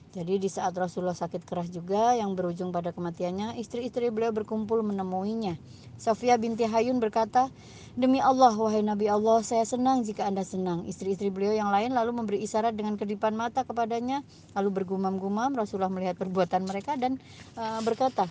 Jadi 0.10 0.42
di 0.42 0.50
saat 0.50 0.74
Rasulullah 0.74 1.14
sakit 1.14 1.46
keras 1.46 1.70
juga 1.70 2.18
yang 2.18 2.34
berujung 2.34 2.74
pada 2.74 2.90
kematiannya, 2.90 3.62
istri-istri 3.62 4.10
beliau 4.10 4.34
berkumpul 4.34 4.82
menemuinya. 4.82 5.54
Sofia 6.02 6.34
binti 6.42 6.66
Hayun 6.66 6.98
berkata, 6.98 7.54
Demi 7.94 8.18
Allah, 8.18 8.56
wahai 8.58 8.82
Nabi 8.82 9.06
Allah, 9.06 9.46
saya 9.46 9.62
senang 9.70 10.02
jika 10.02 10.26
Anda 10.26 10.42
senang. 10.42 10.90
Istri-istri 10.90 11.30
beliau 11.30 11.54
yang 11.54 11.70
lain 11.70 11.94
lalu 11.94 12.16
memberi 12.16 12.40
isyarat 12.42 12.74
dengan 12.74 12.98
kedipan 12.98 13.38
mata 13.38 13.62
kepadanya, 13.62 14.26
lalu 14.58 14.82
bergumam-gumam. 14.82 15.54
Rasulullah 15.54 15.94
melihat 15.94 16.18
perbuatan 16.18 16.66
mereka 16.66 16.98
dan 16.98 17.22
uh, 17.60 17.84
berkata, 17.86 18.26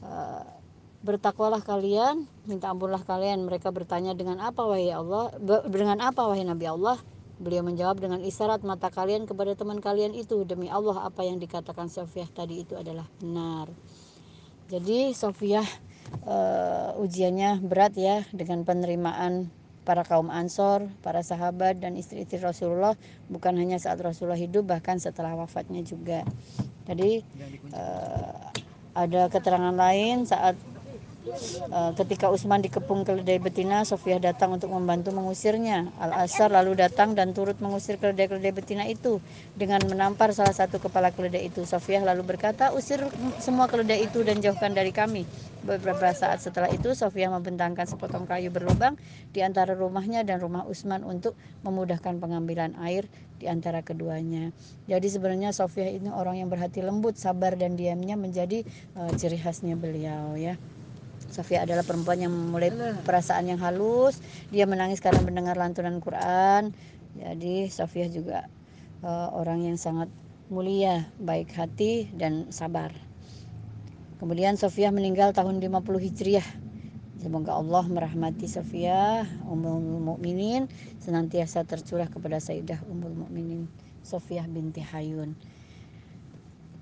uh, 0.00 0.60
Bertakwalah 1.00 1.64
kalian, 1.64 2.28
minta 2.44 2.68
ampunlah 2.68 3.00
kalian. 3.00 3.40
Mereka 3.48 3.72
bertanya 3.72 4.12
dengan 4.12 4.36
apa 4.36 4.68
wahai 4.68 4.92
Allah, 4.92 5.32
dengan 5.64 5.96
apa 6.04 6.28
wahai 6.28 6.44
Nabi 6.44 6.68
Allah? 6.68 7.00
Beliau 7.40 7.64
menjawab 7.64 8.04
dengan 8.04 8.20
isyarat 8.20 8.60
mata 8.68 8.92
kalian 8.92 9.24
kepada 9.24 9.56
teman 9.56 9.80
kalian 9.80 10.12
itu 10.12 10.44
demi 10.44 10.68
Allah 10.68 11.08
apa 11.08 11.24
yang 11.24 11.40
dikatakan 11.40 11.88
Sofiah 11.88 12.28
tadi 12.28 12.68
itu 12.68 12.76
adalah 12.76 13.08
benar. 13.16 13.72
Jadi 14.68 15.16
Sofiah 15.16 15.64
uh, 16.28 17.00
ujiannya 17.00 17.64
berat 17.64 17.96
ya 17.96 18.28
dengan 18.36 18.60
penerimaan 18.68 19.48
para 19.88 20.04
kaum 20.04 20.28
Ansor, 20.28 20.86
para 21.00 21.24
sahabat 21.24 21.80
dan 21.80 21.96
istri-istri 21.96 22.38
Rasulullah 22.44 22.94
bukan 23.32 23.56
hanya 23.56 23.80
saat 23.80 23.98
Rasulullah 24.04 24.38
hidup 24.38 24.68
bahkan 24.68 25.00
setelah 25.00 25.32
wafatnya 25.32 25.80
juga. 25.80 26.22
Jadi 26.84 27.24
uh, 27.72 28.52
ada 28.92 29.32
keterangan 29.32 29.72
lain 29.72 30.28
saat 30.28 30.60
ketika 32.00 32.32
Usman 32.32 32.64
dikepung 32.64 33.04
keledai 33.04 33.36
betina, 33.36 33.84
Sofia 33.84 34.16
datang 34.16 34.56
untuk 34.56 34.72
membantu 34.72 35.12
mengusirnya. 35.12 35.92
Al-Asar 36.00 36.48
lalu 36.48 36.80
datang 36.80 37.12
dan 37.12 37.36
turut 37.36 37.60
mengusir 37.60 38.00
keledai-keledai 38.00 38.52
betina 38.56 38.84
itu 38.88 39.20
dengan 39.52 39.84
menampar 39.84 40.32
salah 40.32 40.56
satu 40.56 40.80
kepala 40.80 41.12
keledai 41.12 41.52
itu. 41.52 41.68
Sofia 41.68 42.00
lalu 42.00 42.24
berkata, 42.24 42.72
"Usir 42.72 43.04
semua 43.36 43.68
keledai 43.68 44.08
itu 44.08 44.24
dan 44.24 44.40
jauhkan 44.40 44.72
dari 44.72 44.90
kami." 44.96 45.28
Beberapa 45.60 46.08
saat 46.16 46.40
setelah 46.40 46.72
itu, 46.72 46.96
Sofia 46.96 47.28
membentangkan 47.28 47.84
sepotong 47.84 48.24
kayu 48.24 48.48
berlubang 48.48 48.96
di 49.36 49.44
antara 49.44 49.76
rumahnya 49.76 50.24
dan 50.24 50.40
rumah 50.40 50.64
Usman 50.64 51.04
untuk 51.04 51.36
memudahkan 51.60 52.16
pengambilan 52.16 52.80
air 52.80 53.04
di 53.36 53.44
antara 53.44 53.84
keduanya. 53.84 54.56
Jadi 54.88 55.08
sebenarnya 55.08 55.52
Sofia 55.52 55.88
ini 55.88 56.08
orang 56.08 56.40
yang 56.40 56.48
berhati 56.48 56.80
lembut, 56.80 57.20
sabar 57.20 57.56
dan 57.60 57.76
diamnya 57.76 58.16
menjadi 58.16 58.64
uh, 58.96 59.12
ciri 59.16 59.36
khasnya 59.36 59.76
beliau 59.76 60.32
ya. 60.36 60.56
Sofia 61.30 61.62
adalah 61.62 61.86
perempuan 61.86 62.18
yang 62.18 62.34
memulai 62.34 62.74
perasaan 63.06 63.46
yang 63.46 63.62
halus. 63.62 64.18
Dia 64.50 64.66
menangis 64.66 64.98
karena 64.98 65.22
mendengar 65.22 65.54
lantunan 65.54 66.02
Quran. 66.02 66.74
Jadi 67.14 67.70
Sofia 67.70 68.10
juga 68.10 68.50
uh, 69.06 69.30
orang 69.34 69.66
yang 69.66 69.78
sangat 69.78 70.10
mulia, 70.50 71.06
baik 71.22 71.54
hati 71.54 72.10
dan 72.10 72.50
sabar. 72.50 72.90
Kemudian 74.18 74.58
Sofia 74.58 74.92
meninggal 74.92 75.32
tahun 75.32 75.62
50 75.62 75.80
Hijriah. 75.96 76.48
Semoga 77.20 77.56
Allah 77.56 77.84
merahmati 77.86 78.48
Sofia, 78.48 79.28
Ummul 79.44 79.80
Mukminin, 79.80 80.66
senantiasa 81.00 81.68
tercurah 81.68 82.08
kepada 82.08 82.40
Sayyidah 82.40 82.80
Ummul 82.88 83.12
Mukminin 83.12 83.68
Sofia 84.00 84.44
binti 84.48 84.80
Hayun. 84.80 85.36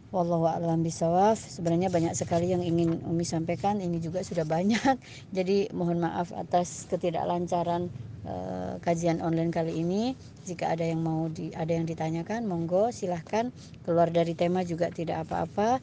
Wallahu 0.09 0.49
a'lam 0.49 0.81
bisawaf. 0.81 1.37
Sebenarnya 1.37 1.93
banyak 1.93 2.17
sekali 2.17 2.49
yang 2.49 2.65
ingin 2.65 3.05
Umi 3.05 3.29
sampaikan, 3.29 3.77
ini 3.77 4.01
juga 4.01 4.25
sudah 4.25 4.49
banyak. 4.49 4.97
Jadi 5.37 5.69
mohon 5.77 6.01
maaf 6.01 6.33
atas 6.33 6.89
ketidaklancaran 6.89 7.93
uh, 8.25 8.81
kajian 8.81 9.21
online 9.21 9.53
kali 9.53 9.77
ini. 9.85 10.17
Jika 10.49 10.73
ada 10.73 10.89
yang 10.89 11.05
mau 11.05 11.29
di 11.29 11.53
ada 11.53 11.69
yang 11.77 11.85
ditanyakan, 11.85 12.49
monggo 12.49 12.89
silahkan. 12.89 13.53
Keluar 13.85 14.09
dari 14.09 14.33
tema 14.33 14.65
juga 14.65 14.89
tidak 14.89 15.29
apa-apa. 15.29 15.77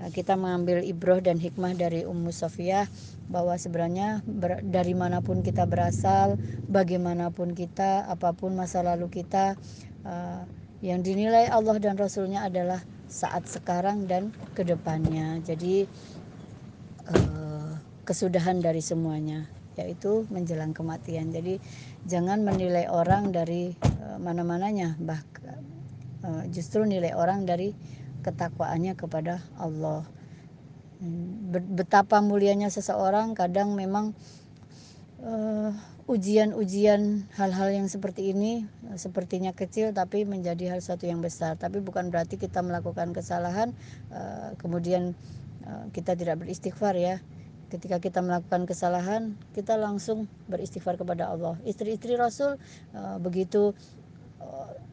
Uh, 0.00 0.08
kita 0.08 0.40
mengambil 0.40 0.80
ibroh 0.80 1.20
dan 1.20 1.36
hikmah 1.36 1.76
dari 1.76 2.08
Ummu 2.08 2.32
Sofiyah 2.32 2.88
bahwa 3.28 3.60
sebenarnya 3.60 4.24
ber, 4.24 4.64
dari 4.64 4.96
mana 4.96 5.20
pun 5.20 5.44
kita 5.44 5.68
berasal, 5.68 6.40
bagaimanapun 6.72 7.52
kita, 7.52 8.08
apa 8.08 8.32
pun 8.32 8.56
masa 8.56 8.80
lalu 8.80 9.12
kita, 9.12 9.52
uh, 10.08 10.48
yang 10.80 11.04
dinilai 11.04 11.52
Allah 11.52 11.76
dan 11.76 12.00
Rasulnya 12.00 12.48
adalah 12.48 12.80
saat 13.06 13.46
sekarang 13.46 14.10
dan 14.10 14.34
ke 14.54 14.66
depannya. 14.66 15.38
Jadi 15.42 15.86
uh, 17.10 17.72
kesudahan 18.06 18.58
dari 18.62 18.82
semuanya 18.82 19.46
yaitu 19.76 20.24
menjelang 20.32 20.72
kematian. 20.72 21.30
Jadi 21.30 21.60
jangan 22.08 22.40
menilai 22.42 22.88
orang 22.88 23.28
dari 23.30 23.76
uh, 24.02 24.16
mana-mananya, 24.16 24.96
bahkan 24.96 25.60
uh, 26.24 26.44
justru 26.48 26.82
nilai 26.88 27.12
orang 27.12 27.44
dari 27.44 27.76
ketakwaannya 28.24 28.96
kepada 28.96 29.44
Allah. 29.60 30.02
Betapa 31.76 32.24
mulianya 32.24 32.72
seseorang 32.72 33.36
kadang 33.36 33.76
memang 33.76 34.16
ujian-ujian 36.06 37.26
hal-hal 37.34 37.74
yang 37.74 37.90
seperti 37.90 38.30
ini 38.30 38.62
sepertinya 38.94 39.50
kecil 39.50 39.90
tapi 39.90 40.22
menjadi 40.22 40.74
hal 40.76 40.80
satu 40.82 41.06
yang 41.06 41.18
besar. 41.18 41.58
Tapi 41.58 41.82
bukan 41.82 42.14
berarti 42.14 42.38
kita 42.38 42.62
melakukan 42.62 43.10
kesalahan 43.10 43.74
uh, 44.14 44.54
kemudian 44.62 45.18
uh, 45.66 45.90
kita 45.90 46.14
tidak 46.14 46.42
beristighfar 46.46 46.94
ya. 46.94 47.18
Ketika 47.66 47.98
kita 47.98 48.22
melakukan 48.22 48.62
kesalahan 48.70 49.34
kita 49.50 49.74
langsung 49.74 50.30
beristighfar 50.46 50.94
kepada 50.94 51.34
Allah. 51.34 51.58
Istri-istri 51.66 52.14
Rasul 52.14 52.62
begitu 53.18 53.74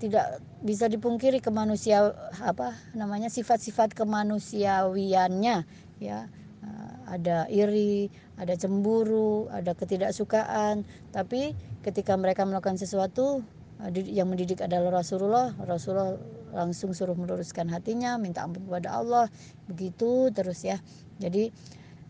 tidak 0.02 0.42
bisa 0.66 0.90
dipungkiri 0.90 1.38
kemanusia 1.40 2.12
apa 2.42 2.74
namanya 2.98 3.30
sifat-sifat 3.30 3.94
kemanusiawiannya 3.94 5.64
ya 6.02 6.28
ada 7.14 7.46
iri, 7.46 8.10
ada 8.42 8.58
cemburu, 8.58 9.46
ada 9.54 9.78
ketidaksukaan. 9.78 10.82
Tapi 11.14 11.54
ketika 11.86 12.18
mereka 12.18 12.42
melakukan 12.50 12.82
sesuatu 12.82 13.46
eh, 13.86 13.94
yang 14.10 14.34
mendidik 14.34 14.66
adalah 14.66 15.06
Rasulullah, 15.06 15.54
Rasulullah 15.62 16.18
langsung 16.54 16.98
suruh 16.98 17.18
meluruskan 17.18 17.70
hatinya, 17.70 18.18
minta 18.18 18.46
ampun 18.46 18.66
kepada 18.66 18.98
Allah, 18.98 19.26
begitu 19.70 20.34
terus 20.34 20.66
ya. 20.66 20.82
Jadi 21.22 21.54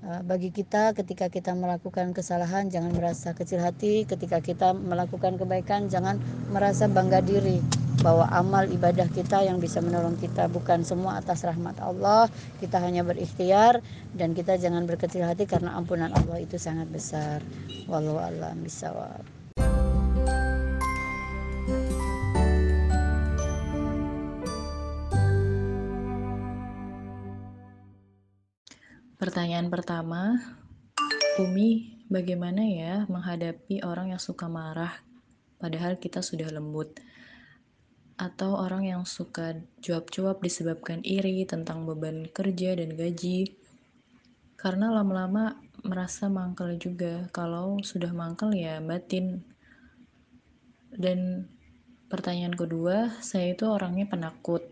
bagi 0.03 0.51
kita 0.51 0.91
ketika 0.91 1.31
kita 1.31 1.55
melakukan 1.55 2.11
kesalahan 2.11 2.67
jangan 2.67 2.91
merasa 2.91 3.31
kecil 3.31 3.63
hati, 3.63 4.03
ketika 4.03 4.43
kita 4.43 4.75
melakukan 4.75 5.39
kebaikan 5.39 5.87
jangan 5.87 6.19
merasa 6.51 6.91
bangga 6.91 7.23
diri 7.23 7.63
bahwa 8.03 8.27
amal 8.35 8.67
ibadah 8.67 9.07
kita 9.07 9.47
yang 9.47 9.63
bisa 9.63 9.79
menolong 9.79 10.19
kita 10.19 10.51
bukan 10.51 10.83
semua 10.83 11.23
atas 11.23 11.47
rahmat 11.47 11.79
Allah. 11.79 12.27
Kita 12.59 12.83
hanya 12.83 13.07
berikhtiar 13.07 13.79
dan 14.11 14.35
kita 14.35 14.59
jangan 14.59 14.83
berkecil 14.83 15.23
hati 15.23 15.47
karena 15.47 15.71
ampunan 15.79 16.11
Allah 16.11 16.43
itu 16.43 16.59
sangat 16.59 16.91
besar. 16.91 17.39
Wallahu 17.87 18.19
alam 18.19 18.59
bisawab 18.59 19.32
Pertanyaan 29.23 29.71
pertama, 29.71 30.35
Umi, 31.39 32.03
bagaimana 32.11 32.59
ya 32.67 33.07
menghadapi 33.07 33.79
orang 33.87 34.11
yang 34.11 34.19
suka 34.19 34.51
marah 34.51 34.99
padahal 35.63 35.95
kita 35.95 36.19
sudah 36.19 36.51
lembut? 36.51 36.99
atau 38.23 38.55
orang 38.61 38.85
yang 38.85 39.03
suka 39.03 39.57
jawab-jawab 39.81 40.39
disebabkan 40.39 41.01
iri 41.01 41.43
tentang 41.49 41.83
beban 41.83 42.29
kerja 42.29 42.77
dan 42.77 42.93
gaji. 42.93 43.51
Karena 44.55 44.93
lama-lama 44.93 45.59
merasa 45.83 46.31
mangkel 46.31 46.79
juga, 46.79 47.27
kalau 47.35 47.83
sudah 47.83 48.13
mangkel 48.15 48.55
ya 48.55 48.79
batin. 48.79 49.43
Dan 50.93 51.49
pertanyaan 52.07 52.55
kedua, 52.55 53.17
saya 53.19 53.51
itu 53.51 53.65
orangnya 53.67 54.07
penakut. 54.07 54.63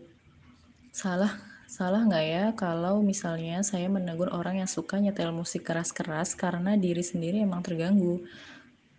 Salah 0.94 1.51
salah 1.72 2.04
nggak 2.04 2.26
ya 2.28 2.44
kalau 2.52 3.00
misalnya 3.00 3.64
saya 3.64 3.88
menegur 3.88 4.28
orang 4.28 4.60
yang 4.60 4.68
suka 4.68 5.00
nyetel 5.00 5.32
musik 5.32 5.64
keras-keras 5.64 6.36
karena 6.36 6.76
diri 6.76 7.00
sendiri 7.00 7.40
emang 7.40 7.64
terganggu 7.64 8.20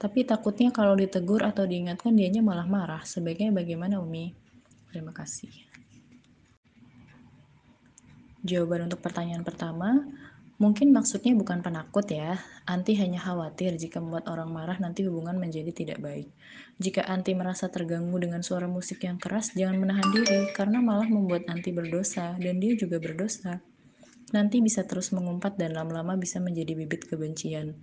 tapi 0.04 0.28
takutnya 0.28 0.68
kalau 0.76 1.00
ditegur 1.00 1.40
atau 1.48 1.64
diingatkan 1.64 2.12
dianya 2.12 2.44
malah 2.44 2.68
marah. 2.68 3.08
Sebaiknya 3.08 3.56
bagaimana 3.56 4.04
Umi? 4.04 4.36
Terima 4.92 5.16
kasih. 5.16 5.48
Jawaban 8.44 8.92
untuk 8.92 9.00
pertanyaan 9.00 9.48
pertama, 9.48 10.04
mungkin 10.64 10.96
maksudnya 10.96 11.36
bukan 11.36 11.60
penakut 11.60 12.08
ya. 12.08 12.40
Anti 12.64 12.96
hanya 12.96 13.20
khawatir 13.20 13.76
jika 13.76 14.00
membuat 14.00 14.32
orang 14.32 14.48
marah 14.48 14.80
nanti 14.80 15.04
hubungan 15.04 15.36
menjadi 15.36 15.76
tidak 15.76 16.00
baik. 16.00 16.32
Jika 16.80 17.04
Anti 17.04 17.36
merasa 17.36 17.68
terganggu 17.68 18.16
dengan 18.16 18.40
suara 18.40 18.72
musik 18.72 19.04
yang 19.04 19.20
keras, 19.20 19.52
jangan 19.52 19.84
menahan 19.84 20.08
diri 20.16 20.48
karena 20.56 20.80
malah 20.80 21.12
membuat 21.12 21.52
Anti 21.52 21.76
berdosa 21.76 22.40
dan 22.40 22.64
dia 22.64 22.80
juga 22.80 23.04
berdosa. 23.04 23.60
Nanti 24.32 24.64
bisa 24.64 24.88
terus 24.88 25.12
mengumpat 25.12 25.60
dan 25.60 25.76
lama-lama 25.76 26.16
bisa 26.16 26.40
menjadi 26.40 26.80
bibit 26.80 27.12
kebencian. 27.12 27.76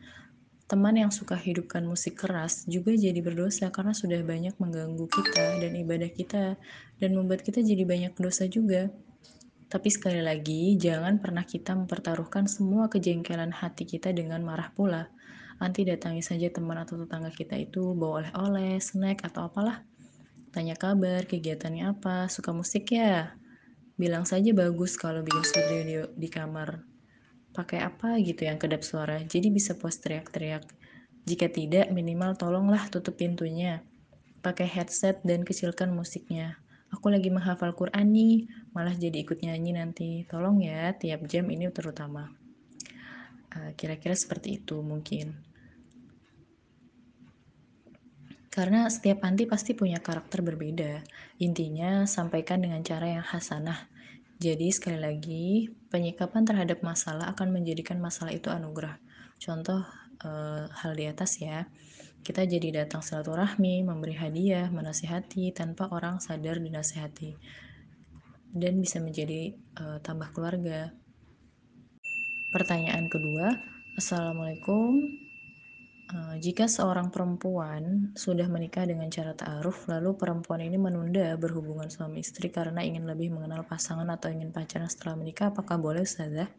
Teman 0.64 0.96
yang 0.96 1.12
suka 1.12 1.36
hidupkan 1.36 1.84
musik 1.84 2.16
keras 2.16 2.64
juga 2.64 2.96
jadi 2.96 3.20
berdosa 3.20 3.68
karena 3.68 3.92
sudah 3.92 4.24
banyak 4.24 4.56
mengganggu 4.56 5.06
kita 5.06 5.60
dan 5.60 5.72
ibadah 5.76 6.08
kita 6.08 6.56
dan 6.96 7.10
membuat 7.12 7.44
kita 7.44 7.60
jadi 7.60 7.84
banyak 7.84 8.16
dosa 8.16 8.48
juga. 8.48 8.88
Tapi 9.70 9.86
sekali 9.86 10.18
lagi, 10.18 10.74
jangan 10.74 11.22
pernah 11.22 11.46
kita 11.46 11.78
mempertaruhkan 11.78 12.50
semua 12.50 12.90
kejengkelan 12.90 13.54
hati 13.54 13.86
kita 13.86 14.10
dengan 14.10 14.42
marah 14.42 14.74
pula. 14.74 15.14
Nanti 15.62 15.86
datangi 15.86 16.26
saja 16.26 16.50
teman 16.50 16.74
atau 16.74 16.98
tetangga 16.98 17.30
kita 17.30 17.54
itu 17.54 17.94
bawa 17.94 18.26
oleh-oleh, 18.26 18.82
snack, 18.82 19.22
atau 19.22 19.46
apalah. 19.46 19.86
Tanya 20.50 20.74
kabar, 20.74 21.22
kegiatannya 21.22 21.86
apa, 21.86 22.26
suka 22.26 22.50
musik 22.50 22.90
ya? 22.90 23.38
Bilang 23.94 24.26
saja 24.26 24.50
bagus 24.50 24.98
kalau 24.98 25.22
bikin 25.22 25.44
studio 25.46 25.80
di, 25.86 25.94
di 26.18 26.28
kamar 26.32 26.82
pakai 27.50 27.82
apa 27.82 28.18
gitu 28.22 28.46
yang 28.46 28.58
kedap 28.58 28.82
suara, 28.82 29.22
jadi 29.22 29.50
bisa 29.50 29.78
puas 29.78 29.98
teriak-teriak. 30.02 30.66
Jika 31.26 31.46
tidak, 31.46 31.94
minimal 31.94 32.34
tolonglah 32.34 32.90
tutup 32.90 33.18
pintunya. 33.18 33.86
pakai 34.40 34.64
headset 34.64 35.20
dan 35.20 35.44
kecilkan 35.44 35.92
musiknya. 35.92 36.56
Aku 36.90 37.06
lagi 37.06 37.30
menghafal 37.30 37.70
Quran 37.78 38.06
nih, 38.10 38.50
malah 38.74 38.94
jadi 38.94 39.22
ikut 39.22 39.38
nyanyi 39.46 39.78
nanti. 39.78 40.10
Tolong 40.26 40.58
ya, 40.58 40.90
tiap 40.98 41.22
jam 41.30 41.46
ini 41.46 41.70
terutama. 41.70 42.34
Eh, 43.50 43.74
kira-kira 43.78 44.14
seperti 44.14 44.62
itu 44.62 44.82
mungkin. 44.82 45.38
Karena 48.50 48.90
setiap 48.90 49.22
anti 49.22 49.46
pasti 49.46 49.78
punya 49.78 50.02
karakter 50.02 50.42
berbeda. 50.42 51.06
Intinya, 51.38 52.02
sampaikan 52.10 52.58
dengan 52.58 52.82
cara 52.82 53.06
yang 53.06 53.22
hasanah. 53.22 53.86
Jadi, 54.42 54.74
sekali 54.74 54.98
lagi, 54.98 55.70
penyikapan 55.94 56.42
terhadap 56.42 56.82
masalah 56.82 57.30
akan 57.30 57.54
menjadikan 57.54 58.02
masalah 58.02 58.34
itu 58.34 58.50
anugerah. 58.50 58.98
Contoh 59.38 59.86
uh, 60.26 60.66
hal 60.66 60.92
di 60.98 61.06
atas 61.06 61.38
ya. 61.38 61.70
Kita 62.20 62.44
jadi 62.44 62.84
datang 62.84 63.00
silaturahmi, 63.00 63.80
memberi 63.80 64.12
hadiah, 64.12 64.68
menasihati 64.68 65.56
tanpa 65.56 65.88
orang 65.88 66.20
sadar 66.20 66.60
dinasihati. 66.60 67.32
Dan 68.52 68.76
bisa 68.84 69.00
menjadi 69.00 69.56
uh, 69.80 69.98
tambah 70.04 70.28
keluarga. 70.36 70.92
Pertanyaan 72.52 73.08
kedua, 73.08 73.56
Assalamualaikum. 73.96 75.00
Uh, 76.10 76.36
jika 76.42 76.68
seorang 76.68 77.08
perempuan 77.08 78.12
sudah 78.18 78.44
menikah 78.52 78.84
dengan 78.84 79.08
cara 79.08 79.32
ta'aruf, 79.32 79.88
lalu 79.88 80.12
perempuan 80.18 80.60
ini 80.60 80.76
menunda 80.76 81.38
berhubungan 81.40 81.88
suami 81.88 82.20
istri 82.20 82.52
karena 82.52 82.84
ingin 82.84 83.08
lebih 83.08 83.32
mengenal 83.32 83.64
pasangan 83.64 84.10
atau 84.12 84.28
ingin 84.28 84.52
pacaran 84.52 84.90
setelah 84.92 85.16
menikah, 85.16 85.54
apakah 85.54 85.80
boleh 85.80 86.04
Ustazah? 86.04 86.50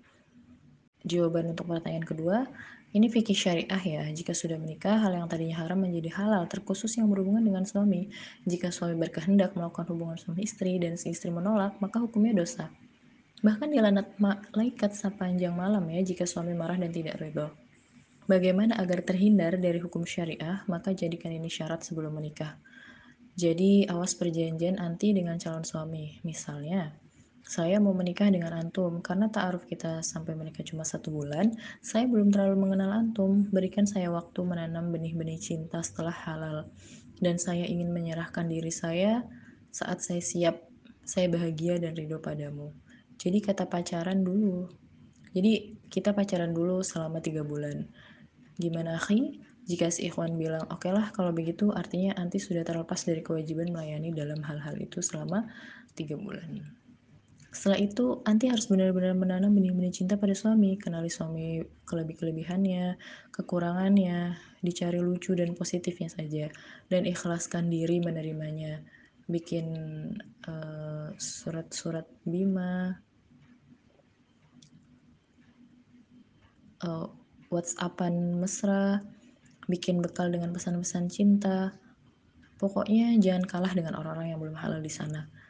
Jawaban 1.06 1.54
untuk 1.54 1.70
pertanyaan 1.70 2.08
kedua, 2.08 2.48
ini 2.92 3.08
fikih 3.08 3.36
syariah 3.36 3.84
ya, 3.84 4.04
jika 4.12 4.36
sudah 4.36 4.60
menikah, 4.60 5.00
hal 5.00 5.16
yang 5.16 5.32
tadinya 5.32 5.64
haram 5.64 5.80
menjadi 5.80 6.12
halal, 6.12 6.44
terkhusus 6.52 6.92
yang 7.00 7.08
berhubungan 7.08 7.40
dengan 7.40 7.64
suami. 7.64 8.12
Jika 8.44 8.68
suami 8.68 9.00
berkehendak 9.00 9.56
melakukan 9.56 9.88
hubungan 9.88 10.20
suami 10.20 10.44
istri 10.44 10.76
dan 10.76 11.00
si 11.00 11.16
istri 11.16 11.32
menolak, 11.32 11.80
maka 11.80 12.04
hukumnya 12.04 12.36
dosa. 12.36 12.68
Bahkan 13.40 13.72
dilanat 13.72 14.20
malaikat 14.20 14.92
sepanjang 14.92 15.56
malam 15.56 15.88
ya 15.88 16.04
jika 16.04 16.28
suami 16.28 16.52
marah 16.52 16.76
dan 16.76 16.92
tidak 16.92 17.16
ridho. 17.18 17.50
Bagaimana 18.28 18.78
agar 18.78 19.02
terhindar 19.08 19.56
dari 19.58 19.80
hukum 19.80 20.04
syariah, 20.04 20.62
maka 20.68 20.92
jadikan 20.92 21.32
ini 21.32 21.48
syarat 21.48 21.82
sebelum 21.88 22.20
menikah. 22.20 22.60
Jadi, 23.40 23.88
awas 23.88 24.14
perjanjian 24.20 24.78
anti 24.78 25.16
dengan 25.16 25.40
calon 25.40 25.64
suami. 25.64 26.20
Misalnya, 26.28 26.92
saya 27.46 27.82
mau 27.82 27.92
menikah 27.92 28.30
dengan 28.30 28.54
antum. 28.56 29.02
Karena 29.02 29.28
ta'aruf 29.28 29.66
kita 29.66 30.06
sampai 30.06 30.38
menikah 30.38 30.64
cuma 30.66 30.86
satu 30.86 31.12
bulan 31.12 31.52
saya 31.82 32.06
belum 32.08 32.30
terlalu 32.30 32.68
mengenal 32.68 32.94
antum. 32.94 33.50
Berikan 33.50 33.86
saya 33.90 34.14
waktu 34.14 34.40
menanam 34.46 34.90
benih-benih 34.94 35.42
cinta 35.42 35.82
setelah 35.82 36.14
halal. 36.14 36.70
Dan 37.22 37.38
saya 37.38 37.66
ingin 37.66 37.94
menyerahkan 37.94 38.50
diri 38.50 38.74
saya 38.74 39.22
saat 39.70 40.02
saya 40.02 40.22
siap 40.22 40.56
saya 41.06 41.30
bahagia 41.30 41.78
dan 41.78 41.94
ridho 41.98 42.22
padamu. 42.22 42.74
Jadi 43.18 43.38
kata 43.42 43.70
pacaran 43.70 44.26
dulu. 44.26 44.70
Jadi 45.32 45.80
kita 45.88 46.12
pacaran 46.18 46.52
dulu 46.52 46.82
selama 46.82 47.22
tiga 47.22 47.46
bulan. 47.46 47.86
Gimana 48.58 48.98
akhi? 48.98 49.42
Jika 49.62 49.94
si 49.94 50.10
ikhwan 50.10 50.42
bilang 50.42 50.66
oke 50.74 50.90
okay 50.90 50.92
lah 50.92 51.14
kalau 51.14 51.30
begitu 51.30 51.70
artinya 51.70 52.18
anti 52.18 52.42
sudah 52.42 52.66
terlepas 52.66 52.98
dari 53.06 53.22
kewajiban 53.22 53.70
melayani 53.70 54.10
dalam 54.10 54.42
hal-hal 54.42 54.74
itu 54.82 55.06
selama 55.06 55.46
tiga 55.94 56.18
bulan 56.18 56.81
setelah 57.52 57.84
itu, 57.84 58.24
Anti 58.24 58.48
harus 58.48 58.72
benar-benar 58.72 59.12
menanam 59.12 59.52
benih-benih 59.52 59.92
cinta 59.92 60.16
pada 60.16 60.32
suami, 60.32 60.80
kenali 60.80 61.12
suami 61.12 61.60
kelebih-kelebihannya, 61.84 62.96
kekurangannya, 63.28 64.40
dicari 64.64 65.04
lucu 65.04 65.36
dan 65.36 65.52
positifnya 65.52 66.08
saja, 66.08 66.48
dan 66.88 67.04
ikhlaskan 67.04 67.68
diri 67.68 68.00
menerimanya. 68.00 68.80
Bikin 69.28 69.68
uh, 70.48 71.12
surat-surat 71.20 72.08
bima, 72.24 72.96
uh, 76.88 77.08
WhatsAppan 77.52 78.40
mesra, 78.40 79.04
bikin 79.68 80.00
bekal 80.00 80.32
dengan 80.32 80.56
pesan-pesan 80.56 81.12
cinta. 81.12 81.76
Pokoknya 82.56 83.12
jangan 83.20 83.44
kalah 83.44 83.76
dengan 83.76 84.00
orang-orang 84.00 84.32
yang 84.32 84.40
belum 84.40 84.56
halal 84.56 84.80
di 84.80 84.94
sana 84.94 85.41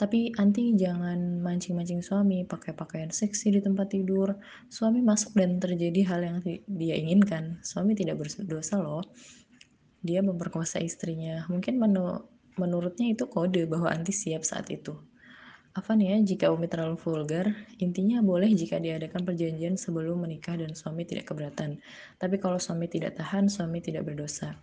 tapi 0.00 0.32
anti 0.40 0.72
jangan 0.80 1.44
mancing-mancing 1.44 2.00
suami 2.00 2.48
pakai 2.48 2.72
pakaian 2.72 3.12
seksi 3.12 3.52
di 3.52 3.60
tempat 3.60 3.92
tidur. 3.92 4.32
Suami 4.72 5.04
masuk 5.04 5.36
dan 5.36 5.60
terjadi 5.60 6.00
hal 6.08 6.20
yang 6.24 6.36
dia 6.64 6.96
inginkan. 6.96 7.60
Suami 7.60 7.92
tidak 7.92 8.16
berdosa 8.16 8.80
loh. 8.80 9.04
Dia 10.00 10.24
memperkosa 10.24 10.80
istrinya. 10.80 11.44
Mungkin 11.52 11.76
menu 11.76 12.16
menurutnya 12.56 13.12
itu 13.12 13.28
kode 13.28 13.68
bahwa 13.68 13.92
anti 13.92 14.16
siap 14.16 14.40
saat 14.40 14.72
itu. 14.72 14.96
Apa 15.76 15.92
nih 15.92 16.16
ya, 16.16 16.34
jika 16.34 16.46
Umi 16.48 16.64
terlalu 16.64 16.96
vulgar, 16.96 17.52
intinya 17.76 18.24
boleh 18.24 18.48
jika 18.56 18.80
diadakan 18.80 19.28
perjanjian 19.28 19.76
sebelum 19.76 20.24
menikah 20.24 20.56
dan 20.56 20.72
suami 20.72 21.04
tidak 21.04 21.28
keberatan. 21.28 21.76
Tapi 22.16 22.40
kalau 22.40 22.56
suami 22.56 22.88
tidak 22.88 23.20
tahan, 23.20 23.52
suami 23.52 23.84
tidak 23.84 24.08
berdosa. 24.08 24.56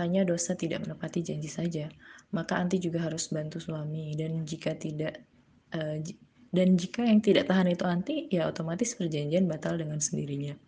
Hanya 0.00 0.24
dosa 0.24 0.56
tidak 0.56 0.84
menepati 0.88 1.20
janji 1.20 1.52
saja 1.52 1.92
maka 2.34 2.58
anti 2.58 2.82
juga 2.82 3.06
harus 3.06 3.30
bantu 3.30 3.62
suami. 3.62 4.18
Dan 4.18 4.42
jika 4.42 4.74
tidak 4.74 5.22
uh, 5.70 6.02
dan 6.50 6.74
jika 6.74 7.06
yang 7.06 7.22
tidak 7.22 7.46
tahan 7.46 7.70
itu 7.70 7.86
anti 7.86 8.26
ya 8.30 8.50
otomatis 8.50 8.98
perjanjian 8.98 9.46
batal 9.46 9.78
dengan 9.78 10.02
sendirinya. 10.02 10.58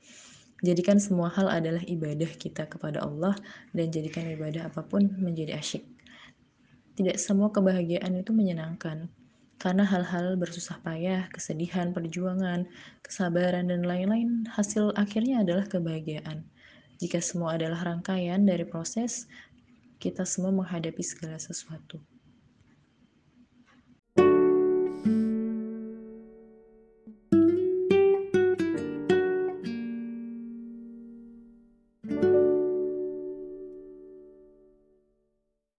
Jadikan 0.64 0.96
semua 0.96 1.28
hal 1.36 1.52
adalah 1.52 1.84
ibadah 1.84 2.32
kita 2.32 2.64
kepada 2.64 3.04
Allah 3.04 3.36
dan 3.76 3.92
jadikan 3.92 4.24
ibadah 4.24 4.72
apa 4.72 4.80
pun 4.86 5.04
menjadi 5.20 5.58
asyik. 5.58 5.84
Tidak 6.96 7.20
semua 7.20 7.52
kebahagiaan 7.52 8.16
itu 8.16 8.32
menyenangkan 8.32 9.12
karena 9.60 9.84
hal-hal 9.84 10.36
bersusah 10.40 10.80
payah, 10.80 11.28
kesedihan, 11.32 11.92
perjuangan, 11.92 12.68
kesabaran, 13.00 13.68
dan 13.72 13.84
lain-lain, 13.84 14.48
hasil 14.52 14.92
akhirnya 14.96 15.44
adalah 15.44 15.64
kebahagiaan. 15.64 16.44
Jika 16.96 17.20
semua 17.20 17.60
adalah 17.60 17.84
rangkaian 17.84 18.40
dari 18.40 18.64
proses, 18.64 19.28
kita 20.00 20.24
semua 20.24 20.52
menghadapi 20.52 21.04
segala 21.04 21.36
sesuatu. 21.36 22.00